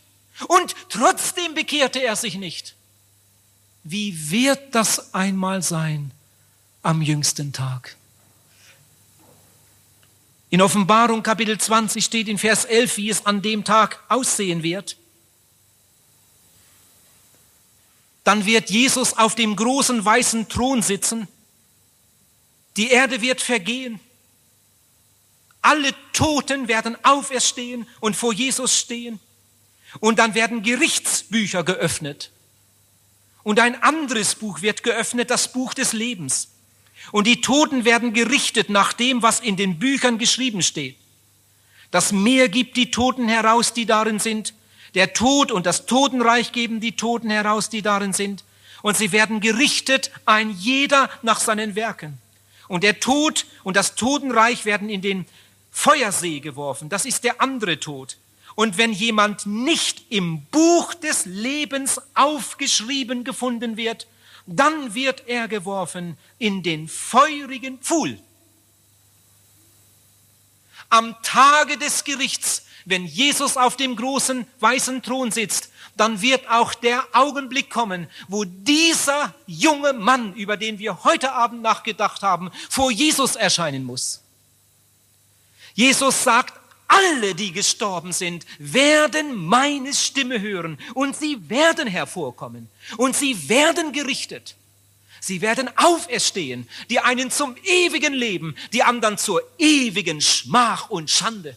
Und 0.48 0.74
trotzdem 0.88 1.54
bekehrte 1.54 2.02
er 2.02 2.16
sich 2.16 2.36
nicht. 2.36 2.74
Wie 3.84 4.30
wird 4.30 4.74
das 4.74 5.14
einmal 5.14 5.62
sein 5.62 6.10
am 6.82 7.02
jüngsten 7.02 7.52
Tag? 7.52 7.96
In 10.50 10.62
Offenbarung 10.62 11.22
Kapitel 11.22 11.58
20 11.58 12.04
steht 12.04 12.28
in 12.28 12.38
Vers 12.38 12.64
11, 12.64 12.96
wie 12.96 13.10
es 13.10 13.26
an 13.26 13.42
dem 13.42 13.64
Tag 13.64 14.02
aussehen 14.08 14.62
wird. 14.62 14.96
Dann 18.24 18.44
wird 18.44 18.70
Jesus 18.70 19.16
auf 19.16 19.34
dem 19.34 19.54
großen 19.54 20.04
weißen 20.04 20.48
Thron 20.48 20.82
sitzen. 20.82 21.28
Die 22.76 22.88
Erde 22.88 23.20
wird 23.20 23.40
vergehen. 23.40 24.00
Alle 25.66 25.92
Toten 26.12 26.68
werden 26.68 26.96
auferstehen 27.02 27.88
und 27.98 28.14
vor 28.14 28.32
Jesus 28.32 28.78
stehen. 28.78 29.18
Und 29.98 30.20
dann 30.20 30.36
werden 30.36 30.62
Gerichtsbücher 30.62 31.64
geöffnet. 31.64 32.30
Und 33.42 33.58
ein 33.58 33.82
anderes 33.82 34.36
Buch 34.36 34.62
wird 34.62 34.84
geöffnet, 34.84 35.28
das 35.28 35.52
Buch 35.52 35.74
des 35.74 35.92
Lebens. 35.92 36.50
Und 37.10 37.26
die 37.26 37.40
Toten 37.40 37.84
werden 37.84 38.12
gerichtet 38.12 38.70
nach 38.70 38.92
dem, 38.92 39.22
was 39.22 39.40
in 39.40 39.56
den 39.56 39.80
Büchern 39.80 40.18
geschrieben 40.18 40.62
steht. 40.62 40.96
Das 41.90 42.12
Meer 42.12 42.48
gibt 42.48 42.76
die 42.76 42.92
Toten 42.92 43.26
heraus, 43.26 43.72
die 43.72 43.86
darin 43.86 44.20
sind. 44.20 44.54
Der 44.94 45.14
Tod 45.14 45.50
und 45.50 45.66
das 45.66 45.86
Totenreich 45.86 46.52
geben 46.52 46.78
die 46.78 46.94
Toten 46.94 47.28
heraus, 47.28 47.70
die 47.70 47.82
darin 47.82 48.12
sind. 48.12 48.44
Und 48.82 48.96
sie 48.96 49.10
werden 49.10 49.40
gerichtet, 49.40 50.12
ein 50.26 50.50
jeder 50.50 51.10
nach 51.22 51.40
seinen 51.40 51.74
Werken. 51.74 52.18
Und 52.68 52.84
der 52.84 53.00
Tod 53.00 53.46
und 53.64 53.76
das 53.76 53.96
Totenreich 53.96 54.64
werden 54.64 54.88
in 54.88 55.02
den 55.02 55.26
Feuersee 55.76 56.40
geworfen. 56.40 56.88
Das 56.88 57.04
ist 57.04 57.22
der 57.22 57.42
andere 57.42 57.78
Tod. 57.78 58.16
Und 58.54 58.78
wenn 58.78 58.94
jemand 58.94 59.44
nicht 59.44 60.10
im 60.10 60.46
Buch 60.46 60.94
des 60.94 61.26
Lebens 61.26 62.00
aufgeschrieben 62.14 63.24
gefunden 63.24 63.76
wird, 63.76 64.06
dann 64.46 64.94
wird 64.94 65.28
er 65.28 65.48
geworfen 65.48 66.16
in 66.38 66.62
den 66.62 66.88
feurigen 66.88 67.78
Pfuhl. 67.78 68.18
Am 70.88 71.14
Tage 71.22 71.76
des 71.76 72.04
Gerichts, 72.04 72.64
wenn 72.86 73.04
Jesus 73.04 73.58
auf 73.58 73.76
dem 73.76 73.96
großen 73.96 74.46
weißen 74.60 75.02
Thron 75.02 75.30
sitzt, 75.30 75.70
dann 75.94 76.22
wird 76.22 76.48
auch 76.48 76.72
der 76.72 77.04
Augenblick 77.12 77.68
kommen, 77.68 78.08
wo 78.28 78.44
dieser 78.44 79.34
junge 79.46 79.92
Mann, 79.92 80.32
über 80.34 80.56
den 80.56 80.78
wir 80.78 81.04
heute 81.04 81.32
Abend 81.32 81.60
nachgedacht 81.60 82.22
haben, 82.22 82.50
vor 82.70 82.90
Jesus 82.90 83.36
erscheinen 83.36 83.84
muss. 83.84 84.22
Jesus 85.76 86.24
sagt 86.24 86.54
alle, 86.88 87.34
die 87.34 87.52
gestorben 87.52 88.12
sind, 88.12 88.46
werden 88.58 89.36
meine 89.36 89.92
Stimme 89.92 90.40
hören 90.40 90.78
und 90.94 91.14
sie 91.14 91.50
werden 91.50 91.86
hervorkommen 91.86 92.68
und 92.96 93.14
sie 93.14 93.48
werden 93.48 93.92
gerichtet. 93.92 94.56
Sie 95.20 95.42
werden 95.42 95.68
auferstehen, 95.76 96.66
die 96.88 97.00
einen 97.00 97.30
zum 97.30 97.56
ewigen 97.64 98.14
Leben, 98.14 98.56
die 98.72 98.82
anderen 98.82 99.18
zur 99.18 99.42
ewigen 99.58 100.20
Schmach 100.20 100.88
und 100.88 101.10
Schande. 101.10 101.56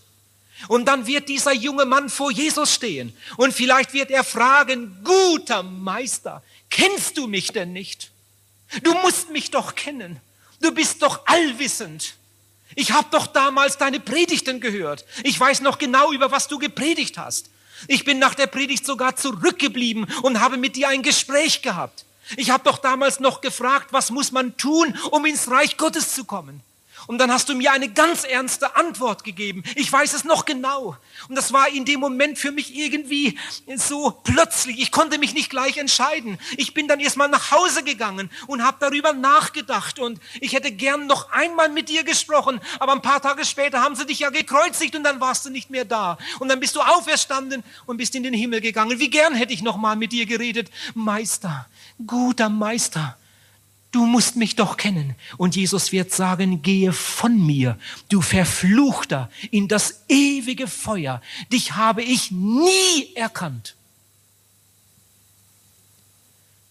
Und 0.68 0.86
dann 0.86 1.08
wird 1.08 1.30
dieser 1.30 1.54
junge 1.54 1.86
Mann 1.86 2.10
vor 2.10 2.32
Jesus 2.32 2.74
stehen 2.74 3.16
und 3.38 3.54
vielleicht 3.54 3.94
wird 3.94 4.12
er 4.12 4.26
fragen, 4.26 4.98
guter 5.06 5.64
Meister, 5.64 6.44
kennst 6.70 7.18
du 7.18 7.28
mich 7.28 7.54
denn 7.54 7.72
nicht? 7.72 8.12
Du 8.84 8.94
musst 8.96 9.30
mich 9.30 9.50
doch 9.50 9.76
kennen. 9.76 10.20
Du 10.60 10.74
bist 10.74 11.02
doch 11.02 11.26
allwissend. 11.26 12.16
Ich 12.76 12.92
habe 12.92 13.08
doch 13.12 13.28
damals 13.28 13.78
deine 13.78 14.00
Predigten 14.00 14.60
gehört. 14.60 15.06
Ich 15.24 15.40
weiß 15.40 15.62
noch 15.62 15.78
genau, 15.78 16.12
über 16.12 16.32
was 16.32 16.48
du 16.48 16.60
gepredigt 16.60 17.18
hast. 17.18 17.50
Ich 17.88 18.04
bin 18.04 18.20
nach 18.20 18.36
der 18.36 18.48
Predigt 18.48 18.86
sogar 18.86 19.16
zurückgeblieben 19.16 20.08
und 20.22 20.40
habe 20.40 20.58
mit 20.58 20.76
dir 20.76 20.90
ein 20.90 21.02
Gespräch 21.02 21.62
gehabt. 21.62 22.06
Ich 22.38 22.52
habe 22.52 22.64
doch 22.64 22.78
damals 22.78 23.20
noch 23.20 23.42
gefragt, 23.42 23.88
was 23.92 24.12
muss 24.12 24.32
man 24.32 24.56
tun, 24.58 24.98
um 25.12 25.26
ins 25.26 25.50
Reich 25.50 25.78
Gottes 25.78 26.14
zu 26.14 26.26
kommen? 26.26 26.62
Und 27.10 27.18
dann 27.18 27.32
hast 27.32 27.50
du 27.50 27.56
mir 27.56 27.72
eine 27.72 27.90
ganz 27.90 28.24
ernste 28.24 28.76
Antwort 28.76 29.24
gegeben. 29.24 29.64
Ich 29.74 29.92
weiß 29.92 30.14
es 30.14 30.26
noch 30.26 30.46
genau. 30.46 30.96
Und 31.28 31.36
das 31.36 31.52
war 31.52 31.68
in 31.68 31.84
dem 31.84 32.00
Moment 32.00 32.38
für 32.38 32.52
mich 32.52 32.76
irgendwie 32.76 33.36
so 33.78 34.12
plötzlich. 34.24 34.78
Ich 34.80 34.92
konnte 34.92 35.18
mich 35.18 35.34
nicht 35.34 35.50
gleich 35.50 35.78
entscheiden. 35.78 36.38
Ich 36.56 36.76
bin 36.76 36.88
dann 36.88 37.00
erstmal 37.00 37.28
nach 37.28 37.50
Hause 37.50 37.84
gegangen 37.84 38.30
und 38.46 38.64
habe 38.64 38.78
darüber 38.80 39.14
nachgedacht. 39.14 39.98
Und 39.98 40.20
ich 40.40 40.54
hätte 40.54 40.72
gern 40.72 41.08
noch 41.08 41.32
einmal 41.32 41.70
mit 41.70 41.90
dir 41.90 42.04
gesprochen. 42.04 42.62
Aber 42.78 42.92
ein 42.92 43.02
paar 43.02 43.24
Tage 43.24 43.44
später 43.44 43.82
haben 43.82 43.96
sie 43.96 44.06
dich 44.06 44.20
ja 44.20 44.30
gekreuzigt 44.30 44.96
und 44.96 45.04
dann 45.04 45.20
warst 45.20 45.48
du 45.48 45.50
nicht 45.50 45.72
mehr 45.72 45.86
da. 45.86 46.20
Und 46.38 46.50
dann 46.50 46.60
bist 46.60 46.76
du 46.76 46.80
auferstanden 46.80 47.64
und 47.88 47.98
bist 47.98 48.14
in 48.14 48.22
den 48.22 48.36
Himmel 48.36 48.62
gegangen. 48.62 49.00
Wie 49.00 49.10
gern 49.10 49.34
hätte 49.34 49.52
ich 49.52 49.64
noch 49.64 49.78
mal 49.78 49.96
mit 49.96 50.12
dir 50.12 50.28
geredet. 50.28 50.70
Meister, 50.94 51.66
guter 52.06 52.50
Meister. 52.50 53.18
Du 53.92 54.06
musst 54.06 54.36
mich 54.36 54.56
doch 54.56 54.78
kennen. 54.78 55.16
Und 55.38 55.56
Jesus 55.56 55.92
wird 55.92 56.12
sagen, 56.12 56.62
gehe 56.62 56.94
von 56.94 57.44
mir, 57.44 57.78
du 58.10 58.22
Verfluchter, 58.22 59.32
in 59.50 59.68
das 59.68 60.04
ewige 60.08 60.68
Feuer. 60.68 61.22
Dich 61.52 61.74
habe 61.74 62.04
ich 62.04 62.30
nie 62.30 63.16
erkannt. 63.16 63.76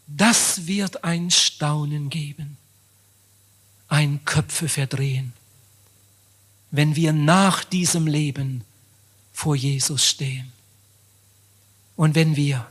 Das 0.06 0.66
wird 0.66 1.04
ein 1.04 1.30
Staunen 1.30 2.08
geben, 2.08 2.56
ein 3.88 4.24
Köpfe 4.24 4.68
verdrehen, 4.68 5.34
wenn 6.70 6.96
wir 6.96 7.12
nach 7.12 7.62
diesem 7.64 8.06
Leben 8.06 8.64
vor 9.32 9.54
Jesus 9.54 10.06
stehen. 10.06 10.50
Und 11.94 12.14
wenn 12.14 12.36
wir 12.36 12.66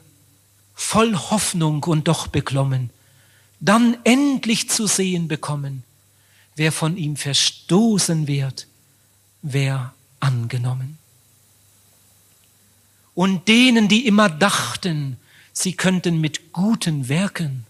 voll 0.73 1.15
Hoffnung 1.15 1.83
und 1.83 2.07
doch 2.07 2.27
beklommen, 2.27 2.89
dann 3.59 3.97
endlich 4.03 4.69
zu 4.69 4.87
sehen 4.87 5.27
bekommen, 5.27 5.83
wer 6.55 6.71
von 6.71 6.97
ihm 6.97 7.15
verstoßen 7.15 8.27
wird, 8.27 8.67
wer 9.41 9.93
angenommen. 10.19 10.97
Und 13.13 13.47
denen, 13.47 13.87
die 13.87 14.05
immer 14.05 14.29
dachten, 14.29 15.17
sie 15.53 15.73
könnten 15.73 16.21
mit 16.21 16.53
guten 16.53 17.09
Werken 17.09 17.65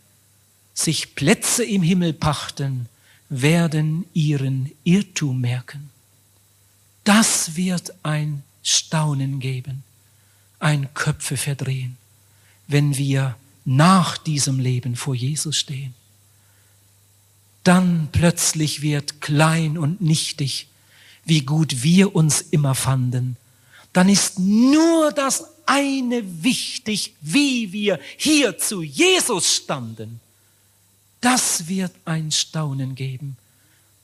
sich 0.73 1.15
Plätze 1.15 1.63
im 1.63 1.81
Himmel 1.81 2.13
pachten, 2.13 2.87
werden 3.29 4.05
ihren 4.13 4.71
Irrtum 4.83 5.41
merken. 5.41 5.89
Das 7.03 7.55
wird 7.55 7.93
ein 8.03 8.43
Staunen 8.61 9.39
geben, 9.39 9.83
ein 10.59 10.93
Köpfe 10.93 11.37
verdrehen, 11.37 11.97
wenn 12.67 12.97
wir 12.97 13.35
nach 13.67 14.17
diesem 14.17 14.59
Leben 14.59 14.95
vor 14.95 15.13
Jesus 15.13 15.57
stehen. 15.57 15.93
Dann 17.65 18.07
plötzlich 18.13 18.81
wird 18.81 19.19
klein 19.19 19.77
und 19.77 19.99
nichtig, 19.99 20.67
wie 21.25 21.41
gut 21.41 21.83
wir 21.83 22.15
uns 22.15 22.39
immer 22.39 22.75
fanden. 22.75 23.35
Dann 23.91 24.07
ist 24.07 24.39
nur 24.39 25.11
das 25.11 25.43
eine 25.65 26.23
wichtig, 26.43 27.15
wie 27.19 27.73
wir 27.73 27.99
hier 28.15 28.57
zu 28.57 28.83
Jesus 28.83 29.53
standen. 29.57 30.21
Das 31.19 31.67
wird 31.67 31.91
ein 32.05 32.31
Staunen 32.31 32.95
geben, 32.95 33.35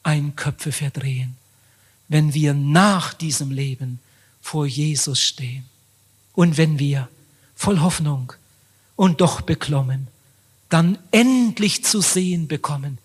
ein 0.03 0.36
Köpfe 0.36 0.74
verdrehen, 0.74 1.38
wenn 2.09 2.34
wir 2.34 2.53
nach 2.53 3.14
diesem 3.14 3.49
Leben 3.49 3.99
vor 4.41 4.66
Jesus 4.66 5.22
stehen 5.22 5.64
und 6.34 6.57
wenn 6.57 6.80
wir 6.80 7.07
voll 7.55 7.80
Hoffnung 7.80 8.34
und 9.04 9.20
doch 9.20 9.41
beklommen, 9.41 10.08
dann 10.70 10.97
endlich 11.12 11.84
zu 11.84 11.99
sehen 11.99 12.47
bekommen, 12.47 12.99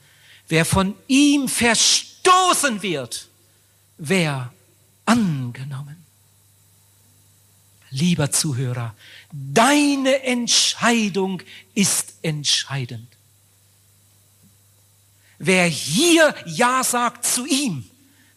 wer 0.47 0.65
von 0.65 0.95
ihm 1.09 1.49
verstoßen 1.49 2.83
wird, 2.83 3.27
wer 3.97 4.53
angenommen. 5.07 5.97
Lieber 7.91 8.31
Zuhörer, 8.31 8.95
deine 9.33 10.23
Entscheidung 10.23 11.43
ist 11.75 12.15
entscheidend. 12.23 13.09
Wer 15.41 15.67
hier 15.67 16.33
Ja 16.47 16.85
sagt 16.85 17.27
zu 17.27 17.45
ihm, 17.45 17.91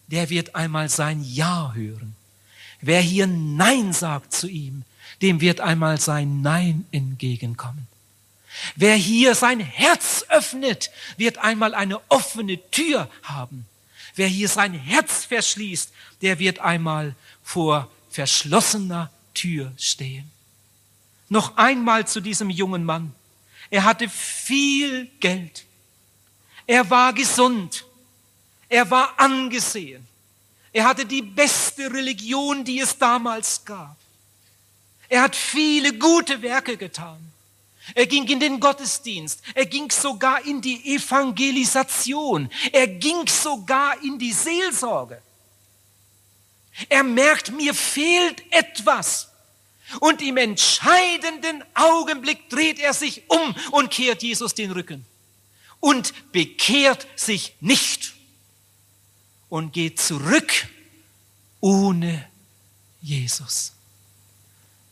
der 0.08 0.30
wird 0.30 0.56
einmal 0.56 0.88
sein 0.88 1.22
Ja 1.22 1.72
hören. 1.74 2.16
Wer 2.80 3.00
hier 3.00 3.28
Nein 3.28 3.92
sagt 3.92 4.34
zu 4.34 4.48
ihm, 4.48 4.82
dem 5.22 5.40
wird 5.40 5.60
einmal 5.60 6.00
sein 6.00 6.42
Nein 6.42 6.84
entgegenkommen. 6.90 7.86
Wer 8.76 8.96
hier 8.96 9.34
sein 9.34 9.60
Herz 9.60 10.24
öffnet, 10.28 10.90
wird 11.16 11.38
einmal 11.38 11.74
eine 11.74 12.00
offene 12.10 12.58
Tür 12.70 13.08
haben. 13.22 13.66
Wer 14.14 14.28
hier 14.28 14.48
sein 14.48 14.74
Herz 14.74 15.24
verschließt, 15.24 15.90
der 16.20 16.38
wird 16.38 16.58
einmal 16.58 17.14
vor 17.42 17.90
verschlossener 18.10 19.10
Tür 19.32 19.72
stehen. 19.78 20.30
Noch 21.28 21.56
einmal 21.56 22.06
zu 22.06 22.20
diesem 22.20 22.50
jungen 22.50 22.84
Mann. 22.84 23.14
Er 23.70 23.84
hatte 23.84 24.08
viel 24.08 25.06
Geld. 25.18 25.64
Er 26.66 26.88
war 26.90 27.14
gesund. 27.14 27.86
Er 28.68 28.90
war 28.90 29.18
angesehen. 29.18 30.06
Er 30.74 30.84
hatte 30.84 31.06
die 31.06 31.22
beste 31.22 31.90
Religion, 31.92 32.64
die 32.64 32.80
es 32.80 32.98
damals 32.98 33.64
gab. 33.64 33.96
Er 35.12 35.20
hat 35.20 35.36
viele 35.36 35.92
gute 35.98 36.40
Werke 36.40 36.78
getan. 36.78 37.20
Er 37.94 38.06
ging 38.06 38.26
in 38.28 38.40
den 38.40 38.58
Gottesdienst. 38.58 39.42
Er 39.54 39.66
ging 39.66 39.90
sogar 39.90 40.42
in 40.46 40.62
die 40.62 40.94
Evangelisation. 40.94 42.50
Er 42.72 42.86
ging 42.86 43.28
sogar 43.28 44.02
in 44.02 44.18
die 44.18 44.32
Seelsorge. 44.32 45.20
Er 46.88 47.02
merkt, 47.02 47.52
mir 47.52 47.74
fehlt 47.74 48.42
etwas. 48.50 49.28
Und 50.00 50.22
im 50.22 50.38
entscheidenden 50.38 51.62
Augenblick 51.74 52.48
dreht 52.48 52.78
er 52.78 52.94
sich 52.94 53.24
um 53.28 53.54
und 53.72 53.90
kehrt 53.90 54.22
Jesus 54.22 54.54
den 54.54 54.70
Rücken. 54.70 55.04
Und 55.78 56.32
bekehrt 56.32 57.06
sich 57.16 57.54
nicht. 57.60 58.14
Und 59.50 59.74
geht 59.74 60.00
zurück 60.00 60.68
ohne 61.60 62.26
Jesus. 63.02 63.72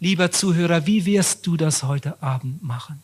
Lieber 0.00 0.32
Zuhörer, 0.32 0.86
wie 0.86 1.04
wirst 1.04 1.46
du 1.46 1.58
das 1.58 1.82
heute 1.82 2.22
Abend 2.22 2.62
machen? 2.62 3.00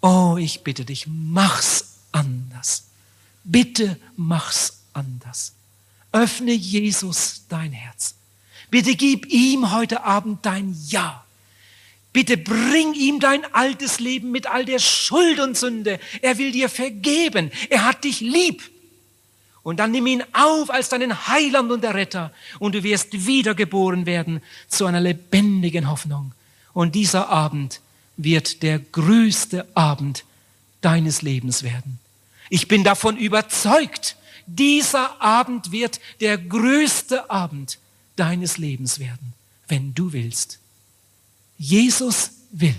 Oh, 0.00 0.36
ich 0.38 0.62
bitte 0.62 0.86
dich, 0.86 1.06
mach's 1.06 1.98
anders. 2.12 2.84
Bitte 3.44 3.98
mach's 4.16 4.80
anders. 4.94 5.52
Öffne 6.12 6.52
Jesus 6.52 7.44
dein 7.48 7.72
Herz. 7.72 8.14
Bitte 8.70 8.96
gib 8.96 9.26
ihm 9.26 9.70
heute 9.72 10.04
Abend 10.04 10.44
dein 10.46 10.74
Ja. 10.88 11.24
Bitte 12.14 12.36
bring 12.36 12.94
ihm 12.94 13.20
dein 13.20 13.44
altes 13.52 14.00
Leben 14.00 14.30
mit 14.30 14.46
all 14.46 14.64
der 14.64 14.78
Schuld 14.78 15.40
und 15.40 15.58
Sünde. 15.58 15.98
Er 16.22 16.38
will 16.38 16.52
dir 16.52 16.68
vergeben. 16.68 17.50
Er 17.70 17.84
hat 17.84 18.04
dich 18.04 18.20
lieb. 18.20 18.62
Und 19.64 19.80
dann 19.80 19.90
nimm 19.90 20.06
ihn 20.06 20.22
auf 20.34 20.70
als 20.70 20.90
deinen 20.90 21.26
Heiland 21.26 21.72
und 21.72 21.82
Erretter 21.82 22.32
und 22.60 22.74
du 22.74 22.84
wirst 22.84 23.26
wiedergeboren 23.26 24.06
werden 24.06 24.42
zu 24.68 24.84
einer 24.84 25.00
lebendigen 25.00 25.90
Hoffnung. 25.90 26.32
Und 26.74 26.94
dieser 26.94 27.30
Abend 27.30 27.80
wird 28.16 28.62
der 28.62 28.78
größte 28.78 29.66
Abend 29.74 30.24
deines 30.82 31.22
Lebens 31.22 31.62
werden. 31.62 31.98
Ich 32.50 32.68
bin 32.68 32.84
davon 32.84 33.16
überzeugt, 33.16 34.16
dieser 34.46 35.20
Abend 35.22 35.72
wird 35.72 35.98
der 36.20 36.36
größte 36.36 37.30
Abend 37.30 37.78
deines 38.16 38.58
Lebens 38.58 38.98
werden, 38.98 39.32
wenn 39.66 39.94
du 39.94 40.12
willst. 40.12 40.58
Jesus 41.56 42.32
will. 42.50 42.76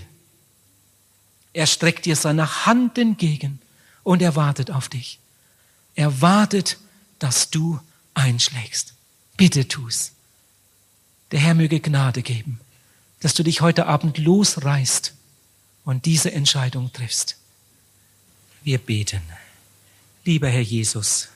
Er 1.52 1.66
streckt 1.66 2.04
dir 2.04 2.14
seine 2.14 2.66
Hand 2.66 2.96
entgegen 2.96 3.60
und 4.04 4.22
er 4.22 4.36
wartet 4.36 4.70
auf 4.70 4.88
dich. 4.88 5.18
Er 5.96 6.20
wartet, 6.20 6.78
dass 7.18 7.50
du 7.50 7.80
einschlägst. 8.14 8.94
Bitte 9.36 9.66
tu's. 9.66 10.12
Der 11.32 11.40
Herr 11.40 11.54
möge 11.54 11.80
Gnade 11.80 12.22
geben, 12.22 12.60
dass 13.20 13.34
du 13.34 13.42
dich 13.42 13.62
heute 13.62 13.86
Abend 13.86 14.18
losreißt 14.18 15.14
und 15.84 16.04
diese 16.04 16.32
Entscheidung 16.32 16.92
triffst. 16.92 17.36
Wir 18.62 18.78
beten. 18.78 19.22
Lieber 20.24 20.48
Herr 20.48 20.60
Jesus, 20.60 21.28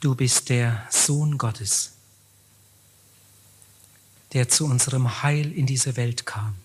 du 0.00 0.14
bist 0.14 0.48
der 0.48 0.86
Sohn 0.90 1.38
Gottes, 1.38 1.92
der 4.32 4.48
zu 4.48 4.64
unserem 4.64 5.22
Heil 5.22 5.52
in 5.52 5.66
diese 5.66 5.96
Welt 5.96 6.26
kam 6.26 6.56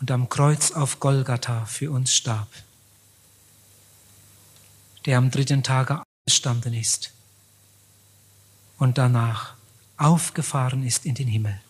und 0.00 0.10
am 0.10 0.28
Kreuz 0.28 0.72
auf 0.72 1.00
Golgatha 1.00 1.64
für 1.64 1.90
uns 1.90 2.12
starb, 2.12 2.48
der 5.06 5.18
am 5.18 5.30
dritten 5.30 5.62
Tage 5.62 6.02
gestanden 6.26 6.74
ist 6.74 7.12
und 8.78 8.98
danach 8.98 9.54
aufgefahren 9.96 10.84
ist 10.84 11.06
in 11.06 11.14
den 11.14 11.28
Himmel. 11.28 11.60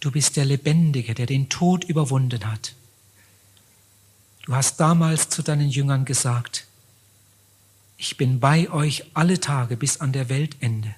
Du 0.00 0.10
bist 0.10 0.36
der 0.36 0.44
Lebendige, 0.44 1.14
der 1.14 1.26
den 1.26 1.48
Tod 1.48 1.84
überwunden 1.84 2.44
hat. 2.50 2.74
Du 4.44 4.54
hast 4.54 4.78
damals 4.78 5.30
zu 5.30 5.42
deinen 5.42 5.70
Jüngern 5.70 6.04
gesagt, 6.04 6.66
ich 7.96 8.18
bin 8.18 8.38
bei 8.38 8.70
euch 8.70 9.04
alle 9.14 9.40
Tage 9.40 9.78
bis 9.78 10.00
an 10.00 10.12
der 10.12 10.28
Weltende. 10.28 10.94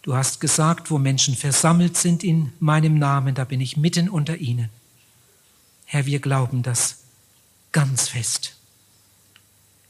Du 0.00 0.16
hast 0.16 0.40
gesagt, 0.40 0.90
wo 0.90 0.98
Menschen 0.98 1.36
versammelt 1.36 1.96
sind 1.98 2.24
in 2.24 2.52
meinem 2.60 2.98
Namen, 2.98 3.34
da 3.34 3.44
bin 3.44 3.60
ich 3.60 3.76
mitten 3.76 4.08
unter 4.08 4.38
ihnen. 4.38 4.70
Herr, 5.84 6.06
wir 6.06 6.20
glauben 6.20 6.62
das 6.62 7.05
ganz 7.76 8.08
fest. 8.08 8.56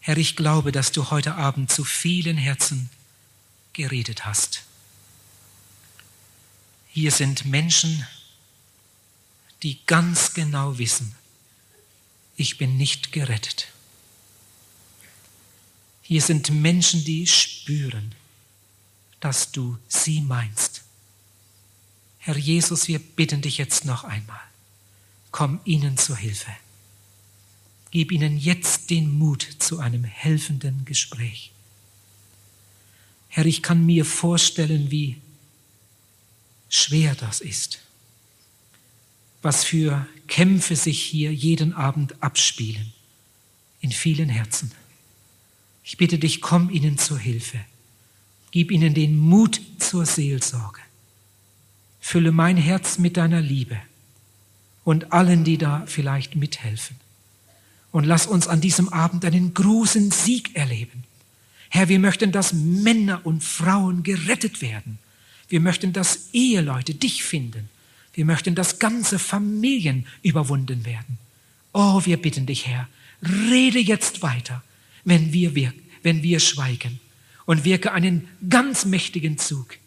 Herr, 0.01 0.16
ich 0.16 0.34
glaube, 0.34 0.72
dass 0.72 0.91
du 0.91 1.12
heute 1.12 1.37
Abend 1.37 1.70
zu 1.70 1.84
vielen 1.84 2.37
Herzen 2.37 2.91
geredet 3.74 4.26
hast. 4.26 4.64
Hier 6.89 7.12
sind 7.12 7.45
Menschen, 7.45 8.05
die 9.62 9.78
ganz 9.87 10.34
genau 10.34 10.78
wissen, 10.78 11.14
ich 12.37 12.59
bin 12.59 12.76
nicht 12.76 13.12
gerettet. 13.12 13.68
Hier 16.03 16.22
sind 16.22 16.51
Menschen, 16.51 17.05
die 17.05 17.28
spüren, 17.28 18.16
dass 19.20 19.53
du 19.53 19.78
sie 19.87 20.22
meinst. 20.22 20.82
Herr 22.18 22.37
Jesus, 22.37 22.89
wir 22.89 22.99
bitten 22.99 23.43
dich 23.43 23.59
jetzt 23.59 23.84
noch 23.84 24.03
einmal, 24.03 24.43
komm 25.30 25.61
ihnen 25.64 25.97
zur 25.97 26.16
Hilfe. 26.16 26.51
Gib 27.97 28.12
ihnen 28.12 28.36
jetzt 28.36 28.90
den 28.90 29.18
Mut 29.18 29.49
zu 29.59 29.78
einem 29.78 30.05
helfenden 30.05 30.84
Gespräch. 30.84 31.51
Herr, 33.28 33.47
ich 33.47 33.62
kann 33.62 33.86
mir 33.86 34.05
vorstellen, 34.05 34.90
wie 34.90 35.16
schwer 36.68 37.14
das 37.14 37.40
ist, 37.40 37.78
was 39.40 39.64
für 39.64 40.07
Kämpfe 40.28 40.76
sich 40.76 41.03
hier 41.03 41.32
jeden 41.32 41.72
Abend 41.72 42.22
abspielen 42.22 42.92
in 43.80 43.92
vielen 43.92 44.28
Herzen. 44.28 44.72
Ich 45.82 45.97
bitte 45.97 46.18
dich, 46.18 46.42
komm 46.42 46.68
ihnen 46.68 46.99
zur 46.99 47.18
Hilfe. 47.18 47.64
Gib 48.51 48.72
ihnen 48.72 48.92
den 48.92 49.16
Mut 49.16 49.59
zur 49.78 50.05
Seelsorge. 50.05 50.82
Fülle 52.03 52.30
mein 52.30 52.59
Herz 52.59 52.99
mit 52.99 53.16
deiner 53.16 53.40
Liebe 53.40 53.80
und 54.84 55.14
allen, 55.14 55.44
die 55.44 55.57
da 55.57 55.86
vielleicht 55.86 56.36
mithelfen. 56.36 57.06
Und 57.97 58.05
lass 58.05 58.26
uns 58.26 58.47
an 58.47 58.61
diesem 58.61 58.90
Abend 58.90 59.24
einen 59.24 59.55
großen 59.55 60.11
Sieg 60.11 60.55
erleben. 60.55 61.05
Herr, 61.70 61.88
wir 61.88 61.99
möchten, 61.99 62.30
dass 62.30 62.53
Männer 62.53 63.24
und 63.24 63.42
Frauen 63.42 64.03
gerettet 64.03 64.61
werden. 64.61 64.99
Wir 65.49 65.61
möchten, 65.61 65.94
dass 65.94 66.28
Eheleute 66.34 66.94
dich 66.94 67.24
finden. 67.24 67.70
Wir 68.12 68.26
möchten, 68.26 68.55
dass 68.55 68.78
ganze 68.78 69.18
Familien 69.18 70.07
überwunden 70.20 70.84
werden. 70.84 71.16
Oh, 71.72 72.03
wir 72.05 72.20
bitten 72.20 72.44
dich, 72.44 72.66
Herr, 72.66 72.86
rede 73.22 73.78
jetzt 73.78 74.20
weiter, 74.20 74.62
wenn 75.05 75.32
wir, 75.32 75.55
wirken, 75.55 75.80
wenn 76.03 76.22
wir 76.22 76.38
schweigen 76.40 77.01
und 77.47 77.64
wirke 77.64 77.92
einen 77.92 78.28
ganz 78.51 78.84
mächtigen 78.84 79.38
Zug 79.38 79.78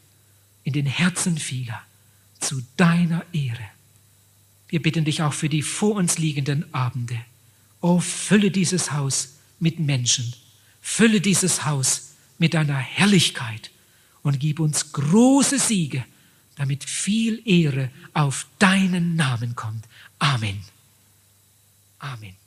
in 0.64 0.74
den 0.74 0.88
Herzen 0.88 1.38
vieler 1.38 1.80
zu 2.40 2.64
deiner 2.76 3.24
Ehre. 3.34 3.70
Wir 4.68 4.82
bitten 4.82 5.06
dich 5.06 5.22
auch 5.22 5.34
für 5.34 5.48
die 5.48 5.62
vor 5.62 5.94
uns 5.94 6.18
liegenden 6.18 6.74
Abende. 6.74 7.20
Oh, 7.82 8.00
fülle 8.00 8.52
dieses 8.52 8.92
Haus 8.92 9.36
mit 9.60 9.80
Menschen. 9.80 10.34
Fülle 10.82 11.22
dieses 11.22 11.66
Haus 11.66 12.14
mit 12.38 12.54
deiner 12.54 12.78
Herrlichkeit 12.78 13.72
und 14.24 14.40
gib 14.40 14.60
uns 14.60 14.92
große 14.92 15.60
Siege, 15.60 16.06
damit 16.56 16.84
viel 16.84 17.42
Ehre 17.46 17.90
auf 18.14 18.48
deinen 18.60 19.16
Namen 19.16 19.56
kommt. 19.56 19.86
Amen. 20.20 20.62
Amen. 22.00 22.39